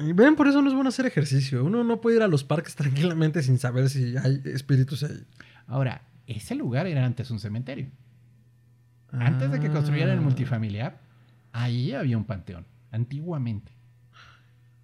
Y 0.00 0.12
ven, 0.12 0.36
por 0.36 0.46
eso 0.46 0.62
no 0.62 0.68
es 0.68 0.74
bueno 0.74 0.90
hacer 0.90 1.06
ejercicio. 1.06 1.64
Uno 1.64 1.82
no 1.82 2.00
puede 2.00 2.16
ir 2.16 2.22
a 2.22 2.28
los 2.28 2.44
parques 2.44 2.74
tranquilamente 2.76 3.42
sin 3.42 3.58
saber 3.58 3.88
si 3.90 4.16
hay 4.16 4.40
espíritus 4.44 5.02
ahí. 5.02 5.24
Ahora, 5.66 6.02
ese 6.26 6.54
lugar 6.54 6.86
era 6.86 7.04
antes 7.04 7.30
un 7.30 7.40
cementerio. 7.40 7.90
Antes 9.10 9.50
de 9.50 9.58
que 9.58 9.70
construyeran 9.70 10.12
el 10.12 10.18
Ah. 10.18 10.22
multifamiliar, 10.22 11.00
ahí 11.52 11.92
había 11.92 12.16
un 12.18 12.24
panteón, 12.24 12.66
antiguamente. 12.90 13.72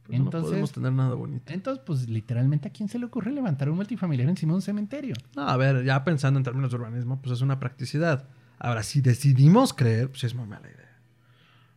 Pues 0.07 0.19
no 0.19 0.27
Entonces- 0.27 0.51
podemos 0.51 0.73
tener 0.73 0.93
nada 0.93 1.15
bonito. 1.15 1.53
Entonces, 1.53 1.83
pues 1.87 2.09
literalmente, 2.09 2.69
¿a 2.69 2.73
quién 2.73 2.89
se 2.89 2.99
le 2.99 3.07
ocurre 3.07 3.33
levantar 3.33 3.71
un 3.71 3.77
multifamiliar 3.77 4.29
encima 4.29 4.53
de 4.53 4.57
un 4.57 4.63
cementerio? 4.63 5.15
No, 5.35 5.49
a 5.49 5.57
ver, 5.57 5.85
ya 5.85 6.05
pensando 6.05 6.39
en 6.39 6.45
términos 6.45 6.71
de 6.71 6.77
urbanismo, 6.77 7.21
pues 7.23 7.33
es 7.37 7.41
una 7.41 7.59
practicidad. 7.59 8.29
Ahora, 8.59 8.83
si 8.83 9.01
decidimos 9.01 9.73
creer, 9.73 10.11
pues 10.11 10.25
es 10.25 10.35
muy 10.35 10.47
mala 10.47 10.69
idea. 10.69 10.81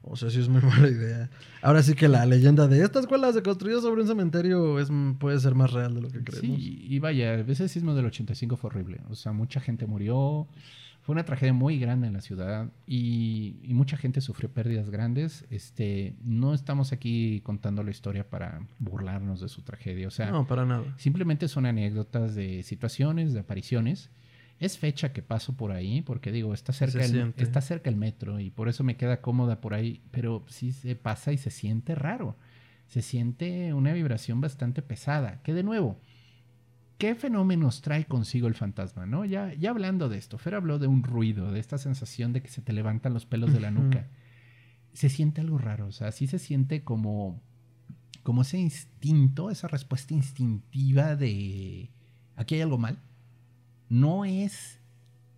O 0.10 0.16
sea, 0.16 0.30
sí 0.30 0.40
es 0.40 0.48
muy 0.50 0.62
mala 0.64 0.88
idea. 0.90 1.30
Ahora 1.62 1.82
sí 1.84 1.94
que 1.94 2.08
la 2.08 2.26
leyenda 2.26 2.68
de 2.68 2.82
esta 2.84 3.00
escuela 3.00 3.32
se 3.34 3.42
construyó 3.44 3.82
sobre 3.82 4.02
un 4.02 4.08
cementerio 4.08 4.80
es, 4.80 4.90
puede 5.20 5.40
ser 5.40 5.56
más 5.56 5.72
real 5.72 5.96
de 5.96 6.02
lo 6.02 6.10
que 6.10 6.24
creemos. 6.24 6.60
Sí, 6.60 6.86
y 6.90 7.00
vaya, 7.00 7.34
ese 7.36 7.68
sismo 7.68 7.94
del 7.96 8.06
85 8.06 8.58
fue 8.58 8.70
horrible. 8.70 9.02
O 9.10 9.16
sea, 9.16 9.32
mucha 9.32 9.60
gente 9.60 9.86
murió. 9.86 10.48
Fue 11.08 11.14
una 11.14 11.24
tragedia 11.24 11.54
muy 11.54 11.80
grande 11.80 12.06
en 12.08 12.12
la 12.14 12.20
ciudad 12.20 12.70
y, 12.86 13.62
y 13.64 13.74
mucha 13.74 13.96
gente 13.96 14.20
sufrió 14.20 14.52
pérdidas 14.52 14.90
grandes. 14.90 15.46
Este, 15.50 16.18
no 16.22 16.54
estamos 16.54 16.92
aquí 16.92 17.40
contando 17.46 17.82
la 17.82 17.92
historia 17.92 18.30
para 18.30 18.68
burlarnos 18.78 19.40
de 19.40 19.48
su 19.48 19.62
tragedia. 19.62 20.10
O 20.10 20.12
sea, 20.12 20.32
No, 20.32 20.46
para 20.46 20.66
nada. 20.66 20.84
simplemente 20.98 21.48
son 21.48 21.66
anécdotas 21.66 22.36
de 22.36 22.62
situaciones, 22.62 23.32
de 23.32 23.40
apariciones. 23.40 24.10
Es 24.60 24.78
fecha 24.78 25.14
que 25.14 25.22
paso 25.22 25.56
por 25.56 25.72
ahí, 25.72 26.02
porque 26.02 26.34
digo, 26.34 26.54
está 26.54 26.74
cerca, 26.74 27.06
el, 27.06 27.34
está 27.38 27.62
cerca 27.62 27.90
el 27.90 27.96
metro 27.96 28.42
y 28.42 28.50
por 28.50 28.68
eso 28.68 28.84
me 28.84 28.98
queda 28.98 29.22
cómoda 29.22 29.62
por 29.62 29.74
ahí, 29.76 30.02
pero 30.12 30.44
sí 30.50 30.74
se 30.74 30.98
pasa 30.98 31.32
y 31.32 31.38
se 31.38 31.52
siente 31.52 31.96
raro. 31.96 32.36
Se 32.88 33.02
siente 33.02 33.74
una 33.74 33.94
vibración 33.94 34.42
bastante 34.42 34.82
pesada. 34.82 35.42
Que 35.44 35.54
de 35.54 35.64
nuevo, 35.64 36.02
¿qué 36.98 37.16
fenómenos 37.16 37.82
trae 37.82 38.06
consigo 38.06 38.48
el 38.48 38.56
fantasma? 38.56 39.06
¿no? 39.06 39.26
Ya, 39.26 39.54
ya 39.54 39.70
hablando 39.70 40.10
de 40.10 40.18
esto, 40.18 40.38
Fer 40.38 40.56
habló 40.56 40.80
de 40.80 40.88
un 40.88 41.04
ruido, 41.04 41.52
de 41.52 41.60
esta 41.60 41.78
sensación 41.78 42.34
de 42.34 42.42
que 42.42 42.50
se 42.50 42.62
te 42.62 42.74
levantan 42.74 43.14
los 43.14 43.26
pelos 43.26 43.54
de 43.54 43.60
la 43.60 43.72
nuca. 43.72 44.08
Se 44.94 45.10
siente 45.10 45.42
algo 45.42 45.58
raro, 45.58 45.88
o 45.88 45.92
sea, 45.92 46.12
sí 46.12 46.28
se 46.28 46.40
siente 46.40 46.84
como, 46.84 47.42
como 48.24 48.42
ese 48.42 48.58
instinto, 48.58 49.52
esa 49.52 49.68
respuesta 49.68 50.14
instintiva 50.14 51.16
de 51.16 51.92
aquí 52.36 52.56
hay 52.56 52.62
algo 52.62 52.78
mal. 52.78 53.00
No 53.90 54.26
es 54.26 54.80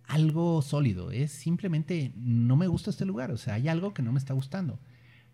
algo 0.06 0.60
sólido, 0.62 1.10
es 1.10 1.30
simplemente 1.30 2.12
no 2.16 2.56
me 2.56 2.66
gusta 2.66 2.90
este 2.90 3.04
lugar, 3.04 3.30
o 3.30 3.36
sea, 3.36 3.54
hay 3.54 3.68
algo 3.68 3.94
que 3.94 4.02
no 4.02 4.12
me 4.12 4.18
está 4.18 4.34
gustando. 4.34 4.80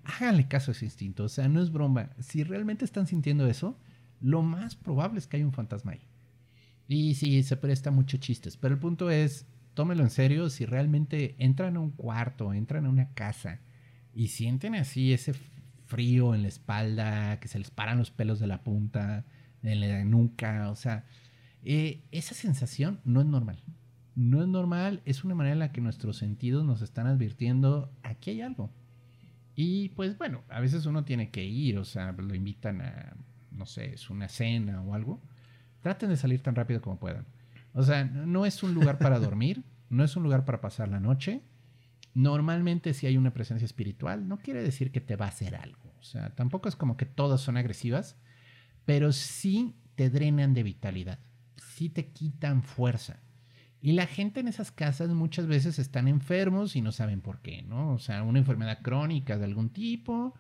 Háganle 0.05 0.49
caso 0.49 0.71
a 0.71 0.73
ese 0.73 0.85
instinto, 0.85 1.25
o 1.25 1.29
sea, 1.29 1.49
no 1.49 1.63
es 1.63 1.73
broma. 1.73 2.11
Si 2.21 2.45
realmente 2.45 2.85
están 2.85 3.07
sintiendo 3.07 3.47
eso, 3.47 3.79
lo 4.21 4.43
más 4.43 4.77
probable 4.77 5.19
es 5.19 5.27
que 5.27 5.37
hay 5.37 5.43
un 5.43 5.53
fantasma 5.53 5.93
ahí. 5.93 6.07
Y 6.89 7.15
sí, 7.15 7.43
se 7.43 7.57
presta 7.57 7.91
mucho 7.91 8.17
chistes, 8.19 8.57
pero 8.57 8.75
el 8.75 8.81
punto 8.81 9.11
es, 9.11 9.47
tómelo 9.75 10.03
en 10.03 10.11
serio, 10.11 10.51
si 10.51 10.65
realmente 10.65 11.35
entran 11.39 11.77
a 11.77 11.81
un 11.81 11.91
cuarto, 11.91 12.53
entran 12.53 12.87
a 12.87 12.91
una 12.91 13.13
casa 13.15 13.61
y 14.15 14.29
sienten 14.29 14.75
así 14.75 15.13
ese 15.13 15.35
frío 15.87 16.35
en 16.35 16.43
la 16.43 16.49
espalda, 16.49 17.41
que 17.41 17.49
se 17.49 17.59
les 17.59 17.71
paran 17.71 17.99
los 17.99 18.11
pelos 18.11 18.39
de 18.41 18.47
la 18.47 18.63
punta, 18.63 19.25
en 19.63 19.81
la 19.81 20.05
nuca, 20.05 20.71
o 20.71 20.77
sea, 20.77 21.05
eh, 21.65 22.05
esa 22.13 22.35
sensación 22.35 23.01
no 23.05 23.21
es 23.21 23.27
normal. 23.27 23.63
No 24.15 24.41
es 24.41 24.49
normal, 24.49 25.03
es 25.05 25.25
una 25.25 25.35
manera 25.35 25.55
en 25.55 25.59
la 25.59 25.73
que 25.73 25.81
nuestros 25.81 26.17
sentidos 26.17 26.65
nos 26.65 26.81
están 26.81 27.07
advirtiendo, 27.07 27.93
aquí 28.03 28.31
hay 28.31 28.41
algo. 28.41 28.73
Y 29.55 29.91
pues 29.91 30.17
bueno, 30.17 30.43
a 30.49 30.61
veces 30.61 30.87
uno 30.87 31.05
tiene 31.05 31.31
que 31.31 31.45
ir, 31.45 31.79
o 31.79 31.85
sea, 31.85 32.13
lo 32.13 32.35
invitan 32.35 32.81
a, 32.81 33.17
no 33.51 33.67
sé, 33.67 33.95
es 33.95 34.09
una 34.09 34.29
cena 34.29 34.83
o 34.83 34.95
algo. 34.95 35.23
Traten 35.87 36.09
de 36.09 36.17
salir 36.17 36.43
tan 36.43 36.57
rápido 36.57 36.81
como 36.81 36.99
puedan. 36.99 37.27
O 37.73 37.85
sea, 37.85 38.03
no 38.03 38.45
es 38.45 38.65
un 38.65 38.75
lugar 38.75 38.99
para 38.99 39.21
dormir, 39.21 39.63
no 39.89 40.03
es 40.03 40.17
un 40.17 40.25
lugar 40.25 40.45
para 40.45 40.61
pasar 40.61 40.89
la 40.89 40.99
noche. 40.99 41.43
Normalmente 42.13 42.93
si 42.93 43.07
hay 43.07 43.17
una 43.17 43.33
presencia 43.33 43.65
espiritual, 43.65 44.27
no 44.27 44.39
quiere 44.39 44.65
decir 44.65 44.91
que 44.91 45.01
te 45.01 45.15
va 45.15 45.27
a 45.27 45.29
hacer 45.29 45.55
algo. 45.55 45.95
O 46.01 46.03
sea, 46.03 46.31
tampoco 46.31 46.69
es 46.69 46.75
como 46.75 46.97
que 46.97 47.07
todas 47.07 47.41
son 47.41 47.57
agresivas, 47.57 48.17
pero 48.85 49.13
sí 49.13 49.77
te 49.95 50.11
drenan 50.11 50.55
de 50.55 50.65
vitalidad, 50.65 51.21
sí 51.55 51.89
te 51.89 52.09
quitan 52.09 52.65
fuerza. 52.65 53.21
Y 53.81 53.93
la 53.93 54.09
gente 54.09 54.41
en 54.41 54.49
esas 54.49 54.73
casas 54.73 55.11
muchas 55.11 55.47
veces 55.47 55.79
están 55.79 56.09
enfermos 56.09 56.75
y 56.75 56.81
no 56.81 56.91
saben 56.91 57.21
por 57.21 57.43
qué, 57.43 57.63
¿no? 57.63 57.93
O 57.93 58.01
sea, 58.01 58.25
una 58.25 58.41
enfermedad 58.41 58.81
crónica 58.83 59.39
de 59.39 59.45
algún 59.45 59.71
tipo. 59.71 60.35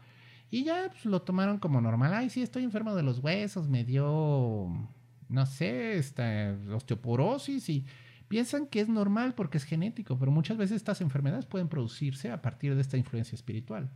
Y 0.50 0.64
ya 0.64 0.88
pues, 0.90 1.04
lo 1.04 1.22
tomaron 1.22 1.58
como 1.58 1.80
normal. 1.80 2.14
Ay, 2.14 2.30
sí, 2.30 2.42
estoy 2.42 2.64
enfermo 2.64 2.96
de 2.96 3.04
los 3.04 3.20
huesos, 3.20 3.68
me 3.68 3.84
dio, 3.84 4.90
no 5.28 5.46
sé, 5.46 5.98
esta 5.98 6.56
osteoporosis 6.72 7.68
y 7.68 7.84
piensan 8.28 8.66
que 8.66 8.80
es 8.80 8.88
normal 8.88 9.34
porque 9.34 9.58
es 9.58 9.64
genético, 9.64 10.18
pero 10.18 10.30
muchas 10.30 10.56
veces 10.56 10.76
estas 10.76 11.00
enfermedades 11.00 11.46
pueden 11.46 11.68
producirse 11.68 12.30
a 12.30 12.42
partir 12.42 12.74
de 12.74 12.80
esta 12.80 12.96
influencia 12.96 13.34
espiritual. 13.36 13.90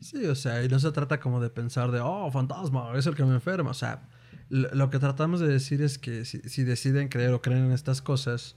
Sí, 0.00 0.24
o 0.24 0.34
sea, 0.34 0.64
y 0.64 0.68
no 0.68 0.80
se 0.80 0.90
trata 0.92 1.20
como 1.20 1.40
de 1.40 1.50
pensar 1.50 1.90
de, 1.90 2.00
oh, 2.00 2.30
fantasma, 2.30 2.92
es 2.96 3.06
el 3.06 3.14
que 3.14 3.24
me 3.24 3.34
enferma. 3.34 3.70
O 3.70 3.74
sea, 3.74 4.08
lo, 4.48 4.90
que 4.90 4.98
tratamos 4.98 5.40
de 5.40 5.48
decir 5.48 5.82
es 5.82 5.98
que 5.98 6.24
si, 6.24 6.40
si 6.40 6.64
deciden 6.64 7.08
creer 7.08 7.32
o 7.34 7.42
creen 7.42 7.66
en 7.66 7.72
estas 7.72 8.00
cosas, 8.00 8.56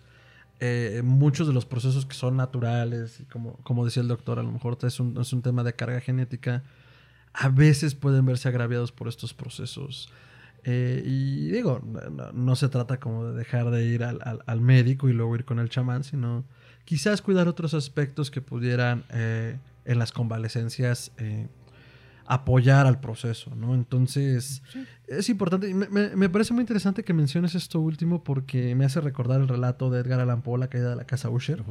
eh, 0.59 1.01
muchos 1.03 1.47
de 1.47 1.53
los 1.53 1.65
procesos 1.65 2.05
que 2.05 2.15
son 2.15 2.37
naturales, 2.37 3.23
como, 3.31 3.57
como 3.63 3.83
decía 3.83 4.01
el 4.01 4.07
doctor, 4.07 4.39
a 4.39 4.43
lo 4.43 4.51
mejor 4.51 4.77
es 4.83 4.99
un, 4.99 5.19
es 5.19 5.33
un 5.33 5.41
tema 5.41 5.63
de 5.63 5.73
carga 5.73 5.99
genética, 5.99 6.63
a 7.33 7.49
veces 7.49 7.95
pueden 7.95 8.25
verse 8.25 8.47
agraviados 8.47 8.91
por 8.93 9.09
estos 9.09 9.33
procesos. 9.33 10.09
Eh, 10.65 11.03
y 11.05 11.49
digo, 11.49 11.81
no, 12.11 12.31
no 12.31 12.55
se 12.55 12.69
trata 12.69 12.99
como 12.99 13.25
de 13.25 13.37
dejar 13.37 13.69
de 13.71 13.85
ir 13.85 14.03
al, 14.03 14.19
al- 14.23 14.43
al 14.45 14.61
médico 14.61 15.09
y 15.09 15.13
luego 15.13 15.35
ir 15.35 15.43
con 15.45 15.59
el 15.59 15.69
chamán, 15.69 16.03
sino 16.03 16.45
quizás 16.85 17.21
cuidar 17.21 17.47
otros 17.47 17.73
aspectos 17.73 18.31
que 18.31 18.41
pudieran 18.41 19.03
eh, 19.09 19.57
en 19.85 19.99
las 19.99 20.11
convalecencias 20.13 21.11
eh, 21.17 21.47
apoyar 22.25 22.85
al 22.87 23.01
proceso, 23.01 23.53
¿no? 23.55 23.75
Entonces, 23.75 24.63
es 25.07 25.27
importante, 25.29 25.73
me, 25.73 26.15
me, 26.15 26.29
parece 26.29 26.53
muy 26.53 26.61
interesante 26.61 27.03
que 27.03 27.13
menciones 27.13 27.53
esto 27.55 27.81
último 27.81 28.23
porque 28.23 28.73
me 28.75 28.85
hace 28.85 29.01
recordar 29.01 29.41
el 29.41 29.49
relato 29.49 29.89
de 29.89 29.99
Edgar 29.99 30.21
Allan 30.21 30.41
Poe, 30.41 30.57
La 30.57 30.69
caída 30.69 30.89
de 30.91 30.95
la 30.95 31.03
casa 31.05 31.29
Usher, 31.29 31.63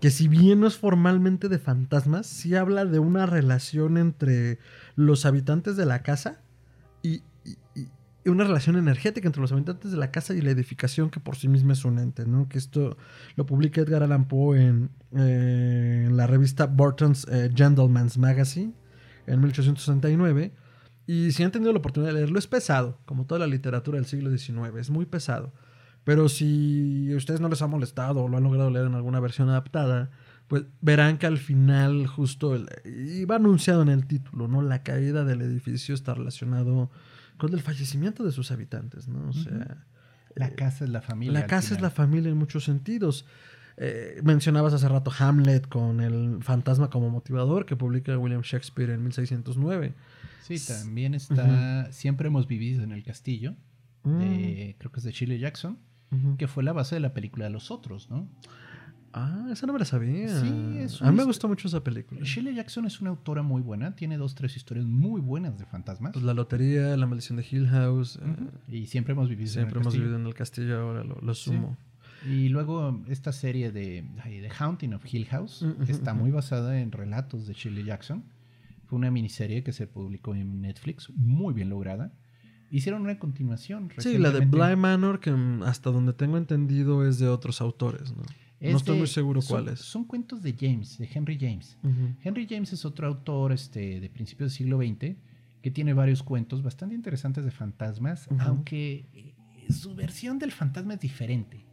que 0.00 0.10
si 0.10 0.28
bien 0.28 0.60
no 0.60 0.66
es 0.66 0.78
formalmente 0.78 1.50
de 1.50 1.58
fantasmas, 1.58 2.26
sí 2.26 2.54
habla 2.54 2.86
de 2.86 2.98
una 2.98 3.26
relación 3.26 3.98
entre 3.98 4.58
los 4.96 5.26
habitantes 5.26 5.76
de 5.76 5.84
la 5.84 6.02
casa 6.02 6.40
una 8.30 8.44
relación 8.44 8.76
energética 8.76 9.26
entre 9.28 9.40
los 9.40 9.52
habitantes 9.52 9.90
de 9.90 9.96
la 9.96 10.10
casa 10.10 10.34
y 10.34 10.40
la 10.40 10.50
edificación 10.50 11.10
que 11.10 11.20
por 11.20 11.36
sí 11.36 11.48
misma 11.48 11.72
es 11.72 11.84
un 11.84 11.98
ente, 11.98 12.26
¿no? 12.26 12.48
Que 12.48 12.58
esto 12.58 12.96
lo 13.36 13.46
publica 13.46 13.80
Edgar 13.80 14.02
Allan 14.02 14.28
Poe 14.28 14.60
en, 14.60 14.90
eh, 15.16 16.08
la 16.10 16.26
revista 16.26 16.66
Burton's 16.66 17.26
eh, 17.30 17.50
Gentleman's 17.54 18.18
Magazine 18.18 18.72
en 19.26 19.40
1869. 19.40 20.52
Y 21.06 21.32
si 21.32 21.42
han 21.42 21.50
tenido 21.50 21.72
la 21.72 21.78
oportunidad 21.78 22.12
de 22.12 22.18
leerlo, 22.18 22.38
es 22.38 22.46
pesado, 22.46 22.98
como 23.06 23.24
toda 23.24 23.38
la 23.40 23.46
literatura 23.46 23.96
del 23.96 24.06
siglo 24.06 24.36
XIX, 24.36 24.76
es 24.78 24.90
muy 24.90 25.06
pesado. 25.06 25.52
Pero 26.04 26.28
si 26.28 27.10
a 27.12 27.16
ustedes 27.16 27.40
no 27.40 27.48
les 27.48 27.62
ha 27.62 27.66
molestado 27.66 28.22
o 28.24 28.28
lo 28.28 28.36
han 28.36 28.44
logrado 28.44 28.70
leer 28.70 28.86
en 28.86 28.94
alguna 28.94 29.20
versión 29.20 29.48
adaptada, 29.48 30.10
pues 30.48 30.64
verán 30.80 31.18
que 31.18 31.26
al 31.26 31.38
final 31.38 32.06
justo, 32.06 32.56
y 32.84 33.24
va 33.26 33.36
anunciado 33.36 33.82
en 33.82 33.90
el 33.90 34.06
título, 34.06 34.48
¿no? 34.48 34.62
La 34.62 34.82
caída 34.82 35.24
del 35.24 35.42
edificio 35.42 35.94
está 35.94 36.14
relacionado 36.14 36.90
con 37.38 37.54
el 37.54 37.60
fallecimiento 37.60 38.24
de 38.24 38.32
sus 38.32 38.50
habitantes, 38.50 39.08
¿no? 39.08 39.28
O 39.28 39.32
sea... 39.32 39.86
La 40.34 40.48
eh, 40.48 40.54
casa 40.54 40.84
es 40.84 40.90
la 40.90 41.00
familia. 41.00 41.40
La 41.40 41.46
casa 41.46 41.74
es 41.74 41.80
la 41.80 41.90
familia 41.90 42.30
en 42.30 42.36
muchos 42.36 42.64
sentidos. 42.64 43.26
Eh, 43.76 44.20
mencionabas 44.24 44.72
hace 44.72 44.88
rato 44.88 45.12
Hamlet 45.16 45.68
con 45.68 46.00
el 46.00 46.42
fantasma 46.42 46.90
como 46.90 47.10
motivador 47.10 47.64
que 47.64 47.76
publica 47.76 48.16
William 48.18 48.42
Shakespeare 48.42 48.90
en 48.90 49.02
1609. 49.02 49.94
Sí, 50.42 50.58
también 50.66 51.14
está 51.14 51.90
Siempre 51.92 52.28
hemos 52.28 52.48
vivido 52.48 52.82
en 52.82 52.92
el 52.92 53.04
castillo, 53.04 53.54
mm. 54.02 54.76
creo 54.78 54.92
que 54.92 54.98
es 54.98 55.04
de 55.04 55.12
Shirley 55.12 55.38
Jackson, 55.38 55.78
que 56.38 56.48
fue 56.48 56.62
la 56.62 56.72
base 56.72 56.96
de 56.96 57.00
la 57.00 57.12
película 57.12 57.44
de 57.44 57.50
Los 57.50 57.70
Otros, 57.70 58.10
¿no? 58.10 58.28
Ah, 59.20 59.48
esa 59.50 59.66
no 59.66 59.72
me 59.72 59.78
la 59.80 59.84
sabía. 59.84 60.28
Sí, 60.28 60.78
es 60.78 61.02
A 61.02 61.10
mí 61.10 61.16
me 61.16 61.24
gustó 61.24 61.48
mucho 61.48 61.66
esa 61.66 61.82
película. 61.82 62.20
Shirley 62.22 62.54
Jackson 62.54 62.86
es 62.86 63.00
una 63.00 63.10
autora 63.10 63.42
muy 63.42 63.62
buena, 63.62 63.96
tiene 63.96 64.16
dos, 64.16 64.34
tres 64.34 64.56
historias 64.56 64.86
muy 64.86 65.20
buenas 65.20 65.58
de 65.58 65.64
fantasmas. 65.66 66.12
Pues 66.12 66.24
La 66.24 66.34
Lotería, 66.34 66.96
La 66.96 67.06
Maldición 67.06 67.36
de 67.38 67.46
Hill 67.50 67.66
House. 67.68 68.18
Eh, 68.22 68.76
y 68.76 68.86
siempre 68.86 69.12
hemos 69.12 69.28
vivido 69.28 69.52
en 69.60 69.66
el 69.66 69.72
castillo. 69.72 69.80
Siempre 69.80 69.80
hemos 69.80 69.94
vivido 69.94 70.16
en 70.16 70.26
el 70.26 70.34
castillo, 70.34 70.80
ahora 70.80 71.04
lo, 71.04 71.34
sumo. 71.34 71.76
Y 72.26 72.48
luego 72.48 73.02
esta 73.08 73.32
serie 73.32 73.72
de 73.72 74.04
The 74.24 74.50
Haunting 74.58 74.94
of 74.94 75.04
Hill 75.12 75.26
House 75.26 75.64
está 75.88 76.14
muy 76.14 76.30
basada 76.30 76.80
en 76.80 76.92
relatos 76.92 77.46
de 77.46 77.54
Shirley 77.54 77.84
Jackson. 77.84 78.24
Fue 78.86 78.98
una 78.98 79.10
miniserie 79.10 79.62
que 79.62 79.72
se 79.72 79.86
publicó 79.86 80.34
en 80.34 80.60
Netflix, 80.60 81.10
muy 81.10 81.54
bien 81.54 81.68
lograda. 81.68 82.12
Hicieron 82.70 83.02
una 83.02 83.18
continuación. 83.18 83.90
Sí, 83.98 84.18
la 84.18 84.30
de 84.30 84.44
Bly 84.44 84.76
Manor, 84.76 85.20
que 85.20 85.30
mm, 85.30 85.62
hasta 85.62 85.90
donde 85.90 86.12
tengo 86.12 86.36
entendido 86.36 87.06
es 87.06 87.18
de 87.18 87.28
otros 87.28 87.60
autores, 87.60 88.14
¿no? 88.14 88.22
No 88.60 88.76
estoy 88.76 88.98
muy 88.98 89.06
seguro 89.06 89.40
cuáles. 89.46 89.80
Son 89.80 90.04
cuentos 90.04 90.42
de 90.42 90.54
James, 90.58 90.98
de 90.98 91.08
Henry 91.12 91.38
James. 91.38 91.78
Henry 92.22 92.46
James 92.48 92.72
es 92.72 92.84
otro 92.84 93.06
autor 93.06 93.52
este, 93.52 94.00
de 94.00 94.10
principios 94.10 94.52
del 94.52 94.56
siglo 94.56 94.78
XX 94.78 95.16
que 95.62 95.70
tiene 95.70 95.92
varios 95.92 96.22
cuentos 96.22 96.62
bastante 96.62 96.94
interesantes 96.94 97.44
de 97.44 97.50
fantasmas, 97.50 98.28
aunque 98.38 99.06
eh, 99.12 99.34
su 99.72 99.94
versión 99.94 100.38
del 100.38 100.52
fantasma 100.52 100.94
es 100.94 101.00
diferente. 101.00 101.66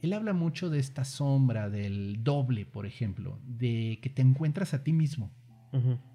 Él 0.00 0.12
habla 0.12 0.32
mucho 0.32 0.68
de 0.68 0.80
esta 0.80 1.04
sombra, 1.04 1.70
del 1.70 2.24
doble, 2.24 2.66
por 2.66 2.86
ejemplo, 2.86 3.38
de 3.46 4.00
que 4.02 4.10
te 4.10 4.22
encuentras 4.22 4.74
a 4.74 4.82
ti 4.82 4.92
mismo. 4.92 5.30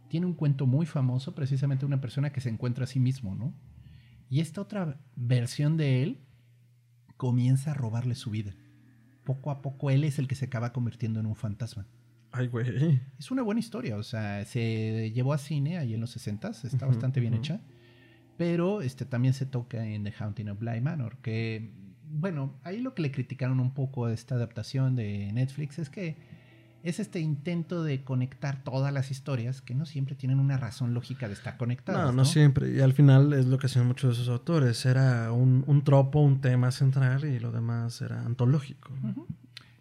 Tiene 0.09 0.25
un 0.25 0.33
cuento 0.33 0.67
muy 0.67 0.85
famoso, 0.85 1.33
precisamente 1.33 1.85
una 1.85 1.99
persona 1.99 2.31
que 2.31 2.41
se 2.41 2.49
encuentra 2.49 2.83
a 2.83 2.87
sí 2.87 2.99
mismo, 2.99 3.33
¿no? 3.33 3.53
Y 4.29 4.41
esta 4.41 4.61
otra 4.61 4.99
versión 5.15 5.77
de 5.77 6.03
él 6.03 6.19
comienza 7.15 7.71
a 7.71 7.73
robarle 7.73 8.13
su 8.13 8.29
vida. 8.29 8.53
Poco 9.27 9.51
a 9.51 9.61
poco 9.61 9.89
él 9.89 10.05
es 10.05 10.19
el 10.19 10.27
que 10.29 10.35
se 10.35 10.45
acaba 10.45 10.71
convirtiendo 10.71 11.19
en 11.19 11.25
un 11.25 11.35
fantasma. 11.35 11.85
Ay, 12.31 12.47
güey. 12.47 13.01
Es 13.19 13.29
una 13.29 13.41
buena 13.41 13.59
historia, 13.59 13.97
o 13.97 14.03
sea, 14.03 14.45
se 14.45 15.11
llevó 15.11 15.33
a 15.33 15.37
cine 15.37 15.77
ahí 15.77 15.93
en 15.93 15.99
los 15.99 16.11
60 16.11 16.49
está 16.63 16.85
bastante 16.85 17.19
bien 17.19 17.33
hecha. 17.33 17.59
Pero 18.37 18.81
este, 18.81 19.03
también 19.03 19.33
se 19.33 19.45
toca 19.45 19.85
en 19.85 20.05
The 20.05 20.13
Haunting 20.17 20.47
of 20.47 20.59
Bly 20.59 20.79
Manor, 20.79 21.17
que 21.17 21.73
bueno, 22.09 22.57
ahí 22.63 22.79
lo 22.79 22.95
que 22.95 23.01
le 23.01 23.11
criticaron 23.11 23.59
un 23.59 23.73
poco 23.73 24.05
a 24.05 24.13
esta 24.13 24.35
adaptación 24.35 24.95
de 24.95 25.29
Netflix 25.33 25.77
es 25.77 25.89
que 25.89 26.15
es 26.83 26.99
este 26.99 27.19
intento 27.19 27.83
de 27.83 28.03
conectar 28.03 28.63
todas 28.63 28.93
las 28.93 29.11
historias 29.11 29.61
que 29.61 29.75
no 29.75 29.85
siempre 29.85 30.15
tienen 30.15 30.39
una 30.39 30.57
razón 30.57 30.93
lógica 30.93 31.27
de 31.27 31.33
estar 31.33 31.57
conectadas. 31.57 32.05
No, 32.05 32.11
no, 32.11 32.25
siempre. 32.25 32.71
Y 32.71 32.79
al 32.79 32.93
final 32.93 33.33
es 33.33 33.45
lo 33.45 33.57
que 33.57 33.67
hacían 33.67 33.87
muchos 33.87 34.15
de 34.15 34.23
esos 34.23 34.33
autores. 34.33 34.85
Era 34.85 35.31
un, 35.31 35.63
un 35.67 35.83
tropo, 35.83 36.21
un 36.21 36.41
tema 36.41 36.71
central 36.71 37.25
y 37.25 37.39
lo 37.39 37.51
demás 37.51 38.01
era 38.01 38.21
antológico. 38.25 38.91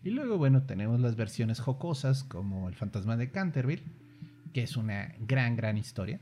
Y 0.03 0.11
luego, 0.11 0.39
bueno, 0.39 0.63
tenemos 0.63 1.01
las 1.01 1.17
versiones 1.17 1.61
jocosas 1.61 2.25
como 2.25 2.69
El 2.69 2.75
fantasma 2.75 3.17
de 3.17 3.31
Canterville, 3.31 3.83
que 4.53 4.63
es 4.63 4.77
una 4.77 5.15
gran, 5.19 5.57
gran 5.57 5.77
historia. 5.77 6.21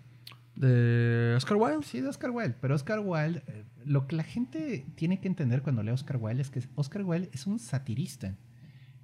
¿De 0.57 1.35
Oscar 1.37 1.57
Wilde? 1.57 1.85
Sí, 1.85 2.01
de 2.01 2.09
Oscar 2.09 2.31
Wilde. 2.31 2.55
Pero 2.61 2.75
Oscar 2.75 3.01
Wilde, 3.01 3.43
eh, 3.47 3.65
lo 3.85 4.07
que 4.07 4.17
la 4.17 4.23
gente 4.23 4.87
tiene 4.95 5.21
que 5.21 5.29
entender 5.29 5.63
cuando 5.63 5.83
lee 5.83 5.91
Oscar 5.91 6.17
Wilde 6.17 6.43
es 6.43 6.51
que 6.51 6.63
Oscar 6.77 7.03
Wilde 7.03 7.29
es 7.33 7.47
un 7.47 7.59
satirista. 7.59 8.35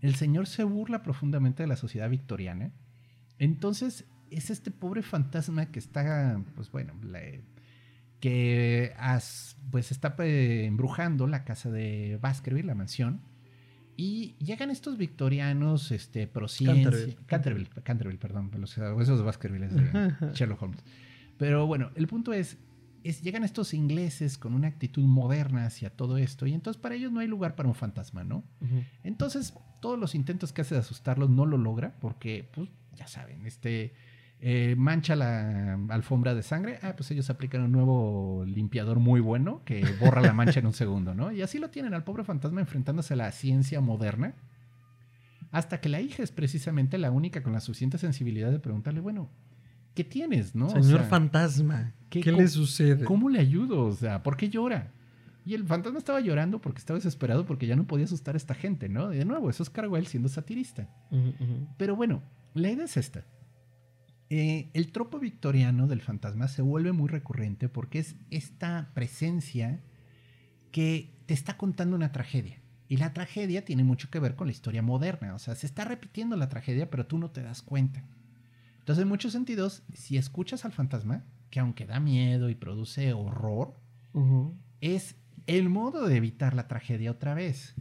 El 0.00 0.14
señor 0.14 0.46
se 0.46 0.64
burla 0.64 1.02
profundamente 1.02 1.62
de 1.62 1.66
la 1.66 1.76
sociedad 1.76 2.08
victoriana. 2.08 2.72
Entonces, 3.38 4.06
es 4.30 4.50
este 4.50 4.70
pobre 4.70 5.02
fantasma 5.02 5.66
que 5.66 5.78
está, 5.78 6.40
pues 6.54 6.70
bueno, 6.70 6.94
que 8.20 8.94
pues 9.70 9.90
está 9.90 10.14
embrujando 10.18 11.26
la 11.26 11.44
casa 11.44 11.70
de 11.70 12.18
Baskerville, 12.20 12.66
la 12.66 12.74
mansión. 12.74 13.20
Y 13.96 14.34
llegan 14.38 14.70
estos 14.70 14.96
victorianos, 14.96 15.90
este, 15.92 16.26
prociencia. 16.26 17.16
Canterville. 17.26 17.68
Canterville, 17.82 18.18
perdón, 18.18 18.50
esos 18.62 19.18
de 19.18 19.24
Baskerville 19.24 19.66
es 19.66 19.74
de 19.74 20.32
Sherlock 20.32 20.62
Holmes. 20.62 20.82
Pero 21.36 21.66
bueno, 21.66 21.90
el 21.96 22.06
punto 22.06 22.32
es, 22.32 22.56
es, 23.04 23.22
llegan 23.22 23.44
estos 23.44 23.74
ingleses 23.74 24.38
con 24.38 24.54
una 24.54 24.68
actitud 24.68 25.04
moderna 25.04 25.66
hacia 25.66 25.90
todo 25.90 26.16
esto 26.18 26.46
y 26.46 26.54
entonces 26.54 26.80
para 26.80 26.94
ellos 26.94 27.12
no 27.12 27.20
hay 27.20 27.26
lugar 27.26 27.54
para 27.54 27.68
un 27.68 27.74
fantasma, 27.74 28.24
¿no? 28.24 28.44
Entonces 29.02 29.54
todos 29.80 29.98
los 29.98 30.14
intentos 30.14 30.52
que 30.52 30.62
hace 30.62 30.74
de 30.74 30.80
asustarlos 30.80 31.30
no 31.30 31.46
lo 31.46 31.56
logra 31.56 31.94
porque, 32.00 32.48
pues, 32.52 32.68
ya 32.94 33.06
saben, 33.06 33.46
este... 33.46 33.94
Eh, 34.42 34.74
mancha 34.74 35.16
la 35.16 35.74
alfombra 35.90 36.34
de 36.34 36.42
sangre, 36.42 36.78
ah, 36.80 36.94
pues 36.96 37.10
ellos 37.10 37.28
aplican 37.28 37.60
un 37.60 37.72
nuevo 37.72 38.42
limpiador 38.46 38.98
muy 38.98 39.20
bueno 39.20 39.60
que 39.66 39.84
borra 40.00 40.22
la 40.22 40.32
mancha 40.32 40.60
en 40.60 40.66
un 40.66 40.72
segundo, 40.72 41.14
¿no? 41.14 41.30
Y 41.30 41.42
así 41.42 41.58
lo 41.58 41.68
tienen 41.68 41.92
al 41.92 42.04
pobre 42.04 42.24
fantasma 42.24 42.62
enfrentándose 42.62 43.12
a 43.12 43.16
la 43.18 43.32
ciencia 43.32 43.82
moderna, 43.82 44.34
hasta 45.50 45.82
que 45.82 45.90
la 45.90 46.00
hija 46.00 46.22
es 46.22 46.32
precisamente 46.32 46.96
la 46.96 47.10
única 47.10 47.42
con 47.42 47.52
la 47.52 47.60
suficiente 47.60 47.98
sensibilidad 47.98 48.50
de 48.50 48.60
preguntarle, 48.60 49.00
bueno, 49.00 49.28
¿qué 49.94 50.04
tienes, 50.04 50.54
no? 50.54 50.70
Señor 50.70 51.02
fantasma, 51.04 51.92
¿qué, 52.10 52.32
le 52.32 52.48
sucede? 52.48 53.04
¿Cómo 53.04 53.28
le 53.28 53.40
ayudo? 53.40 53.86
O 53.86 53.92
sea, 53.92 54.22
¿por 54.22 54.36
qué 54.36 54.48
llora? 54.48 54.92
Y 55.44 55.54
el 55.54 55.64
fantasma 55.64 55.98
estaba 55.98 56.20
llorando 56.20 56.60
porque 56.60 56.78
estaba 56.78 56.98
desesperado 56.98 57.46
porque 57.46 57.66
ya 57.66 57.76
no 57.76 57.86
podía 57.86 58.04
asustar 58.04 58.34
a 58.34 58.38
esta 58.38 58.54
gente, 58.54 58.88
¿no? 58.88 59.08
De 59.08 59.24
nuevo, 59.24 59.48
eso 59.48 59.62
es 59.62 59.70
Carwell 59.70 60.06
siendo 60.06 60.28
satirista. 60.28 60.88
Pero 61.78 61.96
bueno, 61.96 62.22
la 62.54 62.70
idea 62.70 62.84
es 62.84 62.96
esta. 62.96 63.24
Eh, 64.28 64.70
el 64.74 64.92
tropo 64.92 65.18
victoriano 65.18 65.88
del 65.88 66.02
fantasma 66.02 66.46
se 66.46 66.62
vuelve 66.62 66.92
muy 66.92 67.08
recurrente 67.08 67.68
porque 67.68 67.98
es 67.98 68.16
esta 68.30 68.90
presencia 68.94 69.82
que 70.70 71.18
te 71.26 71.34
está 71.34 71.56
contando 71.56 71.96
una 71.96 72.12
tragedia. 72.12 72.60
Y 72.86 72.98
la 72.98 73.12
tragedia 73.12 73.64
tiene 73.64 73.84
mucho 73.84 74.10
que 74.10 74.20
ver 74.20 74.36
con 74.36 74.48
la 74.48 74.52
historia 74.52 74.82
moderna. 74.82 75.34
O 75.34 75.38
sea, 75.38 75.54
se 75.54 75.66
está 75.66 75.84
repitiendo 75.84 76.36
la 76.36 76.48
tragedia, 76.48 76.90
pero 76.90 77.06
tú 77.06 77.18
no 77.18 77.30
te 77.30 77.42
das 77.42 77.62
cuenta. 77.62 78.04
Entonces, 78.80 79.02
en 79.02 79.08
muchos 79.08 79.32
sentidos, 79.32 79.84
si 79.94 80.16
escuchas 80.16 80.64
al 80.64 80.72
fantasma, 80.72 81.24
que 81.50 81.60
aunque 81.60 81.86
da 81.86 82.00
miedo 82.00 82.48
y 82.48 82.54
produce 82.54 83.12
horror, 83.12 83.74
es 84.80 85.16
el 85.46 85.68
modo 85.68 86.06
de 86.06 86.16
evitar 86.16 86.54
la 86.54 86.68
tragedia 86.68 87.10
otra 87.10 87.34
vez. 87.34 87.74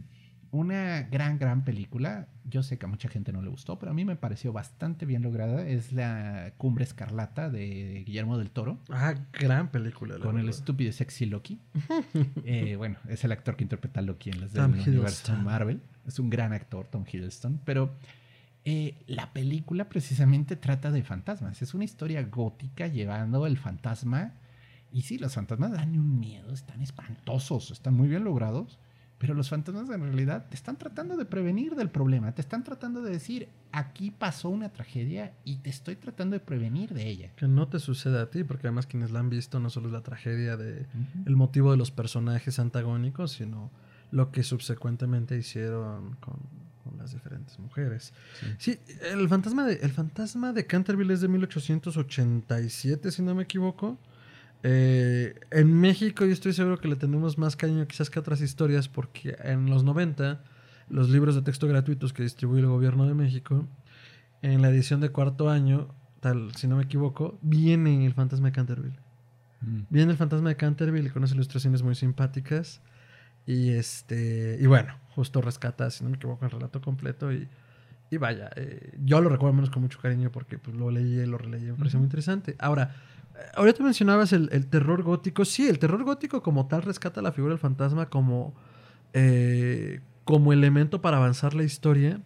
Una 0.52 1.02
gran, 1.02 1.38
gran 1.38 1.64
película. 1.64 2.26
Yo 2.44 2.64
sé 2.64 2.76
que 2.76 2.86
a 2.86 2.88
mucha 2.88 3.08
gente 3.08 3.32
no 3.32 3.40
le 3.40 3.48
gustó, 3.48 3.78
pero 3.78 3.92
a 3.92 3.94
mí 3.94 4.04
me 4.04 4.16
pareció 4.16 4.52
bastante 4.52 5.06
bien 5.06 5.22
lograda. 5.22 5.64
Es 5.64 5.92
la 5.92 6.54
Cumbre 6.56 6.82
Escarlata 6.82 7.48
de 7.48 8.02
Guillermo 8.04 8.36
del 8.36 8.50
Toro. 8.50 8.80
Ah, 8.88 9.14
gran 9.32 9.70
película. 9.70 10.18
con 10.18 10.40
el 10.40 10.48
estúpido 10.48 10.92
sexy 10.92 11.26
Loki. 11.26 11.60
Eh, 12.44 12.74
bueno, 12.76 12.96
es 13.08 13.22
el 13.22 13.30
actor 13.30 13.54
que 13.54 13.62
interpreta 13.64 14.00
a 14.00 14.02
Loki 14.02 14.30
en 14.30 14.40
las 14.40 14.52
del 14.52 14.64
universo 14.64 15.36
Marvel. 15.36 15.80
Es 16.06 16.18
un 16.18 16.30
gran 16.30 16.52
actor, 16.52 16.86
Tom 16.88 17.04
Hiddleston. 17.06 17.60
Pero 17.64 17.94
eh, 18.64 19.02
la 19.06 19.32
película 19.32 19.88
precisamente 19.88 20.56
trata 20.56 20.90
de 20.90 21.02
fantasmas. 21.02 21.62
Es 21.62 21.74
una 21.74 21.84
historia 21.84 22.22
gótica 22.22 22.86
llevando 22.86 23.46
el 23.46 23.56
fantasma. 23.56 24.34
Y 24.92 25.02
sí, 25.02 25.18
los 25.18 25.34
fantasmas 25.34 25.72
dan 25.72 25.98
un 25.98 26.18
miedo, 26.18 26.52
están 26.52 26.82
espantosos, 26.82 27.70
están 27.70 27.94
muy 27.94 28.08
bien 28.08 28.24
logrados. 28.24 28.78
Pero 29.18 29.34
los 29.34 29.50
fantasmas 29.50 29.90
en 29.90 30.00
realidad 30.00 30.46
te 30.48 30.54
están 30.54 30.78
tratando 30.78 31.14
de 31.16 31.26
prevenir 31.26 31.74
del 31.74 31.90
problema, 31.90 32.32
te 32.32 32.40
están 32.40 32.64
tratando 32.64 33.02
de 33.02 33.10
decir, 33.10 33.50
aquí 33.70 34.10
pasó 34.10 34.48
una 34.48 34.70
tragedia 34.70 35.34
y 35.44 35.56
te 35.56 35.68
estoy 35.68 35.96
tratando 35.96 36.34
de 36.34 36.40
prevenir 36.40 36.94
de 36.94 37.06
ella. 37.06 37.30
Que 37.36 37.46
no 37.46 37.68
te 37.68 37.80
suceda 37.80 38.22
a 38.22 38.30
ti, 38.30 38.44
porque 38.44 38.68
además 38.68 38.86
quienes 38.86 39.10
la 39.10 39.20
han 39.20 39.28
visto 39.28 39.60
no 39.60 39.68
solo 39.68 39.88
es 39.88 39.92
la 39.92 40.02
tragedia 40.02 40.56
de 40.56 40.86
el 41.26 41.36
motivo 41.36 41.70
de 41.70 41.76
los 41.76 41.90
personajes 41.90 42.58
antagónicos, 42.58 43.32
sino 43.32 43.70
lo 44.10 44.32
que 44.32 44.42
subsecuentemente 44.42 45.36
hicieron 45.36 46.16
con, 46.20 46.38
con 46.90 46.98
las 46.98 47.12
diferentes 47.12 47.58
mujeres. 47.58 48.12
Sí. 48.58 48.78
el 49.12 49.28
fantasma 49.28 49.64
de 49.64 49.74
el 49.82 49.92
fantasma 49.92 50.52
de 50.52 50.66
Canterville 50.66 51.12
es 51.14 51.20
de 51.20 51.28
1887, 51.28 53.10
si 53.10 53.22
no 53.22 53.34
me 53.34 53.44
equivoco. 53.44 53.98
Eh, 54.62 55.34
en 55.50 55.72
México 55.72 56.26
yo 56.26 56.32
estoy 56.32 56.52
seguro 56.52 56.78
que 56.78 56.88
le 56.88 56.96
tenemos 56.96 57.38
más 57.38 57.56
cariño 57.56 57.86
quizás 57.86 58.10
que 58.10 58.18
otras 58.18 58.42
historias 58.42 58.88
porque 58.88 59.34
en 59.42 59.70
los 59.70 59.84
90 59.84 60.42
los 60.90 61.08
libros 61.08 61.34
de 61.34 61.42
texto 61.42 61.66
gratuitos 61.66 62.12
que 62.12 62.22
distribuye 62.22 62.60
el 62.60 62.66
gobierno 62.66 63.06
de 63.06 63.14
México, 63.14 63.66
en 64.42 64.60
la 64.60 64.68
edición 64.68 65.00
de 65.00 65.10
cuarto 65.10 65.48
año, 65.48 65.94
tal 66.18 66.54
si 66.56 66.66
no 66.66 66.76
me 66.76 66.82
equivoco, 66.82 67.38
viene 67.40 68.04
el 68.04 68.12
fantasma 68.12 68.48
de 68.48 68.52
Canterville. 68.52 68.98
Mm. 69.60 69.80
Viene 69.88 70.12
el 70.12 70.18
fantasma 70.18 70.48
de 70.48 70.56
Canterville 70.56 71.10
con 71.10 71.20
unas 71.20 71.32
ilustraciones 71.32 71.82
muy 71.82 71.94
simpáticas. 71.94 72.82
Y 73.46 73.70
este 73.70 74.58
y 74.60 74.66
bueno, 74.66 74.94
justo 75.14 75.40
rescata, 75.40 75.90
si 75.90 76.04
no 76.04 76.10
me 76.10 76.16
equivoco, 76.16 76.44
el 76.44 76.50
relato 76.50 76.80
completo. 76.80 77.32
Y, 77.32 77.48
y 78.10 78.16
vaya, 78.16 78.50
eh, 78.56 78.98
yo 79.04 79.20
lo 79.20 79.28
recuerdo 79.28 79.54
menos 79.54 79.70
con 79.70 79.82
mucho 79.82 79.98
cariño 80.00 80.30
porque 80.30 80.58
pues, 80.58 80.76
lo 80.76 80.90
leí 80.90 81.20
y 81.20 81.26
lo 81.26 81.38
releí. 81.38 81.62
Me 81.62 81.74
pareció 81.74 81.98
muy 81.98 82.06
interesante. 82.06 82.56
Ahora, 82.58 82.94
ahorita 83.54 83.82
mencionabas 83.82 84.32
el, 84.32 84.48
el, 84.52 84.66
terror 84.66 85.02
gótico. 85.02 85.44
Sí, 85.44 85.68
el 85.68 85.78
terror 85.78 86.02
gótico 86.04 86.42
como 86.42 86.66
tal 86.66 86.82
rescata 86.82 87.22
la 87.22 87.32
figura 87.32 87.52
del 87.52 87.60
fantasma 87.60 88.06
como, 88.06 88.54
eh, 89.12 90.00
como 90.24 90.52
elemento 90.52 91.00
para 91.00 91.18
avanzar 91.18 91.54
la 91.54 91.64
historia. 91.64 92.20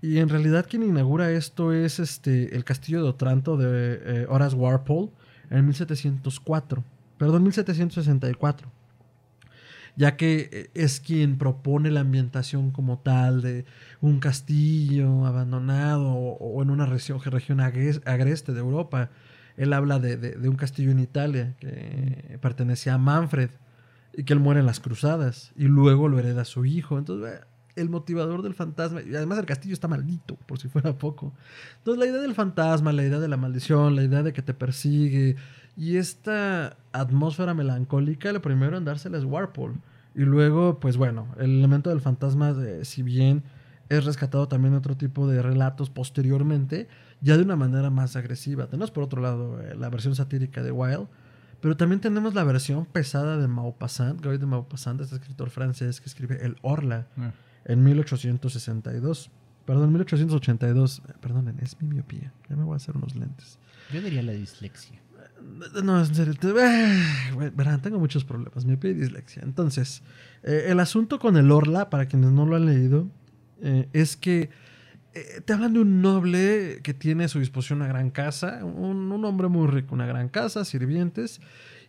Y 0.00 0.18
en 0.18 0.28
realidad 0.28 0.66
quien 0.68 0.82
inaugura 0.82 1.30
esto 1.30 1.72
es 1.72 1.98
este, 2.00 2.54
el 2.56 2.64
castillo 2.64 3.02
de 3.02 3.08
Otranto 3.08 3.56
de 3.56 4.00
eh, 4.02 4.26
Horace 4.28 4.56
Warpole 4.56 5.10
en 5.50 5.64
1704. 5.66 6.82
Perdón, 7.16 7.44
1764. 7.44 8.73
Ya 9.96 10.16
que 10.16 10.48
eh, 10.52 10.70
es 10.74 11.00
quien 11.00 11.38
propone 11.38 11.90
la 11.90 12.00
ambientación 12.00 12.70
como 12.70 12.98
tal 12.98 13.42
de 13.42 13.64
un 14.00 14.20
castillo 14.20 15.26
abandonado 15.26 16.12
o, 16.12 16.62
en 16.62 16.70
una 16.70 16.86
región, 16.86 17.20
región 17.20 17.60
agreste 17.60 18.52
de 18.52 18.60
Europa. 18.60 19.10
Él 19.56 19.72
habla 19.72 20.00
de, 20.00 20.16
de, 20.16 20.48
un 20.48 20.56
castillo 20.56 20.90
en 20.90 20.98
Italia 20.98 21.54
que 21.60 22.38
pertenecía 22.40 22.94
a 22.94 22.98
Manfred 22.98 23.50
y 24.12 24.24
que 24.24 24.32
él 24.32 24.40
muere 24.40 24.60
en 24.60 24.66
las 24.66 24.80
cruzadas 24.80 25.52
y 25.56 25.64
luego 25.64 26.08
lo 26.08 26.18
hereda 26.18 26.44
su 26.44 26.64
hijo. 26.64 26.98
Entonces, 26.98 27.40
el 27.76 27.90
motivador 27.90 28.42
del 28.42 28.54
fantasma, 28.54 29.02
y 29.02 29.14
además 29.14 29.38
el 29.38 29.46
castillo 29.46 29.74
está 29.74 29.88
maldito, 29.88 30.36
por 30.46 30.58
si 30.58 30.68
fuera 30.68 30.96
poco. 30.96 31.32
Entonces, 31.78 31.98
la 31.98 32.10
idea 32.10 32.20
del 32.20 32.34
fantasma, 32.34 32.92
la 32.92 33.04
idea 33.04 33.18
de 33.18 33.28
la 33.28 33.36
maldición, 33.36 33.96
la 33.96 34.04
idea 34.04 34.22
de 34.22 34.32
que 34.32 34.42
te 34.42 34.54
persigue 34.54 35.36
y 35.76 35.96
esta 35.96 36.76
atmósfera 36.92 37.54
melancólica, 37.54 38.32
lo 38.32 38.40
primero 38.40 38.76
en 38.76 38.84
dársela 38.84 39.18
es 39.18 39.24
Warpole. 39.24 39.74
Y 40.14 40.20
luego, 40.20 40.78
pues 40.78 40.96
bueno, 40.96 41.26
el 41.38 41.58
elemento 41.58 41.90
del 41.90 42.00
fantasma, 42.00 42.54
si 42.82 43.02
bien 43.02 43.42
es 43.88 44.04
rescatado 44.04 44.48
también 44.48 44.74
otro 44.74 44.96
tipo 44.96 45.26
de 45.26 45.42
relatos 45.42 45.90
posteriormente, 45.90 46.88
ya 47.20 47.36
de 47.36 47.42
una 47.42 47.56
manera 47.56 47.90
más 47.90 48.16
agresiva. 48.16 48.66
Tenemos 48.66 48.90
por 48.90 49.04
otro 49.04 49.20
lado 49.20 49.60
eh, 49.60 49.74
la 49.76 49.88
versión 49.88 50.14
satírica 50.14 50.62
de 50.62 50.70
Wilde, 50.70 51.06
pero 51.60 51.76
también 51.76 52.00
tenemos 52.00 52.34
la 52.34 52.44
versión 52.44 52.86
pesada 52.86 53.38
de 53.38 53.48
Maupassant, 53.48 54.24
Guy 54.24 54.38
de 54.38 54.46
Maupassant, 54.46 55.00
este 55.00 55.16
escritor 55.16 55.50
francés 55.50 56.00
que 56.00 56.08
escribe 56.08 56.44
El 56.44 56.56
Orla 56.62 57.06
ah. 57.16 57.32
En 57.64 57.84
1862. 57.84 59.30
Perdón, 59.64 59.90
1882. 59.92 61.02
Perdonen, 61.20 61.58
es 61.60 61.80
mi 61.80 61.88
miopía. 61.88 62.32
Ya 62.48 62.56
me 62.56 62.64
voy 62.64 62.74
a 62.74 62.76
hacer 62.76 62.96
unos 62.96 63.14
lentes. 63.14 63.58
Yo 63.92 64.00
diría 64.02 64.22
la 64.22 64.32
dislexia. 64.32 65.00
No, 65.82 65.98
en 65.98 66.14
serio. 66.14 66.34
Eh, 66.42 67.50
verán, 67.54 67.80
tengo 67.82 67.98
muchos 67.98 68.24
problemas. 68.24 68.64
Miopía 68.64 68.90
y 68.90 68.94
dislexia. 68.94 69.42
Entonces, 69.42 70.02
eh, 70.42 70.66
el 70.68 70.80
asunto 70.80 71.18
con 71.18 71.36
el 71.36 71.50
Orla, 71.50 71.90
para 71.90 72.06
quienes 72.06 72.30
no 72.30 72.46
lo 72.46 72.56
han 72.56 72.66
leído, 72.66 73.08
eh, 73.60 73.88
es 73.92 74.16
que 74.16 74.50
eh, 75.14 75.40
te 75.44 75.52
hablan 75.52 75.74
de 75.74 75.80
un 75.80 76.02
noble 76.02 76.80
que 76.82 76.92
tiene 76.92 77.24
a 77.24 77.28
su 77.28 77.38
disposición 77.38 77.80
una 77.80 77.88
gran 77.88 78.10
casa, 78.10 78.64
un, 78.64 79.24
hombre 79.24 79.46
muy 79.48 79.68
rico, 79.68 79.94
una 79.94 80.06
gran 80.06 80.28
casa, 80.28 80.64
sirvientes, 80.64 81.40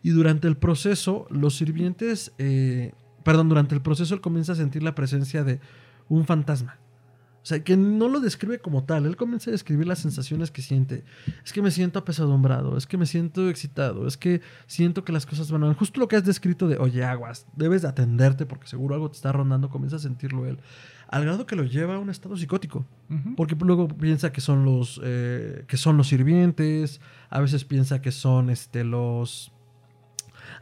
y 0.04 0.12
durante 0.12 0.48
el 0.48 0.58
proceso, 0.58 1.26
los 1.32 1.56
sirvientes, 1.56 2.34
eh, 2.38 2.94
perdón, 3.26 3.50
durante 3.50 3.76
el 3.76 3.82
proceso 3.82 4.14
él 4.14 4.22
comienza 4.22 4.54
a 4.54 4.56
sentir 4.56 4.84
la 4.84 4.96
presencia 4.96 5.44
de 5.44 5.60
un 6.08 6.26
fantasma. 6.26 6.78
O 7.42 7.48
sea, 7.48 7.64
que 7.64 7.76
no 7.76 8.08
lo 8.08 8.22
describe 8.22 8.60
como 8.60 8.86
tal, 8.86 9.06
él 9.06 9.18
comienza 9.18 9.50
a 9.50 9.54
describir 9.54 9.86
las 9.86 10.00
sensaciones 10.00 10.50
que 10.50 10.62
siente. 10.62 11.04
Es 11.44 11.52
que 11.52 11.62
me 11.62 11.70
siento 11.70 12.00
apesadumbrado, 12.00 12.78
es 12.78 12.88
que 12.88 12.98
me 12.98 13.06
siento 13.06 13.50
excitado, 13.50 14.08
es 14.08 14.18
que 14.18 14.42
siento 14.68 15.04
que 15.04 15.12
las 15.12 15.26
cosas 15.26 15.52
van 15.52 15.64
a... 15.64 15.74
Justo 15.74 16.00
lo 16.00 16.08
que 16.08 16.16
has 16.16 16.24
descrito 16.24 16.68
de, 16.68 16.78
oye, 16.78 17.04
aguas, 17.04 17.46
debes 17.56 17.82
de 17.82 17.88
atenderte 17.88 18.46
porque 18.46 18.68
seguro 18.68 18.96
algo 18.96 19.10
te 19.10 19.18
está 19.18 19.32
rondando, 19.32 19.70
comienza 19.70 19.98
a 19.98 20.00
sentirlo 20.00 20.46
él 20.46 20.60
al 21.08 21.24
grado 21.24 21.46
que 21.46 21.56
lo 21.56 21.64
lleva 21.64 21.96
a 21.96 22.00
un 22.00 22.10
estado 22.10 22.38
psicótico. 22.38 22.86
Porque 23.38 23.56
luego 23.56 23.88
piensa 23.88 24.32
que 24.32 24.42
son 24.42 24.66
los 24.66 25.00
eh, 25.04 25.64
que 25.68 25.78
son 25.78 25.98
los 25.98 26.08
sirvientes, 26.08 27.00
a 27.30 27.40
veces 27.40 27.64
piensa 27.66 28.02
que 28.02 28.12
son 28.12 28.50
este 28.50 28.84
los 28.84 29.52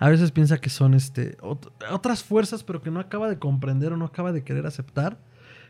a 0.04 0.10
veces 0.10 0.32
piensa 0.32 0.58
que 0.58 0.70
son 0.70 0.95
este 0.95 1.38
otras 1.89 2.26
fuerzas, 2.26 2.62
pero 2.66 2.82
que 2.82 2.91
no 2.91 2.99
acaba 2.99 3.30
de 3.30 3.39
comprender 3.39 3.93
o 3.93 3.97
no 3.97 4.04
acaba 4.04 4.34
de 4.34 4.43
querer 4.43 4.66
aceptar, 4.66 5.18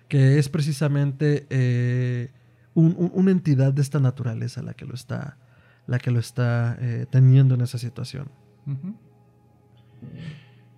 que 0.08 0.40
es 0.40 0.50
precisamente 0.50 1.46
eh, 1.52 2.32
una 2.74 3.30
entidad 3.30 3.74
de 3.74 3.84
esta 3.84 4.00
naturaleza 4.00 4.64
la 4.64 4.74
que 4.74 4.86
lo 4.86 4.96
está 4.96 5.38
la 5.86 6.00
que 6.00 6.10
lo 6.10 6.18
está 6.18 6.76
eh, 6.80 7.06
teniendo 7.12 7.54
en 7.54 7.62
esa 7.62 7.78
situación. 7.78 8.32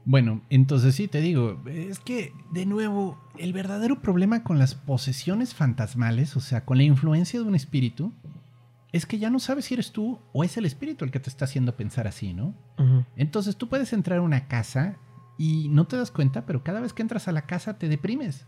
Bueno, 0.03 0.41
entonces 0.49 0.93
sí, 0.93 1.07
te 1.07 1.21
digo, 1.21 1.63
es 1.65 1.99
que, 1.99 2.33
de 2.51 2.65
nuevo, 2.65 3.17
el 3.37 3.53
verdadero 3.53 4.01
problema 4.01 4.43
con 4.43 4.59
las 4.59 4.75
posesiones 4.75 5.53
fantasmales, 5.53 6.35
o 6.35 6.41
sea, 6.41 6.65
con 6.65 6.77
la 6.77 6.83
influencia 6.83 7.39
de 7.39 7.45
un 7.45 7.55
espíritu, 7.55 8.11
es 8.95 9.05
que 9.05 9.19
ya 9.19 9.29
no 9.29 9.39
sabes 9.39 9.65
si 9.65 9.73
eres 9.73 9.91
tú 9.91 10.19
o 10.31 10.45
es 10.45 10.55
el 10.55 10.65
espíritu 10.65 11.03
el 11.03 11.11
que 11.11 11.19
te 11.19 11.29
está 11.29 11.43
haciendo 11.43 11.75
pensar 11.75 12.07
así, 12.07 12.33
¿no? 12.33 12.55
Entonces 13.17 13.57
tú 13.57 13.67
puedes 13.67 13.91
entrar 13.91 14.19
a 14.19 14.21
una 14.21 14.47
casa 14.47 14.97
y 15.37 15.67
no 15.67 15.85
te 15.85 15.97
das 15.97 16.11
cuenta, 16.11 16.45
pero 16.45 16.63
cada 16.63 16.79
vez 16.79 16.93
que 16.93 17.01
entras 17.01 17.27
a 17.27 17.33
la 17.33 17.41
casa 17.41 17.77
te 17.77 17.89
deprimes. 17.89 18.45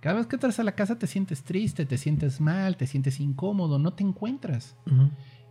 Cada 0.00 0.16
vez 0.16 0.26
que 0.26 0.34
entras 0.34 0.58
a 0.58 0.64
la 0.64 0.72
casa 0.72 0.98
te 0.98 1.06
sientes 1.06 1.44
triste, 1.44 1.86
te 1.86 1.98
sientes 1.98 2.40
mal, 2.40 2.76
te 2.76 2.88
sientes 2.88 3.20
incómodo, 3.20 3.78
no 3.78 3.92
te 3.92 4.02
encuentras. 4.02 4.74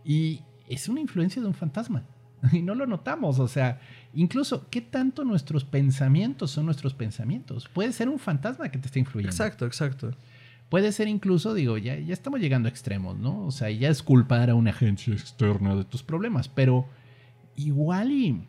Y 0.04 0.42
es 0.68 0.86
una 0.90 1.00
influencia 1.00 1.40
de 1.40 1.48
un 1.48 1.54
fantasma. 1.54 2.02
Y 2.52 2.60
no 2.60 2.74
lo 2.74 2.86
notamos, 2.86 3.38
o 3.38 3.48
sea, 3.48 3.80
incluso, 4.12 4.68
¿qué 4.68 4.82
tanto 4.82 5.24
nuestros 5.24 5.64
pensamientos 5.64 6.50
son 6.50 6.66
nuestros 6.66 6.92
pensamientos? 6.92 7.68
Puede 7.68 7.94
ser 7.94 8.10
un 8.10 8.18
fantasma 8.18 8.68
que 8.68 8.76
te 8.76 8.86
está 8.86 8.98
influyendo. 8.98 9.32
Exacto, 9.32 9.64
exacto. 9.64 10.10
Puede 10.68 10.92
ser 10.92 11.08
incluso, 11.08 11.54
digo, 11.54 11.78
ya, 11.78 11.96
ya 11.96 12.12
estamos 12.12 12.40
llegando 12.40 12.68
a 12.68 12.70
extremos, 12.70 13.16
¿no? 13.16 13.44
O 13.46 13.50
sea, 13.50 13.70
ya 13.70 13.88
es 13.88 14.02
culpar 14.02 14.50
a 14.50 14.54
una 14.54 14.70
agencia 14.70 15.12
externa 15.14 15.76
de 15.76 15.84
tus 15.84 16.02
problemas, 16.02 16.48
pero 16.48 16.86
igual 17.54 18.10
y 18.10 18.48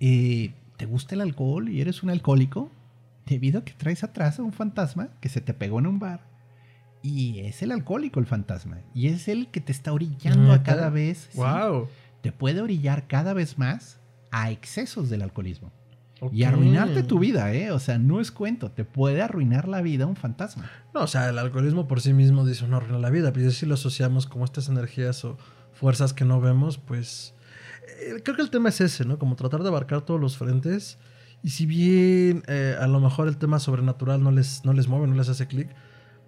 eh, 0.00 0.54
te 0.76 0.86
gusta 0.86 1.14
el 1.14 1.20
alcohol 1.20 1.68
y 1.68 1.80
eres 1.80 2.02
un 2.02 2.10
alcohólico 2.10 2.70
debido 3.26 3.60
a 3.60 3.64
que 3.64 3.72
traes 3.72 4.02
atrás 4.02 4.38
a 4.38 4.42
un 4.42 4.52
fantasma 4.52 5.10
que 5.20 5.28
se 5.28 5.40
te 5.40 5.54
pegó 5.54 5.78
en 5.78 5.86
un 5.86 5.98
bar 5.98 6.26
y 7.02 7.40
es 7.40 7.62
el 7.62 7.70
alcohólico 7.70 8.18
el 8.18 8.26
fantasma 8.26 8.80
y 8.94 9.08
es 9.08 9.28
el 9.28 9.48
que 9.48 9.60
te 9.60 9.70
está 9.70 9.92
orillando 9.92 10.52
a 10.52 10.62
cada 10.62 10.90
vez. 10.90 11.30
Wow 11.34 11.88
te 12.22 12.32
puede 12.32 12.60
orillar 12.60 13.06
cada 13.08 13.34
vez 13.34 13.58
más 13.58 14.00
a 14.30 14.50
excesos 14.50 15.10
del 15.10 15.22
alcoholismo. 15.22 15.72
Y 16.30 16.44
arruinarte 16.44 17.02
tu 17.02 17.18
vida, 17.18 17.52
¿eh? 17.52 17.72
O 17.72 17.80
sea, 17.80 17.98
no 17.98 18.20
es 18.20 18.30
cuento, 18.30 18.70
te 18.70 18.84
puede 18.84 19.22
arruinar 19.22 19.66
la 19.66 19.82
vida 19.82 20.06
un 20.06 20.14
fantasma. 20.14 20.70
No, 20.94 21.02
o 21.02 21.06
sea, 21.06 21.28
el 21.28 21.38
alcoholismo 21.38 21.88
por 21.88 22.00
sí 22.00 22.12
mismo 22.12 22.46
dice 22.46 22.68
no 22.68 22.76
arruina 22.76 22.98
la 22.98 23.10
vida, 23.10 23.32
pero 23.32 23.50
si 23.50 23.66
lo 23.66 23.74
asociamos 23.74 24.26
como 24.26 24.44
estas 24.44 24.68
energías 24.68 25.24
o 25.24 25.36
fuerzas 25.72 26.12
que 26.12 26.24
no 26.24 26.40
vemos, 26.40 26.78
pues 26.78 27.34
eh, 27.88 28.22
creo 28.22 28.36
que 28.36 28.42
el 28.42 28.50
tema 28.50 28.68
es 28.68 28.80
ese, 28.80 29.04
¿no? 29.04 29.18
Como 29.18 29.34
tratar 29.34 29.62
de 29.62 29.68
abarcar 29.68 30.02
todos 30.02 30.20
los 30.20 30.36
frentes. 30.36 30.98
Y 31.42 31.50
si 31.50 31.66
bien 31.66 32.44
eh, 32.46 32.76
a 32.78 32.86
lo 32.86 33.00
mejor 33.00 33.26
el 33.26 33.36
tema 33.36 33.58
sobrenatural 33.58 34.22
no 34.22 34.30
les, 34.30 34.64
no 34.64 34.72
les 34.72 34.86
mueve, 34.86 35.08
no 35.08 35.16
les 35.16 35.28
hace 35.28 35.48
clic, 35.48 35.70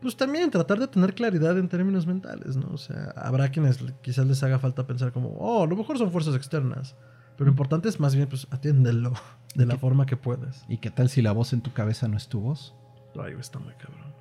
pues 0.01 0.17
también 0.17 0.51
tratar 0.51 0.81
de 0.81 0.89
tener 0.89 1.15
claridad 1.15 1.57
en 1.57 1.69
términos 1.69 2.07
mentales, 2.07 2.57
¿no? 2.57 2.69
O 2.73 2.79
sea, 2.79 3.15
habrá 3.17 3.51
quienes 3.51 3.79
quizás 4.03 4.27
les 4.27 4.43
haga 4.43 4.59
falta 4.59 4.87
pensar 4.87 5.13
como, 5.13 5.29
oh, 5.39 5.63
a 5.63 5.67
lo 5.67 5.77
mejor 5.77 5.99
son 5.99 6.11
fuerzas 6.11 6.35
externas. 6.35 6.97
Pero 7.37 7.47
lo 7.47 7.53
importante 7.53 7.89
es 7.89 7.99
más 8.01 8.15
bien, 8.15 8.29
pues, 8.29 8.47
atiéndelo 8.51 9.13
de 9.55 9.67
la 9.67 9.77
forma 9.77 10.07
que 10.07 10.17
puedas. 10.17 10.65
¿Y 10.69 10.79
qué 10.79 10.91
tal 10.91 11.09
si 11.09 11.23
la 11.23 11.33
voz 11.33 11.53
en 11.53 11.61
tu 11.61 11.73
cabeza 11.73 12.09
no 12.09 12.17
es 12.17 12.29
tu 12.29 12.41
voz? 12.41 12.75
Ay, 13.21 13.35
está 13.39 13.59
muy 13.59 13.75
cabrón. 13.75 14.15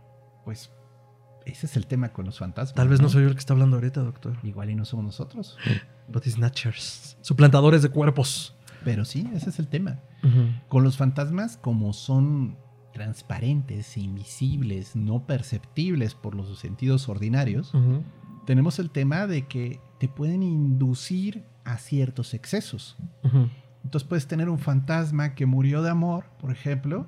Pues, 0.45 0.71
ese 1.45 1.65
es 1.65 1.77
el 1.77 1.87
tema 1.87 2.13
con 2.13 2.25
los 2.25 2.37
fantasmas. 2.39 2.75
Tal 2.75 2.87
vez 2.87 3.01
no, 3.01 3.09
soy 3.09 3.23
yo 3.23 3.29
el 3.29 3.33
que 3.33 3.39
está 3.39 3.53
hablando 3.53 3.77
ahorita, 3.77 4.01
doctor. 4.01 4.37
Igual 4.43 4.69
y 4.69 4.75
no 4.75 4.85
somos 4.85 5.05
nosotros. 5.05 5.57
Body 6.07 6.29
snatchers. 6.29 7.17
Suplantadores 7.21 7.81
de 7.81 7.89
cuerpos. 7.89 8.55
Pero 8.83 9.05
sí, 9.05 9.29
ese 9.33 9.49
es 9.49 9.59
el 9.59 9.67
tema. 9.67 9.99
Con 10.67 10.83
los 10.83 10.97
fantasmas, 10.97 11.57
como 11.57 11.93
son 11.93 12.57
transparentes, 12.93 13.97
invisibles, 13.97 14.95
no 14.95 15.25
perceptibles 15.25 16.15
por 16.15 16.35
los 16.35 16.59
sentidos 16.59 17.09
ordinarios, 17.09 17.73
tenemos 18.45 18.79
el 18.79 18.89
tema 18.89 19.27
de 19.27 19.47
que 19.47 19.81
te 19.99 20.07
pueden 20.07 20.43
inducir 20.43 21.43
a 21.65 21.77
ciertos 21.77 22.33
excesos. 22.33 22.97
Entonces 23.83 24.07
puedes 24.07 24.27
tener 24.27 24.49
un 24.49 24.59
fantasma 24.59 25.35
que 25.35 25.45
murió 25.45 25.81
de 25.81 25.89
amor, 25.89 26.25
por 26.39 26.51
ejemplo, 26.51 27.07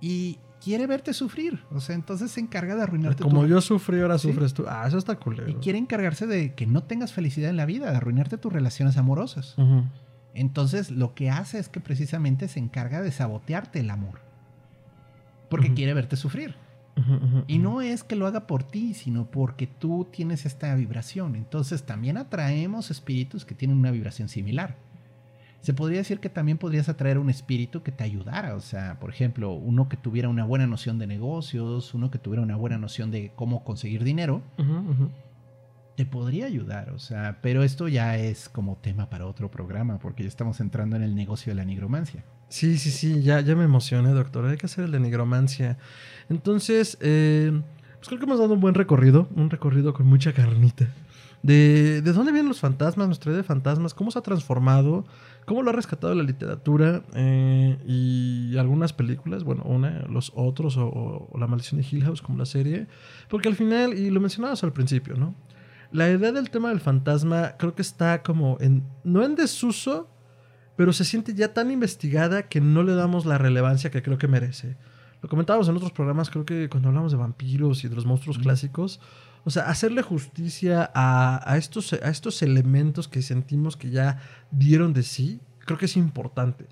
y 0.00 0.38
quiere 0.62 0.86
verte 0.86 1.14
sufrir. 1.14 1.60
O 1.70 1.80
sea, 1.80 1.94
entonces 1.94 2.30
se 2.30 2.40
encarga 2.40 2.76
de 2.76 2.82
arruinarte. 2.82 3.22
Como 3.22 3.46
yo 3.46 3.60
sufrí, 3.60 4.00
ahora 4.00 4.18
sufres 4.18 4.54
tú. 4.54 4.64
Ah, 4.68 4.84
eso 4.86 4.98
está 4.98 5.16
culero. 5.16 5.48
Y 5.48 5.54
quiere 5.54 5.78
encargarse 5.78 6.26
de 6.26 6.54
que 6.54 6.66
no 6.66 6.82
tengas 6.82 7.12
felicidad 7.12 7.50
en 7.50 7.56
la 7.56 7.66
vida, 7.66 7.90
de 7.90 7.96
arruinarte 7.96 8.38
tus 8.38 8.52
relaciones 8.52 8.96
amorosas. 8.96 9.56
Entonces 10.34 10.90
lo 10.90 11.14
que 11.14 11.30
hace 11.30 11.58
es 11.58 11.68
que 11.68 11.80
precisamente 11.80 12.48
se 12.48 12.60
encarga 12.60 13.02
de 13.02 13.10
sabotearte 13.10 13.80
el 13.80 13.90
amor. 13.90 14.20
Porque 15.48 15.72
quiere 15.72 15.94
verte 15.94 16.16
sufrir. 16.16 16.56
y 17.46 17.58
no 17.58 17.80
es 17.80 18.02
que 18.04 18.16
lo 18.16 18.26
haga 18.26 18.46
por 18.46 18.64
ti, 18.64 18.92
sino 18.92 19.30
porque 19.30 19.66
tú 19.66 20.06
tienes 20.10 20.44
esta 20.44 20.74
vibración. 20.74 21.36
Entonces 21.36 21.84
también 21.84 22.18
atraemos 22.18 22.90
espíritus 22.90 23.44
que 23.44 23.54
tienen 23.54 23.78
una 23.78 23.90
vibración 23.90 24.28
similar 24.28 24.76
se 25.60 25.74
podría 25.74 25.98
decir 25.98 26.20
que 26.20 26.28
también 26.28 26.58
podrías 26.58 26.88
atraer 26.88 27.18
un 27.18 27.30
espíritu 27.30 27.82
que 27.82 27.92
te 27.92 28.04
ayudara. 28.04 28.54
O 28.54 28.60
sea, 28.60 28.98
por 29.00 29.10
ejemplo, 29.10 29.52
uno 29.52 29.88
que 29.88 29.96
tuviera 29.96 30.28
una 30.28 30.44
buena 30.44 30.66
noción 30.66 30.98
de 30.98 31.06
negocios, 31.06 31.94
uno 31.94 32.10
que 32.10 32.18
tuviera 32.18 32.42
una 32.42 32.56
buena 32.56 32.78
noción 32.78 33.10
de 33.10 33.32
cómo 33.34 33.64
conseguir 33.64 34.04
dinero, 34.04 34.42
te 35.96 36.06
podría 36.06 36.46
ayudar. 36.46 36.90
O 36.90 36.98
sea, 36.98 37.38
pero 37.42 37.64
esto 37.64 37.88
ya 37.88 38.16
es 38.16 38.48
como 38.48 38.76
tema 38.76 39.10
para 39.10 39.26
otro 39.26 39.50
programa, 39.50 39.98
porque 39.98 40.22
ya 40.22 40.28
estamos 40.28 40.60
entrando 40.60 40.96
en 40.96 41.02
el 41.02 41.14
negocio 41.14 41.50
de 41.50 41.56
la 41.56 41.64
nigromancia. 41.64 42.24
Sí, 42.48 42.78
sí, 42.78 42.90
sí, 42.90 43.22
ya, 43.22 43.40
ya 43.40 43.54
me 43.56 43.64
emocioné, 43.64 44.10
doctor. 44.10 44.46
Hay 44.46 44.56
que 44.56 44.66
hacer 44.66 44.84
el 44.84 44.92
de 44.92 45.00
nigromancia. 45.00 45.76
Entonces, 46.30 46.96
eh, 47.00 47.60
pues 47.96 48.08
creo 48.08 48.20
que 48.20 48.26
hemos 48.26 48.38
dado 48.38 48.54
un 48.54 48.60
buen 48.60 48.74
recorrido, 48.74 49.28
un 49.34 49.50
recorrido 49.50 49.92
con 49.92 50.06
mucha 50.06 50.32
carnita. 50.32 50.88
De, 51.42 52.02
de 52.02 52.12
dónde 52.12 52.32
vienen 52.32 52.48
los 52.48 52.60
fantasmas, 52.60 53.06
nuestra 53.06 53.30
idea 53.30 53.42
de 53.42 53.46
fantasmas, 53.46 53.94
cómo 53.94 54.10
se 54.10 54.18
ha 54.18 54.22
transformado 54.22 55.04
cómo 55.48 55.62
lo 55.62 55.70
ha 55.70 55.72
rescatado 55.72 56.14
la 56.14 56.22
literatura 56.22 57.02
eh, 57.14 57.78
y 57.86 58.56
algunas 58.58 58.92
películas, 58.92 59.44
bueno, 59.44 59.62
una, 59.64 60.02
los 60.02 60.30
otros 60.36 60.76
o, 60.76 61.30
La 61.38 61.46
maldición 61.46 61.80
de 61.80 61.86
Hill 61.90 62.04
House 62.04 62.22
como 62.22 62.38
la 62.38 62.44
serie, 62.44 62.86
porque 63.28 63.48
al 63.48 63.56
final, 63.56 63.94
y 63.94 64.10
lo 64.10 64.20
mencionabas 64.20 64.62
al 64.62 64.72
principio, 64.72 65.16
¿no? 65.16 65.34
La 65.90 66.08
idea 66.10 66.32
del 66.32 66.50
tema 66.50 66.68
del 66.68 66.80
fantasma 66.80 67.54
creo 67.58 67.74
que 67.74 67.80
está 67.80 68.22
como 68.22 68.58
en, 68.60 68.84
no 69.04 69.24
en 69.24 69.34
desuso, 69.34 70.10
pero 70.76 70.92
se 70.92 71.06
siente 71.06 71.34
ya 71.34 71.54
tan 71.54 71.70
investigada 71.70 72.42
que 72.42 72.60
no 72.60 72.82
le 72.82 72.94
damos 72.94 73.24
la 73.24 73.38
relevancia 73.38 73.90
que 73.90 74.02
creo 74.02 74.18
que 74.18 74.28
merece. 74.28 74.76
Lo 75.22 75.30
comentábamos 75.30 75.66
en 75.68 75.76
otros 75.76 75.92
programas, 75.92 76.28
creo 76.28 76.44
que 76.44 76.68
cuando 76.68 76.90
hablamos 76.90 77.10
de 77.10 77.18
vampiros 77.18 77.84
y 77.84 77.88
de 77.88 77.94
los 77.94 78.04
monstruos 78.04 78.38
clásicos, 78.38 79.00
o 79.44 79.50
sea, 79.50 79.64
hacerle 79.64 80.02
justicia 80.02 80.90
a, 80.94 81.56
estos, 81.56 81.92
a 81.92 82.08
estos 82.08 82.42
elementos 82.42 83.08
que 83.08 83.22
sentimos 83.22 83.76
que 83.76 83.90
ya 83.90 84.20
dieron 84.50 84.92
de 84.92 85.02
sí, 85.02 85.40
creo 85.64 85.78
que 85.78 85.86
es 85.86 85.96
importante. 85.96 86.66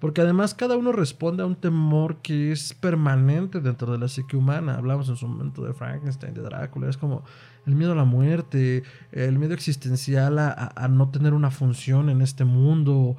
Porque 0.00 0.20
además 0.20 0.52
cada 0.52 0.76
uno 0.76 0.92
responde 0.92 1.42
a 1.42 1.46
un 1.46 1.56
temor 1.56 2.18
que 2.18 2.52
es 2.52 2.74
permanente 2.74 3.60
dentro 3.60 3.90
de 3.90 3.98
la 3.98 4.08
psique 4.08 4.36
humana. 4.36 4.74
Hablamos 4.74 5.08
en 5.08 5.16
su 5.16 5.26
momento 5.26 5.64
de 5.64 5.72
Frankenstein, 5.72 6.34
de 6.34 6.42
Drácula. 6.42 6.90
Es 6.90 6.98
como 6.98 7.24
el 7.64 7.74
miedo 7.74 7.92
a 7.92 7.94
la 7.94 8.04
muerte, 8.04 8.82
el 9.12 9.38
miedo 9.38 9.54
existencial 9.54 10.38
a, 10.38 10.88
no 10.90 11.08
tener 11.08 11.32
una 11.32 11.50
función 11.50 12.10
en 12.10 12.20
este 12.20 12.44
mundo 12.44 13.16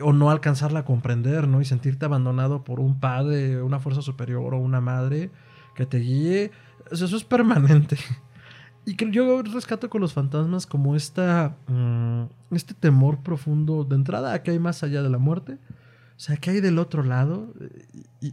o 0.00 0.12
no 0.12 0.30
alcanzarla 0.30 0.80
a 0.80 0.84
comprender, 0.84 1.48
¿no? 1.48 1.60
Y 1.60 1.64
sentirte 1.64 2.04
abandonado 2.04 2.62
por 2.62 2.78
un 2.78 3.00
padre, 3.00 3.60
una 3.62 3.80
fuerza 3.80 4.00
superior 4.00 4.54
o 4.54 4.58
una 4.58 4.80
madre 4.80 5.30
que 5.74 5.86
te 5.86 5.98
guíe 5.98 6.52
eso 6.90 7.16
es 7.16 7.24
permanente. 7.24 7.96
Y 8.88 8.94
que 8.94 9.10
yo 9.10 9.42
rescato 9.42 9.90
con 9.90 10.00
los 10.00 10.12
fantasmas 10.12 10.64
como 10.64 10.94
esta, 10.94 11.56
mm, 11.66 12.54
este 12.54 12.72
temor 12.72 13.18
profundo 13.18 13.82
de 13.82 13.96
entrada 13.96 14.32
a 14.32 14.44
que 14.44 14.52
hay 14.52 14.60
más 14.60 14.84
allá 14.84 15.02
de 15.02 15.10
la 15.10 15.18
muerte. 15.18 15.58
O 16.16 16.20
sea, 16.20 16.36
que 16.36 16.50
hay 16.50 16.60
del 16.60 16.78
otro 16.78 17.02
lado. 17.02 17.52
Y, 18.20 18.32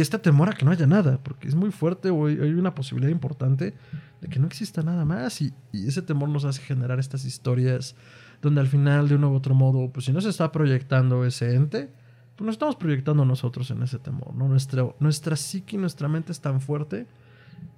este 0.00 0.18
temor 0.18 0.50
a 0.50 0.52
que 0.52 0.64
no 0.64 0.70
haya 0.70 0.86
nada, 0.86 1.18
porque 1.24 1.48
es 1.48 1.56
muy 1.56 1.72
fuerte 1.72 2.10
o 2.10 2.26
hay 2.26 2.52
una 2.52 2.74
posibilidad 2.74 3.10
importante 3.10 3.74
de 4.20 4.28
que 4.28 4.38
no 4.38 4.46
exista 4.46 4.82
nada 4.82 5.06
más. 5.06 5.40
Y, 5.40 5.54
ese 5.72 6.02
temor 6.02 6.28
nos 6.28 6.44
hace 6.44 6.60
generar 6.60 7.00
estas 7.00 7.24
historias 7.24 7.96
donde 8.42 8.60
al 8.60 8.68
final, 8.68 9.08
de 9.08 9.14
uno 9.14 9.32
u 9.32 9.34
otro 9.34 9.54
modo, 9.54 9.90
pues 9.90 10.04
si 10.04 10.12
no 10.12 10.20
se 10.20 10.28
está 10.28 10.52
proyectando 10.52 11.24
ese 11.24 11.54
ente, 11.54 11.90
pues 12.36 12.44
nos 12.44 12.56
estamos 12.56 12.76
proyectando 12.76 13.24
nosotros 13.24 13.70
en 13.70 13.82
ese 13.82 13.98
temor. 13.98 14.34
¿no? 14.34 14.46
Nuestra, 14.46 14.86
nuestra 15.00 15.36
psique, 15.36 15.78
nuestra 15.78 16.06
mente 16.06 16.32
es 16.32 16.40
tan 16.40 16.60
fuerte 16.60 17.06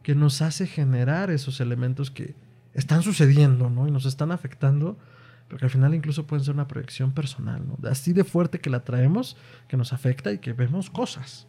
que 0.02 0.14
nos 0.14 0.42
hace 0.42 0.66
generar 0.66 1.30
esos 1.30 1.60
elementos 1.60 2.10
que 2.10 2.34
están 2.74 3.02
sucediendo, 3.02 3.70
¿no? 3.70 3.88
Y 3.88 3.90
nos 3.90 4.06
están 4.06 4.32
afectando, 4.32 4.98
pero 5.48 5.58
que 5.58 5.66
al 5.66 5.70
final 5.70 5.94
incluso 5.94 6.26
pueden 6.26 6.44
ser 6.44 6.54
una 6.54 6.68
proyección 6.68 7.12
personal, 7.12 7.62
¿no? 7.66 7.88
Así 7.88 8.12
de 8.12 8.24
fuerte 8.24 8.60
que 8.60 8.70
la 8.70 8.84
traemos, 8.84 9.36
que 9.66 9.76
nos 9.76 9.92
afecta 9.92 10.32
y 10.32 10.38
que 10.38 10.52
vemos 10.52 10.90
cosas. 10.90 11.46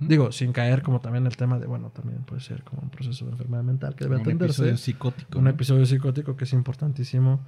Digo, 0.00 0.32
sin 0.32 0.52
caer 0.52 0.82
como 0.82 1.00
también 1.00 1.26
el 1.26 1.36
tema 1.36 1.58
de, 1.58 1.66
bueno, 1.66 1.90
también 1.90 2.22
puede 2.22 2.40
ser 2.40 2.64
como 2.64 2.82
un 2.82 2.90
proceso 2.90 3.24
de 3.26 3.32
enfermedad 3.32 3.62
mental 3.62 3.94
que 3.94 4.04
debe 4.04 4.20
atenderse. 4.20 4.62
Un 4.62 4.68
episodio 4.68 4.76
psicótico. 4.76 5.38
Un 5.38 5.48
episodio 5.48 5.86
psicótico 5.86 6.36
que 6.36 6.44
es 6.44 6.52
importantísimo 6.52 7.40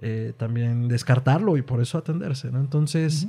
eh, 0.00 0.34
también 0.36 0.88
descartarlo 0.88 1.56
y 1.56 1.62
por 1.62 1.80
eso 1.80 1.98
atenderse, 1.98 2.50
¿no? 2.50 2.60
Entonces... 2.60 3.26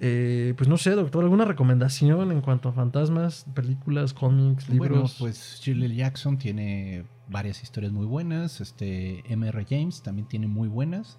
Eh, 0.00 0.54
pues 0.56 0.68
no 0.68 0.76
sé, 0.76 0.90
doctor, 0.90 1.24
¿alguna 1.24 1.44
recomendación 1.44 2.32
en 2.32 2.40
cuanto 2.40 2.68
a 2.68 2.72
fantasmas, 2.72 3.46
películas, 3.54 4.12
cómics, 4.12 4.68
libros? 4.68 4.90
Bueno, 4.90 5.10
pues 5.18 5.60
Shirley 5.62 5.94
Jackson 5.94 6.36
tiene 6.36 7.04
varias 7.28 7.62
historias 7.62 7.92
muy 7.92 8.06
buenas. 8.06 8.60
Este 8.60 9.22
M.R. 9.32 9.66
James 9.68 10.02
también 10.02 10.28
tiene 10.28 10.46
muy 10.46 10.68
buenas. 10.68 11.18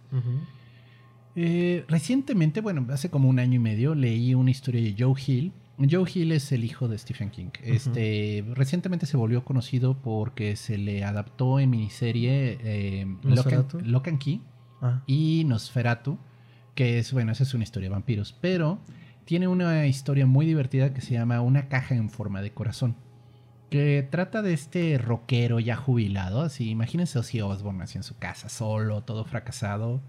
Eh, 1.35 1.83
recientemente, 1.87 2.61
bueno, 2.61 2.85
hace 2.91 3.09
como 3.09 3.29
un 3.29 3.39
año 3.39 3.55
y 3.55 3.59
medio, 3.59 3.95
leí 3.95 4.33
una 4.33 4.51
historia 4.51 4.81
de 4.81 4.95
Joe 4.97 5.19
Hill. 5.25 5.53
Joe 5.89 6.09
Hill 6.13 6.31
es 6.31 6.51
el 6.53 6.63
hijo 6.63 6.87
de 6.87 6.97
Stephen 6.97 7.29
King. 7.29 7.49
Este, 7.61 8.45
recientemente 8.53 9.05
se 9.05 9.17
volvió 9.17 9.43
conocido 9.43 9.97
porque 10.01 10.55
se 10.55 10.77
le 10.77 11.03
adaptó 11.03 11.59
en 11.59 11.69
miniserie 11.69 12.57
eh, 12.61 13.17
Lock, 13.83 14.07
and, 14.07 14.19
Key 14.19 14.41
ah. 14.81 15.03
y 15.05 15.43
Nosferatu 15.45 16.17
que 16.75 16.99
es, 16.99 17.11
bueno, 17.13 17.31
esa 17.31 17.43
es 17.43 17.53
una 17.53 17.63
historia 17.63 17.89
de 17.89 17.93
vampiros, 17.93 18.37
pero 18.41 18.79
tiene 19.23 19.47
una 19.47 19.87
historia 19.87 20.25
muy 20.25 20.45
divertida 20.45 20.93
que 20.93 21.01
se 21.01 21.13
llama 21.13 21.41
Una 21.41 21.67
caja 21.67 21.95
en 21.95 22.09
forma 22.09 22.41
de 22.41 22.51
corazón, 22.51 22.95
que 23.69 24.07
trata 24.09 24.41
de 24.41 24.53
este 24.53 24.97
rockero 24.97 25.59
ya 25.59 25.75
jubilado, 25.75 26.41
así, 26.41 26.69
imagínense 26.69 27.17
Ozzy 27.17 27.41
Osbourne 27.41 27.83
así 27.83 27.97
en 27.97 28.03
su 28.03 28.17
casa, 28.17 28.49
solo, 28.49 29.01
todo 29.01 29.25
fracasado, 29.25 30.01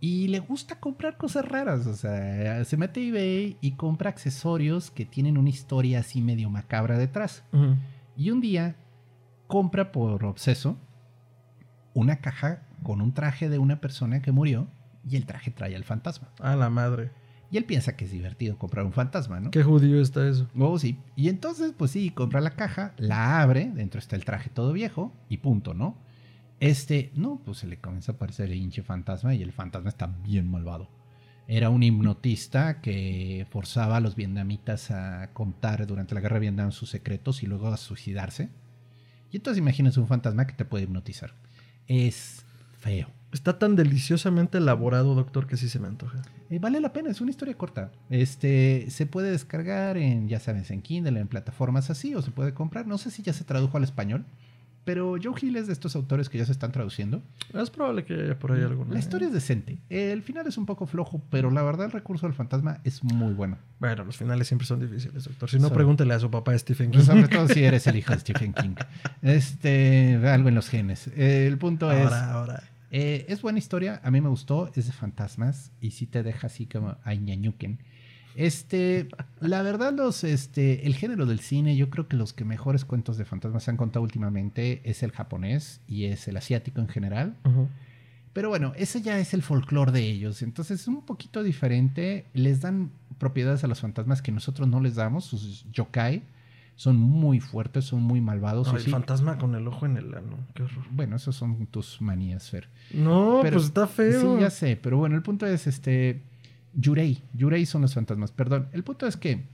y 0.00 0.28
le 0.28 0.38
gusta 0.38 0.80
comprar 0.80 1.16
cosas 1.16 1.46
raras, 1.46 1.86
o 1.86 1.94
sea, 1.94 2.64
se 2.64 2.76
mete 2.76 3.00
a 3.00 3.04
eBay 3.04 3.56
y 3.60 3.72
compra 3.72 4.10
accesorios 4.10 4.90
que 4.90 5.04
tienen 5.04 5.38
una 5.38 5.50
historia 5.50 6.00
así 6.00 6.20
medio 6.20 6.50
macabra 6.50 6.98
detrás. 6.98 7.44
Y 8.16 8.30
un 8.30 8.40
día 8.40 8.76
compra 9.46 9.92
por 9.92 10.24
obseso 10.24 10.76
una 11.94 12.16
caja 12.16 12.62
con 12.82 13.00
un 13.00 13.14
traje 13.14 13.48
de 13.48 13.58
una 13.58 13.80
persona 13.80 14.20
que 14.20 14.32
murió 14.32 14.66
y 15.08 15.16
el 15.16 15.26
traje 15.26 15.50
trae 15.50 15.74
al 15.74 15.84
fantasma. 15.84 16.28
A 16.40 16.56
la 16.56 16.70
madre. 16.70 17.10
Y 17.50 17.58
él 17.58 17.64
piensa 17.64 17.96
que 17.96 18.06
es 18.06 18.10
divertido 18.10 18.56
comprar 18.56 18.86
un 18.86 18.92
fantasma, 18.92 19.38
¿no? 19.38 19.50
Qué 19.50 19.62
judío 19.62 20.00
está 20.00 20.26
eso. 20.26 20.48
Oh, 20.58 20.78
sí. 20.78 20.98
Y 21.16 21.28
entonces, 21.28 21.74
pues 21.76 21.90
sí, 21.90 22.10
compra 22.10 22.40
la 22.40 22.52
caja, 22.52 22.94
la 22.96 23.42
abre, 23.42 23.70
dentro 23.74 23.98
está 23.98 24.16
el 24.16 24.24
traje 24.24 24.48
todo 24.48 24.72
viejo 24.72 25.12
y 25.28 25.36
punto, 25.36 25.74
¿no? 25.74 25.98
Este, 26.60 27.10
no, 27.14 27.42
pues 27.44 27.58
se 27.58 27.66
le 27.66 27.78
comienza 27.78 28.12
a 28.12 28.14
aparecer 28.14 28.50
el 28.50 28.56
hinche 28.56 28.82
fantasma 28.82 29.34
y 29.34 29.42
el 29.42 29.52
fantasma 29.52 29.90
está 29.90 30.06
bien 30.06 30.50
malvado. 30.50 30.88
Era 31.46 31.68
un 31.68 31.82
hipnotista 31.82 32.80
que 32.80 33.46
forzaba 33.50 33.98
a 33.98 34.00
los 34.00 34.16
vietnamitas 34.16 34.90
a 34.90 35.30
contar 35.34 35.86
durante 35.86 36.14
la 36.14 36.22
guerra 36.22 36.36
de 36.36 36.40
Vietnam 36.40 36.72
sus 36.72 36.88
secretos 36.88 37.42
y 37.42 37.46
luego 37.46 37.68
a 37.68 37.76
suicidarse. 37.76 38.48
Y 39.30 39.36
entonces 39.36 39.58
imagínense 39.58 40.00
un 40.00 40.06
fantasma 40.06 40.46
que 40.46 40.54
te 40.54 40.64
puede 40.64 40.84
hipnotizar. 40.84 41.34
Es 41.86 42.46
feo. 42.78 43.08
Está 43.32 43.58
tan 43.58 43.76
deliciosamente 43.76 44.58
elaborado, 44.58 45.14
doctor, 45.14 45.46
que 45.46 45.56
sí 45.56 45.68
se 45.68 45.78
me 45.78 45.88
antoja. 45.88 46.20
Eh, 46.50 46.58
vale 46.58 46.80
la 46.80 46.92
pena, 46.92 47.10
es 47.10 47.20
una 47.22 47.30
historia 47.30 47.54
corta. 47.54 47.90
Este, 48.10 48.86
se 48.90 49.06
puede 49.06 49.30
descargar 49.30 49.96
en, 49.96 50.28
ya 50.28 50.38
sabes, 50.38 50.70
en 50.70 50.82
Kindle, 50.82 51.18
en 51.18 51.28
plataformas 51.28 51.88
así, 51.88 52.14
o 52.14 52.20
se 52.20 52.30
puede 52.30 52.52
comprar. 52.52 52.86
No 52.86 52.98
sé 52.98 53.10
si 53.10 53.22
ya 53.22 53.32
se 53.32 53.44
tradujo 53.44 53.78
al 53.78 53.84
español, 53.84 54.26
pero 54.84 55.14
Joe 55.22 55.34
Hill 55.40 55.56
es 55.56 55.68
de 55.68 55.72
estos 55.72 55.94
autores 55.94 56.28
que 56.28 56.38
ya 56.38 56.44
se 56.44 56.52
están 56.52 56.72
traduciendo. 56.72 57.22
Es 57.54 57.70
probable 57.70 58.04
que 58.04 58.14
haya 58.14 58.38
por 58.38 58.52
ahí 58.52 58.62
alguna. 58.62 58.92
La 58.92 58.98
historia 58.98 59.28
es 59.28 59.32
decente. 59.32 59.78
El 59.88 60.22
final 60.22 60.46
es 60.46 60.58
un 60.58 60.66
poco 60.66 60.86
flojo, 60.86 61.22
pero 61.30 61.50
la 61.50 61.62
verdad 61.62 61.86
el 61.86 61.92
recurso 61.92 62.26
del 62.26 62.34
fantasma 62.34 62.80
es 62.82 63.02
muy 63.04 63.32
bueno. 63.32 63.58
Bueno, 63.78 64.04
los 64.04 64.16
finales 64.16 64.48
siempre 64.48 64.66
son 64.66 64.80
difíciles, 64.80 65.24
doctor. 65.24 65.48
Si 65.48 65.58
no, 65.58 65.70
pregúntele 65.70 66.14
a 66.14 66.18
su 66.18 66.30
papá 66.30 66.58
Stephen 66.58 66.90
King. 66.90 67.00
Sobre 67.00 67.28
todo 67.28 67.48
si 67.48 67.62
eres 67.64 67.86
el 67.86 67.96
hijo 67.96 68.12
de 68.12 68.18
Stephen 68.18 68.52
King. 68.52 68.74
Este, 69.22 70.20
algo 70.26 70.48
en 70.48 70.56
los 70.56 70.68
genes. 70.68 71.08
El 71.16 71.56
punto 71.58 71.90
es. 71.92 72.04
Ahora, 72.04 72.32
ahora. 72.32 72.62
Eh, 72.94 73.24
es 73.28 73.40
buena 73.40 73.58
historia, 73.58 74.02
a 74.04 74.10
mí 74.10 74.20
me 74.20 74.28
gustó, 74.28 74.70
es 74.76 74.86
de 74.86 74.92
fantasmas 74.92 75.72
y 75.80 75.92
sí 75.92 76.06
te 76.06 76.22
deja 76.22 76.46
así 76.48 76.66
como 76.66 76.98
a 77.02 77.14
ñañuquen. 77.14 77.78
Este, 78.36 79.08
la 79.40 79.62
verdad, 79.62 79.94
los, 79.94 80.24
este, 80.24 80.86
el 80.86 80.94
género 80.94 81.24
del 81.24 81.40
cine, 81.40 81.74
yo 81.74 81.88
creo 81.88 82.06
que 82.06 82.18
los 82.18 82.34
que 82.34 82.44
mejores 82.44 82.84
cuentos 82.84 83.16
de 83.16 83.24
fantasmas 83.24 83.64
se 83.64 83.70
han 83.70 83.78
contado 83.78 84.02
últimamente 84.02 84.82
es 84.84 85.02
el 85.02 85.10
japonés 85.10 85.80
y 85.88 86.04
es 86.04 86.28
el 86.28 86.36
asiático 86.36 86.82
en 86.82 86.88
general. 86.88 87.36
Pero 88.34 88.50
bueno, 88.50 88.74
ese 88.76 89.00
ya 89.00 89.18
es 89.18 89.32
el 89.32 89.42
folclore 89.42 89.90
de 89.92 90.06
ellos. 90.06 90.42
Entonces 90.42 90.82
es 90.82 90.86
un 90.86 91.02
poquito 91.02 91.42
diferente. 91.42 92.26
Les 92.34 92.60
dan 92.60 92.90
propiedades 93.16 93.64
a 93.64 93.68
los 93.68 93.80
fantasmas 93.80 94.20
que 94.20 94.32
nosotros 94.32 94.68
no 94.68 94.80
les 94.80 94.96
damos. 94.96 95.24
Sus 95.24 95.64
yokai 95.72 96.22
son 96.76 96.96
muy 96.96 97.38
fuertes, 97.40 97.84
son 97.84 98.02
muy 98.02 98.20
malvados. 98.20 98.68
Y 98.72 98.76
el 98.76 98.82
sí- 98.82 98.90
fantasma 98.90 99.38
con 99.38 99.54
el 99.54 99.66
ojo 99.68 99.86
en 99.86 99.96
el 99.96 100.14
ano. 100.14 100.38
Qué 100.54 100.62
horror. 100.64 100.84
bueno, 100.90 101.16
esos 101.16 101.36
son 101.36 101.66
tus 101.66 102.00
manías, 102.00 102.50
Fer. 102.50 102.68
No, 102.92 103.40
Pero- 103.42 103.54
pues 103.56 103.66
está 103.66 103.86
feo. 103.86 104.36
Sí, 104.36 104.40
ya 104.42 104.50
sé, 104.50 104.76
pero 104.76 104.98
bueno, 104.98 105.14
el 105.16 105.22
punto 105.22 105.46
es 105.46 105.66
este. 105.66 106.22
Yurei. 106.74 107.22
Yurei 107.34 107.66
son 107.66 107.82
los 107.82 107.94
fantasmas, 107.94 108.32
perdón. 108.32 108.68
El 108.72 108.82
punto 108.82 109.06
es 109.06 109.16
que. 109.16 109.44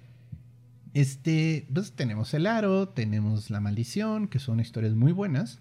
Este. 0.94 1.66
Pues 1.72 1.92
tenemos 1.92 2.32
el 2.34 2.46
aro, 2.46 2.88
tenemos 2.88 3.50
la 3.50 3.60
maldición, 3.60 4.28
que 4.28 4.38
son 4.38 4.60
historias 4.60 4.94
muy 4.94 5.12
buenas. 5.12 5.60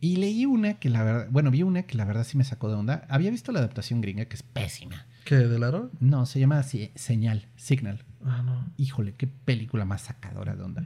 Y 0.00 0.16
leí 0.16 0.44
una 0.46 0.74
que 0.74 0.90
la 0.90 1.02
verdad. 1.02 1.28
Bueno, 1.30 1.50
vi 1.50 1.62
una 1.62 1.84
que 1.84 1.96
la 1.96 2.04
verdad 2.04 2.24
sí 2.24 2.36
me 2.36 2.44
sacó 2.44 2.68
de 2.68 2.74
onda. 2.74 3.06
Había 3.08 3.30
visto 3.30 3.52
la 3.52 3.60
adaptación 3.60 4.00
gringa, 4.00 4.26
que 4.26 4.36
es 4.36 4.42
pésima. 4.42 5.06
¿Qué, 5.24 5.36
del 5.36 5.62
aro? 5.64 5.90
No, 6.00 6.26
se 6.26 6.38
llama 6.40 6.58
así, 6.58 6.90
Señal, 6.94 7.46
Signal. 7.56 8.04
Ah, 8.24 8.42
no. 8.44 8.66
Híjole, 8.76 9.14
qué 9.14 9.26
película 9.26 9.84
más 9.84 10.02
sacadora 10.02 10.54
de 10.54 10.62
onda. 10.62 10.84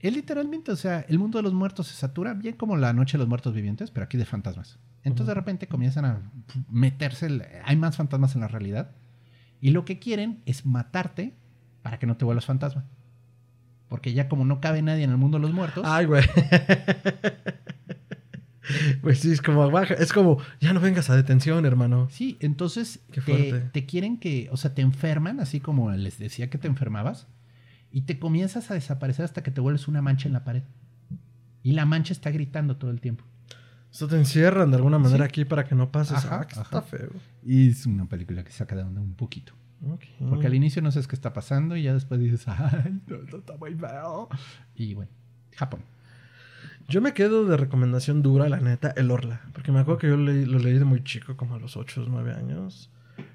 Es 0.00 0.12
literalmente, 0.14 0.70
o 0.72 0.76
sea, 0.76 1.00
el 1.08 1.18
mundo 1.18 1.38
de 1.38 1.42
los 1.42 1.54
muertos 1.54 1.88
se 1.88 1.94
satura, 1.94 2.34
bien 2.34 2.54
como 2.56 2.76
la 2.76 2.92
noche 2.92 3.12
de 3.12 3.18
los 3.18 3.28
muertos 3.28 3.54
vivientes, 3.54 3.90
pero 3.90 4.04
aquí 4.04 4.16
de 4.18 4.24
fantasmas. 4.26 4.78
Entonces 5.04 5.28
de 5.28 5.34
repente 5.34 5.66
comienzan 5.68 6.04
a 6.04 6.30
meterse, 6.70 7.26
el- 7.26 7.44
hay 7.64 7.76
más 7.76 7.96
fantasmas 7.96 8.34
en 8.34 8.42
la 8.42 8.48
realidad, 8.48 8.90
y 9.60 9.70
lo 9.70 9.84
que 9.84 9.98
quieren 9.98 10.42
es 10.46 10.66
matarte 10.66 11.34
para 11.82 11.98
que 11.98 12.06
no 12.06 12.16
te 12.16 12.24
vuelvas 12.24 12.44
fantasma. 12.44 12.84
Porque 13.88 14.12
ya 14.12 14.28
como 14.28 14.44
no 14.44 14.60
cabe 14.60 14.82
nadie 14.82 15.04
en 15.04 15.10
el 15.10 15.16
mundo 15.16 15.38
de 15.38 15.42
los 15.42 15.52
muertos, 15.54 15.82
Ay, 15.86 16.04
güey. 16.04 16.22
Pues 19.02 19.20
sí, 19.20 19.32
es 19.32 19.42
como 19.42 19.70
baja. 19.70 19.94
Es 19.94 20.12
como, 20.12 20.38
ya 20.60 20.72
no 20.72 20.80
vengas 20.80 21.10
a 21.10 21.16
detención, 21.16 21.64
hermano. 21.66 22.08
sí, 22.10 22.36
entonces 22.40 23.00
te, 23.72 23.86
quieren 23.86 24.18
que, 24.18 24.48
o 24.52 24.56
sea, 24.56 24.74
te 24.74 24.82
enferman, 24.82 25.40
así 25.40 25.60
como 25.60 25.90
les 25.92 26.18
decía 26.18 26.50
que 26.50 26.58
te 26.58 26.68
enfermabas, 26.68 27.26
y 27.90 28.02
te 28.02 28.18
comienzas 28.18 28.70
a 28.70 28.74
desaparecer 28.74 29.24
hasta 29.24 29.42
que 29.42 29.50
te 29.50 29.60
vuelves 29.60 29.88
una 29.88 30.02
mancha 30.02 30.28
en 30.28 30.34
la 30.34 30.44
pared. 30.44 30.62
Y 31.62 31.72
la 31.72 31.86
mancha 31.86 32.12
está 32.12 32.30
gritando 32.30 32.76
todo 32.76 32.90
el 32.90 33.00
tiempo. 33.00 33.24
Esto 33.90 34.06
te 34.06 34.16
encierran 34.16 34.70
de 34.70 34.76
alguna 34.76 34.98
manera 34.98 35.24
Sí. 35.24 35.28
aquí 35.28 35.44
para 35.44 35.64
que 35.64 35.74
no 35.74 35.90
pases. 35.90 36.18
Ajá, 36.18 36.40
ah, 36.42 36.46
que 36.46 36.60
está 36.60 36.82
feo. 36.82 37.10
Y 37.44 37.70
es 37.70 37.86
una 37.86 38.06
película 38.06 38.44
que 38.44 38.52
saca 38.52 38.76
de 38.76 38.82
onda 38.82 39.00
un 39.00 39.14
poquito. 39.14 39.54
Porque 40.28 40.46
al 40.46 40.54
inicio 40.54 40.82
no 40.82 40.90
sabes 40.90 41.06
qué 41.06 41.14
está 41.14 41.32
pasando 41.32 41.76
y 41.76 41.84
ya 41.84 41.94
después 41.94 42.20
dices, 42.20 42.46
ay, 42.48 43.00
no, 43.06 43.16
esto 43.16 43.38
está 43.38 43.56
muy 43.56 43.74
feo. 43.74 44.28
Y 44.74 44.94
bueno, 44.94 45.10
Japón. 45.54 45.80
Yo 46.88 47.02
me 47.02 47.12
quedo 47.12 47.44
de 47.44 47.58
recomendación 47.58 48.22
dura, 48.22 48.48
la 48.48 48.60
neta, 48.60 48.94
el 48.96 49.10
Orla. 49.10 49.42
Porque 49.52 49.72
me 49.72 49.80
acuerdo 49.80 49.98
que 49.98 50.08
yo 50.08 50.16
lo 50.16 50.58
leí 50.58 50.78
de 50.78 50.86
muy 50.86 51.04
chico, 51.04 51.36
como 51.36 51.56
a 51.56 51.58
los 51.58 51.76
8 51.76 52.02
o 52.02 52.06
9 52.08 52.32
años. 52.32 52.90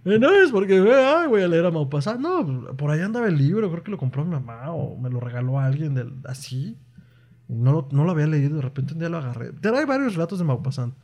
No 0.06 0.32
es 0.32 0.50
porque 0.52 0.74
ay, 0.80 1.28
voy 1.28 1.44
a 1.44 1.48
leer 1.48 1.68
a 1.68 1.72
Maupassant. 1.72 2.20
No, 2.20 2.76
por 2.76 2.90
ahí 2.90 3.02
andaba 3.02 3.28
el 3.28 3.38
libro, 3.38 3.70
creo 3.70 3.84
que 3.84 3.92
lo 3.92 3.98
compró 3.98 4.26
mi 4.26 4.32
mamá 4.32 4.72
o 4.72 4.98
me 4.98 5.10
lo 5.12 5.20
regaló 5.20 5.60
a 5.60 5.66
alguien 5.66 6.22
así. 6.26 6.80
No, 7.48 7.88
no 7.92 8.06
lo 8.06 8.12
había 8.12 8.26
leído, 8.26 8.56
de 8.56 8.62
repente 8.64 8.94
un 8.94 9.00
día 9.00 9.10
lo 9.10 9.18
agarré. 9.18 9.52
Hay 9.64 9.86
varios 9.86 10.16
relatos 10.16 10.40
de 10.40 10.46
Maupassant. 10.46 10.96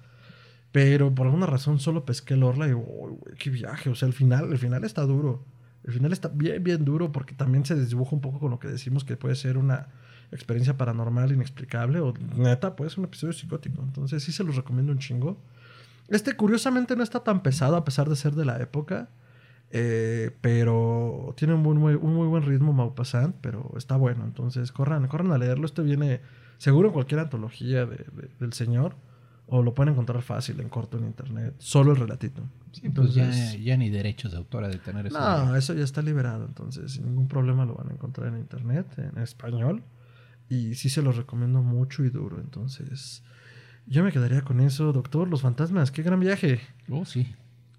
Pero 0.71 1.13
por 1.13 1.27
alguna 1.27 1.45
razón 1.45 1.79
solo 1.79 2.03
pesqué 2.03 2.33
el 2.33 2.43
Orla 2.43 2.65
y 2.65 2.69
digo, 2.69 2.83
"Uy, 2.87 3.11
güey, 3.19 3.35
qué 3.37 3.51
viaje. 3.51 3.91
O 3.91 3.95
sea, 3.95 4.07
el 4.07 4.13
final, 4.13 4.51
el 4.51 4.57
final 4.57 4.83
está 4.83 5.03
duro. 5.03 5.45
El 5.83 5.93
final 5.93 6.11
está 6.13 6.29
bien, 6.29 6.63
bien 6.63 6.83
duro 6.83 7.11
porque 7.11 7.35
también 7.35 7.65
se 7.65 7.75
desdibuja 7.75 8.15
un 8.15 8.21
poco 8.21 8.39
con 8.39 8.49
lo 8.49 8.59
que 8.59 8.67
decimos 8.67 9.03
que 9.03 9.17
puede 9.17 9.35
ser 9.35 9.57
una 9.57 9.89
experiencia 10.31 10.77
paranormal 10.77 11.31
inexplicable 11.31 11.99
o 11.99 12.13
neta, 12.35 12.75
puede 12.75 12.89
ser 12.89 12.99
un 12.99 13.05
episodio 13.05 13.33
psicótico. 13.33 13.81
Entonces 13.81 14.23
sí 14.23 14.31
se 14.31 14.43
los 14.43 14.55
recomiendo 14.55 14.91
un 14.91 14.99
chingo. 14.99 15.41
Este 16.07 16.35
curiosamente 16.35 16.95
no 16.95 17.03
está 17.03 17.23
tan 17.23 17.41
pesado 17.43 17.75
a 17.75 17.83
pesar 17.85 18.09
de 18.09 18.15
ser 18.15 18.33
de 18.33 18.45
la 18.45 18.57
época. 18.61 19.09
eh, 19.71 20.31
pero 20.41 21.31
tiene 21.37 21.53
un 21.53 21.61
muy, 21.61 21.75
muy- 21.75 21.93
un 21.93 22.15
muy 22.15 22.25
buen 22.27 22.41
ritmo 22.41 22.73
Maupassant, 22.73 23.35
pero 23.39 23.71
está 23.77 23.97
bueno. 23.97 24.23
Entonces 24.25 24.71
corran, 24.71 25.07
corran 25.07 25.31
a 25.31 25.37
leerlo. 25.37 25.67
Este 25.67 25.83
viene 25.83 26.21
seguro 26.57 26.87
en 26.87 26.93
cualquier 26.95 27.19
antología 27.19 27.85
de- 27.85 27.97
de- 27.97 28.29
del 28.39 28.53
señor. 28.53 28.95
O 29.45 29.61
lo 29.61 29.75
pueden 29.75 29.93
encontrar 29.93 30.23
fácil 30.23 30.59
en 30.59 30.69
corto 30.69 30.97
en 30.97 31.05
internet. 31.05 31.53
Solo 31.59 31.91
el 31.91 31.97
relatito. 31.99 32.41
pues 32.71 32.81
ya, 33.13 33.25
Entonces- 33.25 33.63
ya 33.63 33.77
ni 33.77 33.89
derechos 33.91 34.31
de 34.31 34.37
autor 34.39 34.67
de 34.67 34.77
tener 34.79 35.05
eso. 35.05 35.19
no, 35.19 35.55
eso 35.55 35.73
ya 35.75 35.83
está 35.83 36.01
liberado, 36.03 36.45
entonces 36.45 36.91
sin 36.93 37.05
ningún 37.05 37.27
problema 37.27 37.63
lo 37.65 37.73
van 37.75 37.89
a 37.89 37.93
encontrar 37.93 38.27
en 38.27 38.37
internet, 38.39 38.87
en 38.97 39.19
español. 39.21 39.83
Y 40.49 40.75
sí 40.75 40.89
se 40.89 41.01
los 41.01 41.15
recomiendo 41.15 41.61
mucho 41.61 42.03
y 42.03 42.09
duro, 42.09 42.39
entonces 42.39 43.23
yo 43.85 44.03
me 44.03 44.11
quedaría 44.11 44.41
con 44.41 44.59
eso, 44.61 44.91
doctor, 44.93 45.27
los 45.29 45.41
fantasmas, 45.41 45.91
qué 45.91 46.01
gran 46.03 46.19
viaje. 46.19 46.59
Oh, 46.89 47.05
sí. 47.05 47.27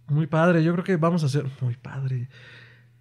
Muy 0.08 0.26
padre, 0.26 0.62
yo 0.64 0.72
creo 0.72 0.84
que 0.84 0.96
vamos 0.96 1.22
a 1.22 1.26
hacer... 1.26 1.46
Muy 1.60 1.76
padre. 1.76 2.28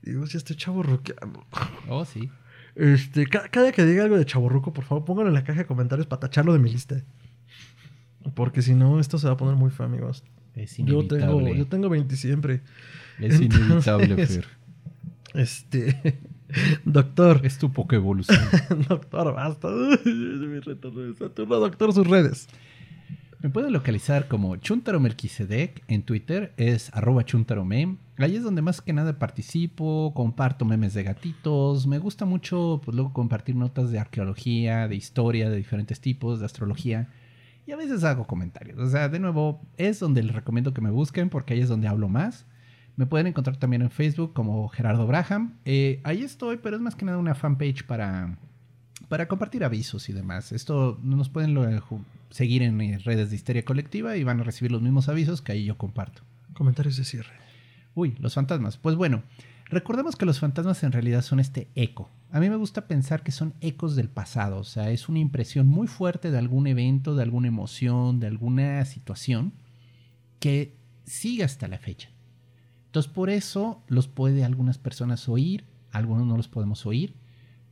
Digo, 0.01 0.25
ya 0.25 0.37
estoy 0.37 0.55
chaborruqueando. 0.55 1.45
Oh, 1.87 2.05
sí. 2.05 2.29
Este, 2.75 3.25
ca- 3.25 3.49
cada 3.49 3.71
que 3.71 3.83
diga 3.85 4.03
algo 4.03 4.17
de 4.17 4.25
chaborruco, 4.25 4.73
por 4.73 4.83
favor, 4.85 5.05
pónganlo 5.05 5.29
en 5.29 5.33
la 5.33 5.43
caja 5.43 5.59
de 5.59 5.65
comentarios 5.65 6.05
para 6.07 6.19
tacharlo 6.21 6.53
de 6.53 6.59
mi 6.59 6.71
lista. 6.71 7.01
Porque 8.35 8.61
si 8.61 8.75
no, 8.75 8.99
esto 8.99 9.17
se 9.17 9.27
va 9.27 9.33
a 9.33 9.37
poner 9.37 9.55
muy 9.55 9.71
feo, 9.71 9.85
amigos. 9.87 10.23
Es 10.55 10.77
Yo 10.77 10.83
inevitable. 11.01 11.19
tengo, 11.45 11.55
yo 11.55 11.67
tengo 11.67 11.89
20 11.89 12.15
siempre. 12.15 12.61
Es 13.19 13.39
inevitable, 13.41 14.05
Entonces- 14.05 14.35
Fer. 14.45 14.47
Este... 15.35 16.19
Doctor, 16.85 17.41
Es 17.43 17.57
tu 17.57 17.71
poca 17.71 17.95
evolución. 17.95 18.39
doctor, 18.89 19.33
basta. 19.33 19.69
Mi 20.05 20.59
retorno 20.59 21.01
de 21.01 21.15
Saturno, 21.15 21.57
doctor, 21.57 21.93
sus 21.93 22.07
redes. 22.07 22.47
Me 23.41 23.49
pueden 23.49 23.71
localizar 23.71 24.27
como 24.27 24.57
Chuntaro 24.57 24.99
Melquisedec 24.99 25.81
en 25.87 26.03
Twitter, 26.03 26.51
es 26.57 26.93
arroba 26.93 27.23
chuntaromem. 27.23 27.97
Ahí 28.17 28.35
es 28.35 28.43
donde 28.43 28.61
más 28.61 28.81
que 28.81 28.91
nada 28.91 29.17
participo, 29.17 30.13
comparto 30.13 30.65
memes 30.65 30.93
de 30.93 31.03
gatitos. 31.03 31.87
Me 31.87 31.99
gusta 31.99 32.25
mucho 32.25 32.81
pues, 32.83 32.95
luego 32.95 33.13
compartir 33.13 33.55
notas 33.55 33.91
de 33.91 33.99
arqueología, 33.99 34.89
de 34.89 34.97
historia, 34.97 35.49
de 35.49 35.55
diferentes 35.55 36.01
tipos, 36.01 36.41
de 36.41 36.47
astrología. 36.47 37.07
Y 37.65 37.71
a 37.71 37.77
veces 37.77 38.03
hago 38.03 38.27
comentarios. 38.27 38.77
O 38.77 38.89
sea, 38.89 39.07
de 39.07 39.19
nuevo, 39.19 39.61
es 39.77 40.01
donde 40.01 40.21
les 40.21 40.35
recomiendo 40.35 40.73
que 40.73 40.81
me 40.81 40.91
busquen 40.91 41.29
porque 41.29 41.53
ahí 41.53 41.61
es 41.61 41.69
donde 41.69 41.87
hablo 41.87 42.09
más. 42.09 42.45
Me 42.99 43.05
pueden 43.05 43.27
encontrar 43.27 43.55
también 43.55 43.81
en 43.81 43.89
Facebook 43.91 44.33
como 44.33 44.67
Gerardo 44.67 45.07
Braham. 45.07 45.53
Eh, 45.63 46.01
ahí 46.03 46.21
estoy, 46.21 46.57
pero 46.57 46.75
es 46.75 46.81
más 46.81 46.95
que 46.95 47.05
nada 47.05 47.17
una 47.17 47.33
fanpage 47.33 47.85
para, 47.85 48.37
para 49.07 49.29
compartir 49.29 49.63
avisos 49.63 50.09
y 50.09 50.11
demás. 50.13 50.51
Esto 50.51 50.99
nos 51.01 51.29
pueden 51.29 51.53
lo- 51.53 51.63
ju- 51.79 52.03
seguir 52.29 52.61
en 52.61 52.75
mis 52.75 53.05
redes 53.05 53.29
de 53.29 53.37
Histeria 53.37 53.63
Colectiva 53.63 54.17
y 54.17 54.25
van 54.25 54.41
a 54.41 54.43
recibir 54.43 54.73
los 54.73 54.81
mismos 54.81 55.07
avisos 55.07 55.41
que 55.41 55.53
ahí 55.53 55.63
yo 55.63 55.77
comparto. 55.77 56.23
Comentarios 56.53 56.97
de 56.97 57.05
cierre. 57.05 57.31
Uy, 57.95 58.17
los 58.19 58.33
fantasmas. 58.33 58.75
Pues 58.75 58.97
bueno, 58.97 59.23
recordemos 59.67 60.17
que 60.17 60.25
los 60.25 60.41
fantasmas 60.41 60.83
en 60.83 60.91
realidad 60.91 61.21
son 61.21 61.39
este 61.39 61.69
eco. 61.75 62.09
A 62.33 62.41
mí 62.41 62.49
me 62.49 62.57
gusta 62.57 62.85
pensar 62.87 63.23
que 63.23 63.31
son 63.31 63.53
ecos 63.61 63.95
del 63.95 64.09
pasado, 64.09 64.57
o 64.59 64.63
sea, 64.65 64.91
es 64.91 65.07
una 65.07 65.19
impresión 65.19 65.67
muy 65.69 65.87
fuerte 65.87 66.31
de 66.31 66.37
algún 66.37 66.67
evento, 66.67 67.15
de 67.15 67.23
alguna 67.23 67.47
emoción, 67.47 68.19
de 68.19 68.27
alguna 68.27 68.83
situación 68.83 69.53
que 70.41 70.75
sigue 71.05 71.45
hasta 71.45 71.69
la 71.69 71.77
fecha. 71.79 72.09
Entonces, 72.89 73.11
por 73.11 73.29
eso 73.29 73.83
los 73.87 74.07
puede 74.07 74.43
algunas 74.43 74.79
personas 74.79 75.29
oír, 75.29 75.63
algunos 75.91 76.25
no 76.25 76.35
los 76.35 76.47
podemos 76.47 76.87
oír, 76.87 77.13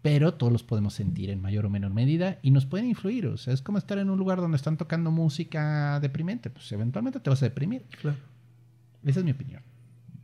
pero 0.04 0.36
todos 0.36 0.54
los 0.54 0.62
podemos 0.62 0.94
sentir 0.94 1.32
en 1.32 1.42
mayor 1.42 1.66
o 1.66 1.72
menor 1.72 1.92
medida 1.92 2.38
y 2.44 2.52
nos 2.52 2.68
pueden 2.68 2.88
influir. 2.88 3.26
O 3.26 3.36
sea, 3.36 3.52
es 3.52 3.64
como 3.64 3.80
estar 3.80 3.98
en 3.98 4.12
un 4.12 4.20
lugar 4.20 4.40
donde 4.40 4.58
están 4.58 4.78
tocando 4.78 5.10
música 5.10 6.00
deprimente, 6.00 6.52
pues 6.52 6.72
eventualmente 6.72 7.20
te 7.20 7.32
vas 7.32 7.42
a 7.42 7.46
deprimir. 7.46 7.82
Claro. 8.00 8.18
Esa 9.04 9.20
es 9.22 9.26
mi 9.26 9.32
opinión. 9.32 9.64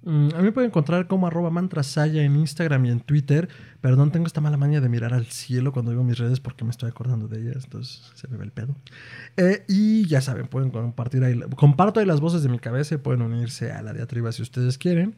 Mm, 0.06 0.30
a 0.34 0.38
mí 0.40 0.44
me 0.44 0.52
pueden 0.52 0.70
encontrar 0.70 1.08
como 1.08 1.28
arroba 1.28 1.50
mantrasaya 1.50 2.24
en 2.24 2.36
Instagram 2.36 2.86
y 2.86 2.92
en 2.92 3.00
Twitter. 3.00 3.48
Perdón, 3.80 4.12
tengo 4.12 4.28
esta 4.28 4.42
mala 4.42 4.58
maña 4.58 4.82
de 4.82 4.90
mirar 4.90 5.14
al 5.14 5.26
cielo 5.28 5.72
cuando 5.72 5.92
digo 5.92 6.04
mis 6.04 6.18
redes 6.18 6.40
porque 6.40 6.66
me 6.66 6.72
estoy 6.72 6.90
acordando 6.90 7.28
de 7.28 7.42
ellas, 7.42 7.64
entonces 7.64 8.12
se 8.14 8.28
me 8.28 8.38
ve 8.38 8.44
el 8.44 8.52
pedo. 8.52 8.76
Eh, 9.38 9.64
y 9.68 10.06
ya 10.08 10.22
saben, 10.22 10.48
pueden 10.48 10.72
compartir 10.72 11.24
ahí, 11.24 11.40
comparto 11.56 12.00
ahí 12.00 12.06
las 12.06 12.20
voces 12.20 12.44
de 12.44 12.50
mi 12.50 12.60
cabeza 12.60 12.96
y 12.96 12.98
pueden 12.98 13.22
unirse 13.22 13.72
a 13.72 13.82
la 13.82 13.94
diatriba 13.94 14.32
si 14.32 14.42
ustedes 14.42 14.78
quieren. 14.78 15.16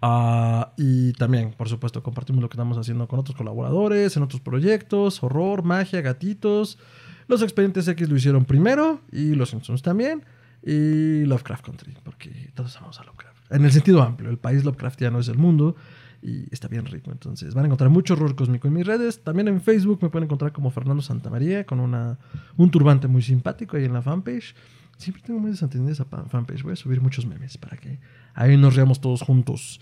Ah, 0.00 0.74
y 0.76 1.12
también, 1.14 1.52
por 1.52 1.68
supuesto, 1.68 2.02
compartimos 2.02 2.42
lo 2.42 2.48
que 2.48 2.54
estamos 2.54 2.78
haciendo 2.78 3.08
con 3.08 3.18
otros 3.18 3.36
colaboradores, 3.36 4.16
en 4.16 4.22
otros 4.22 4.40
proyectos, 4.40 5.22
horror, 5.22 5.62
magia, 5.62 6.02
gatitos. 6.02 6.78
Los 7.26 7.42
expedientes 7.42 7.88
X 7.88 8.08
lo 8.08 8.16
hicieron 8.16 8.44
primero 8.44 9.00
y 9.10 9.34
los 9.34 9.50
Simpsons 9.50 9.82
también. 9.82 10.24
Y 10.62 11.24
Lovecraft 11.24 11.64
Country, 11.64 11.96
porque 12.02 12.50
todos 12.54 12.76
amamos 12.76 13.00
a 13.00 13.04
Lovecraft. 13.04 13.37
En 13.50 13.64
el 13.64 13.72
sentido 13.72 14.02
amplio, 14.02 14.30
el 14.30 14.38
país 14.38 14.64
Lovecraftiano 14.64 15.18
es 15.20 15.28
el 15.28 15.38
mundo 15.38 15.76
y 16.22 16.52
está 16.52 16.68
bien 16.68 16.84
rico. 16.86 17.10
Entonces 17.12 17.54
van 17.54 17.64
a 17.64 17.68
encontrar 17.68 17.90
mucho 17.90 18.14
horror 18.14 18.34
cósmico 18.34 18.68
en 18.68 18.74
mis 18.74 18.86
redes. 18.86 19.22
También 19.22 19.48
en 19.48 19.60
Facebook 19.60 19.98
me 20.02 20.08
pueden 20.10 20.24
encontrar 20.24 20.52
como 20.52 20.70
Fernando 20.70 21.02
Santamaría 21.02 21.64
con 21.64 21.80
una, 21.80 22.18
un 22.56 22.70
turbante 22.70 23.08
muy 23.08 23.22
simpático 23.22 23.76
ahí 23.76 23.84
en 23.84 23.92
la 23.92 24.02
fanpage. 24.02 24.54
Siempre 24.96 25.22
tengo 25.22 25.38
muy 25.40 25.50
desentendida 25.52 25.92
esa 25.92 26.04
pa- 26.04 26.24
fanpage. 26.24 26.62
Voy 26.62 26.72
a 26.72 26.76
subir 26.76 27.00
muchos 27.00 27.24
memes 27.24 27.56
para 27.56 27.76
que 27.76 28.00
ahí 28.34 28.56
nos 28.56 28.74
riamos 28.74 29.00
todos 29.00 29.22
juntos. 29.22 29.80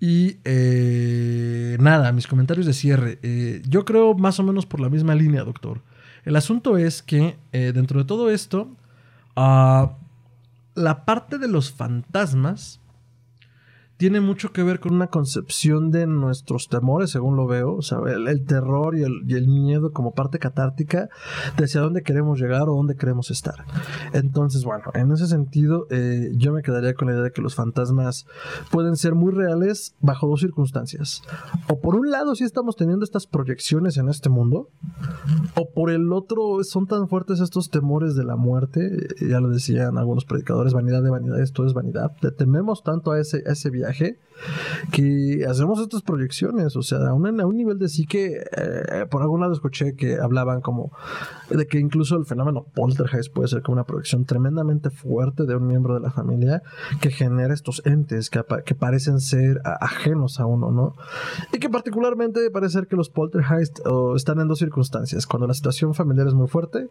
Y 0.00 0.38
eh, 0.44 1.76
nada, 1.80 2.12
mis 2.12 2.26
comentarios 2.26 2.66
de 2.66 2.72
cierre. 2.74 3.18
Eh, 3.22 3.62
yo 3.68 3.84
creo 3.84 4.14
más 4.14 4.38
o 4.40 4.42
menos 4.42 4.66
por 4.66 4.80
la 4.80 4.90
misma 4.90 5.14
línea, 5.14 5.42
doctor. 5.44 5.82
El 6.24 6.36
asunto 6.36 6.76
es 6.76 7.02
que 7.02 7.36
eh, 7.52 7.72
dentro 7.72 8.00
de 8.00 8.04
todo 8.04 8.28
esto, 8.30 8.76
ah, 9.36 9.96
la 10.74 11.04
parte 11.04 11.38
de 11.38 11.48
los 11.48 11.70
fantasmas 11.72 12.80
tiene 13.96 14.20
mucho 14.20 14.52
que 14.52 14.62
ver 14.62 14.78
con 14.78 14.94
una 14.94 15.06
concepción 15.06 15.90
de 15.90 16.06
nuestros 16.06 16.68
temores, 16.68 17.10
según 17.10 17.36
lo 17.36 17.46
veo, 17.46 17.74
o 17.74 17.82
sea, 17.82 17.98
el, 18.06 18.44
terror 18.44 18.96
y 18.96 19.02
el, 19.02 19.46
miedo 19.46 19.92
como 19.92 20.12
parte 20.12 20.38
catártica 20.38 21.08
de 21.56 21.64
hacia 21.64 21.80
dónde 21.80 22.02
queremos 22.02 22.38
llegar 22.38 22.68
o 22.68 22.74
dónde 22.74 22.96
queremos 22.96 23.30
estar. 23.30 23.64
Entonces, 24.12 24.64
bueno, 24.64 24.84
en 24.94 25.12
ese 25.12 25.26
sentido, 25.26 25.86
eh, 25.90 26.32
yo 26.34 26.52
me 26.52 26.62
quedaría 26.62 26.94
con 26.94 27.08
la 27.08 27.14
idea 27.14 27.24
de 27.24 27.30
que 27.30 27.40
los 27.40 27.54
fantasmas 27.54 28.26
pueden 28.70 28.96
ser 28.96 29.14
muy 29.14 29.32
reales 29.32 29.94
bajo 30.00 30.26
dos 30.26 30.40
circunstancias. 30.40 31.22
O 31.68 31.80
por 31.80 31.96
un 31.96 32.10
lado, 32.10 32.34
si 32.34 32.44
estamos 32.44 32.76
teniendo 32.76 33.04
estas 33.04 33.26
proyecciones 33.26 33.96
en 33.96 34.08
este 34.08 34.28
mundo, 34.28 34.68
o 35.54 35.70
por 35.70 35.90
el 35.90 36.12
otro, 36.12 36.62
son 36.64 36.86
tan 36.86 37.08
fuertes 37.08 37.40
estos 37.40 37.70
temores 37.70 38.14
de 38.14 38.24
la 38.24 38.36
muerte, 38.36 38.86
eh, 38.86 39.28
ya 39.30 39.40
lo 39.40 39.48
decían 39.48 39.96
algunos 39.96 40.26
predicadores, 40.26 40.74
vanidad 40.74 41.02
de 41.02 41.10
vanidad, 41.10 41.40
esto 41.40 41.64
es 41.64 41.72
vanidad, 41.72 42.12
tememos 42.36 42.82
tanto 42.82 43.12
a 43.12 43.20
ese, 43.20 43.42
a 43.46 43.52
ese 43.52 43.70
viaje 43.70 43.85
viaje, 43.86 44.16
que 44.92 45.44
hacemos 45.48 45.80
estas 45.80 46.02
proyecciones, 46.02 46.76
o 46.76 46.82
sea, 46.82 46.98
a 47.08 47.14
un, 47.14 47.40
a 47.40 47.46
un 47.46 47.56
nivel 47.56 47.78
de 47.78 47.88
sí 47.88 48.06
que 48.06 48.36
eh, 48.56 49.06
por 49.10 49.22
algún 49.22 49.40
lado 49.40 49.52
escuché 49.52 49.94
que 49.94 50.18
hablaban 50.18 50.60
como 50.60 50.92
de 51.50 51.66
que 51.66 51.78
incluso 51.78 52.16
el 52.16 52.26
fenómeno 52.26 52.66
poltergeist 52.74 53.32
puede 53.32 53.48
ser 53.48 53.62
como 53.62 53.74
una 53.74 53.84
proyección 53.84 54.24
tremendamente 54.24 54.90
fuerte 54.90 55.44
de 55.44 55.56
un 55.56 55.66
miembro 55.66 55.94
de 55.94 56.00
la 56.00 56.10
familia 56.10 56.62
que 57.00 57.10
genera 57.10 57.54
estos 57.54 57.82
entes 57.84 58.30
que, 58.30 58.42
que 58.64 58.74
parecen 58.74 59.20
ser 59.20 59.60
ajenos 59.80 60.40
a 60.40 60.46
uno, 60.46 60.70
¿no? 60.70 60.94
Y 61.52 61.58
que 61.58 61.68
particularmente 61.68 62.50
parece 62.50 62.74
ser 62.74 62.86
que 62.86 62.96
los 62.96 63.10
poltergeist 63.10 63.80
están 64.16 64.40
en 64.40 64.48
dos 64.48 64.58
circunstancias, 64.58 65.26
cuando 65.26 65.46
la 65.46 65.54
situación 65.54 65.94
familiar 65.94 66.26
es 66.26 66.34
muy 66.34 66.48
fuerte 66.48 66.88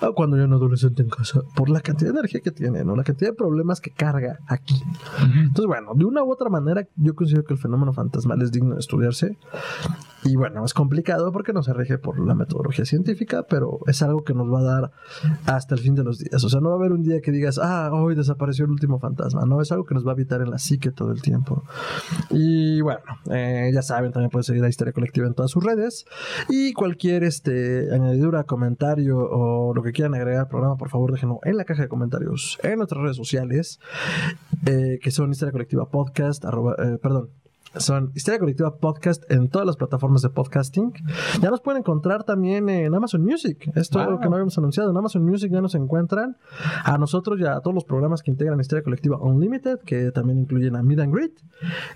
o 0.00 0.14
cuando 0.14 0.36
hay 0.36 0.42
un 0.42 0.52
adolescente 0.52 1.02
en 1.02 1.08
casa, 1.08 1.40
por 1.54 1.68
la 1.68 1.80
cantidad 1.80 2.12
de 2.12 2.18
energía 2.18 2.40
que 2.40 2.50
tiene, 2.50 2.84
¿no? 2.84 2.96
La 2.96 3.04
cantidad 3.04 3.30
de 3.30 3.36
problemas 3.36 3.80
que 3.80 3.90
carga 3.90 4.38
aquí. 4.46 4.82
Entonces, 5.22 5.66
bueno, 5.66 5.92
de 5.94 6.04
una 6.04 6.22
u 6.22 6.32
otra 6.32 6.48
manera, 6.48 6.79
yo 6.96 7.14
considero 7.14 7.44
que 7.44 7.54
el 7.54 7.58
fenómeno 7.58 7.92
fantasmal 7.92 8.40
es 8.42 8.52
digno 8.52 8.74
de 8.74 8.80
estudiarse. 8.80 9.36
Y 10.22 10.36
bueno, 10.36 10.64
es 10.64 10.74
complicado 10.74 11.32
porque 11.32 11.52
no 11.52 11.62
se 11.62 11.72
rige 11.72 11.96
por 11.96 12.18
la 12.18 12.34
metodología 12.34 12.84
científica, 12.84 13.46
pero 13.48 13.80
es 13.86 14.02
algo 14.02 14.22
que 14.22 14.34
nos 14.34 14.52
va 14.52 14.60
a 14.60 14.62
dar 14.62 14.92
hasta 15.46 15.74
el 15.74 15.80
fin 15.80 15.94
de 15.94 16.04
los 16.04 16.18
días. 16.18 16.44
O 16.44 16.48
sea, 16.50 16.60
no 16.60 16.68
va 16.68 16.74
a 16.74 16.78
haber 16.78 16.92
un 16.92 17.02
día 17.02 17.20
que 17.22 17.32
digas, 17.32 17.58
ah, 17.58 17.90
hoy 17.92 18.14
desapareció 18.14 18.66
el 18.66 18.70
último 18.70 18.98
fantasma. 18.98 19.46
No, 19.46 19.62
es 19.62 19.72
algo 19.72 19.84
que 19.84 19.94
nos 19.94 20.04
va 20.04 20.10
a 20.10 20.12
habitar 20.12 20.42
en 20.42 20.50
la 20.50 20.58
psique 20.58 20.90
todo 20.90 21.10
el 21.10 21.22
tiempo. 21.22 21.64
Y 22.28 22.82
bueno, 22.82 23.00
eh, 23.30 23.70
ya 23.72 23.80
saben, 23.80 24.12
también 24.12 24.30
pueden 24.30 24.44
seguir 24.44 24.62
a 24.62 24.68
Historia 24.68 24.92
Colectiva 24.92 25.26
en 25.26 25.34
todas 25.34 25.50
sus 25.50 25.64
redes. 25.64 26.04
Y 26.50 26.74
cualquier 26.74 27.24
este, 27.24 27.92
añadidura, 27.94 28.44
comentario 28.44 29.18
o 29.18 29.74
lo 29.74 29.82
que 29.82 29.92
quieran 29.92 30.14
agregar 30.14 30.40
al 30.40 30.48
programa, 30.48 30.76
por 30.76 30.90
favor, 30.90 31.12
déjenlo 31.12 31.40
en 31.44 31.56
la 31.56 31.64
caja 31.64 31.82
de 31.82 31.88
comentarios 31.88 32.58
en 32.62 32.76
nuestras 32.76 33.02
redes 33.02 33.16
sociales, 33.16 33.80
eh, 34.66 34.98
que 35.02 35.10
son 35.10 35.30
Historia 35.30 35.52
Colectiva 35.52 35.88
Podcast, 35.88 36.44
perdón, 37.02 37.30
son 37.76 38.10
Historia 38.14 38.40
Colectiva 38.40 38.76
Podcast 38.76 39.30
en 39.30 39.48
todas 39.48 39.66
las 39.66 39.76
plataformas 39.76 40.22
de 40.22 40.30
podcasting. 40.30 40.92
Ya 41.40 41.50
nos 41.50 41.60
pueden 41.60 41.80
encontrar 41.80 42.24
también 42.24 42.68
en 42.68 42.94
Amazon 42.94 43.22
Music. 43.22 43.70
Esto 43.74 44.00
es 44.00 44.08
lo 44.08 44.18
que 44.18 44.28
no 44.28 44.34
habíamos 44.34 44.58
anunciado. 44.58 44.90
En 44.90 44.96
Amazon 44.96 45.24
Music 45.24 45.52
ya 45.52 45.60
nos 45.60 45.74
encuentran 45.74 46.36
a 46.84 46.98
nosotros 46.98 47.38
y 47.38 47.44
a 47.44 47.60
todos 47.60 47.74
los 47.74 47.84
programas 47.84 48.22
que 48.22 48.30
integran 48.30 48.58
Historia 48.60 48.82
Colectiva 48.82 49.18
Unlimited, 49.18 49.78
que 49.80 50.10
también 50.10 50.40
incluyen 50.40 50.74
a 50.76 50.82
Mid 50.82 50.98
and 51.00 51.14
Greet. 51.14 51.32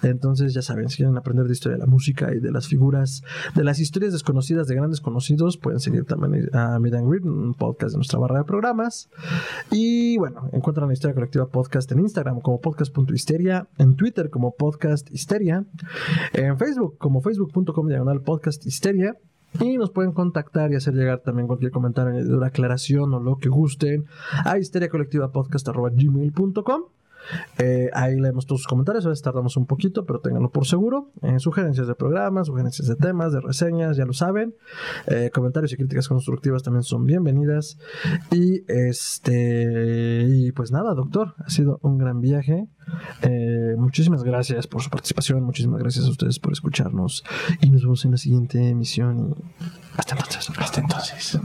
Entonces, 0.03 0.55
ya 0.55 0.63
saben, 0.63 0.89
si 0.89 0.99
quieren 0.99 1.17
aprender 1.17 1.47
de 1.47 1.53
historia 1.53 1.77
de 1.77 1.85
la 1.85 1.91
música 1.91 2.33
y 2.33 2.39
de 2.39 2.53
las 2.53 2.69
figuras, 2.69 3.23
de 3.55 3.65
las 3.65 3.81
historias 3.81 4.13
desconocidas 4.13 4.69
de 4.69 4.77
grandes 4.77 5.01
conocidos, 5.01 5.57
pueden 5.57 5.81
seguir 5.81 6.05
también 6.05 6.49
a 6.55 6.79
Mid 6.79 6.95
and 6.95 7.09
Greet, 7.09 7.25
un 7.25 7.55
podcast 7.55 7.93
de 7.93 7.99
nuestra 7.99 8.19
barra 8.19 8.39
de 8.39 8.45
programas. 8.45 9.09
Y 9.71 10.17
bueno, 10.19 10.49
encuentran 10.53 10.89
a 10.89 10.93
Historia 10.93 11.15
Colectiva 11.15 11.47
Podcast 11.47 11.91
en 11.91 12.01
Instagram 12.01 12.41
como 12.41 12.61
podcast.histeria, 12.61 13.67
en 13.79 13.97
Twitter 13.97 14.31
como 14.31 14.53
podcast 14.55 15.09
en 16.33 16.59
Facebook 16.59 16.97
como 16.99 17.21
facebook.com 17.21 17.89
diagonal 17.89 18.23
podcast 18.23 18.67
histeria. 18.67 19.17
Y 19.61 19.79
nos 19.79 19.93
pueden 19.93 20.11
contactar 20.11 20.73
y 20.73 20.75
hacer 20.75 20.95
llegar 20.95 21.21
también 21.21 21.47
cualquier 21.47 21.71
comentario, 21.71 22.21
una 22.37 22.49
aclaración 22.49 23.15
o 23.15 23.21
lo 23.21 23.37
que 23.37 23.49
gusten 23.49 24.07
a 24.45 24.59
histeriacolectivapodcast.gmail.com 24.59 26.83
eh, 27.59 27.91
ahí 27.93 28.19
leemos 28.19 28.47
todos 28.47 28.63
sus 28.63 28.69
comentarios, 28.69 29.07
a 29.07 29.09
veces 29.09 29.23
tardamos 29.23 29.57
un 29.57 29.67
poquito, 29.67 30.05
pero 30.05 30.21
ténganlo 30.21 30.51
por 30.51 30.67
seguro. 30.67 31.13
Eh, 31.23 31.39
sugerencias 31.39 31.87
de 31.87 31.95
programas, 31.95 32.47
sugerencias 32.49 32.89
de 32.89 32.97
temas, 32.97 33.33
de 33.33 33.41
reseñas, 33.41 33.97
ya 33.97 34.05
lo 34.05 34.13
saben. 34.13 34.55
Eh, 35.07 35.31
comentarios 35.33 35.73
y 35.73 35.77
críticas 35.77 36.09
constructivas 36.09 36.63
también 36.63 36.83
son 36.83 37.05
bienvenidas. 37.05 37.79
Y 38.31 38.63
este 38.69 40.25
y 40.29 40.53
pues 40.53 40.71
nada, 40.71 40.95
doctor, 40.95 41.35
ha 41.39 41.51
sido 41.51 41.79
un 41.83 41.99
gran 41.99 42.21
viaje. 42.21 42.69
muchísimas 43.77 44.23
gracias 44.23 44.67
por 44.67 44.83
su 44.83 44.91
participación, 44.91 45.43
muchísimas 45.43 45.81
gracias 45.81 46.07
a 46.07 46.11
ustedes 46.11 46.39
por 46.39 46.53
escucharnos 46.53 47.25
y 47.61 47.71
nos 47.71 47.83
vemos 47.83 48.05
en 48.05 48.13
la 48.13 48.17
siguiente 48.17 48.69
emisión 48.69 49.35
hasta 49.97 50.15
entonces. 50.15 50.51
Hasta 50.59 50.81
entonces. 50.81 51.39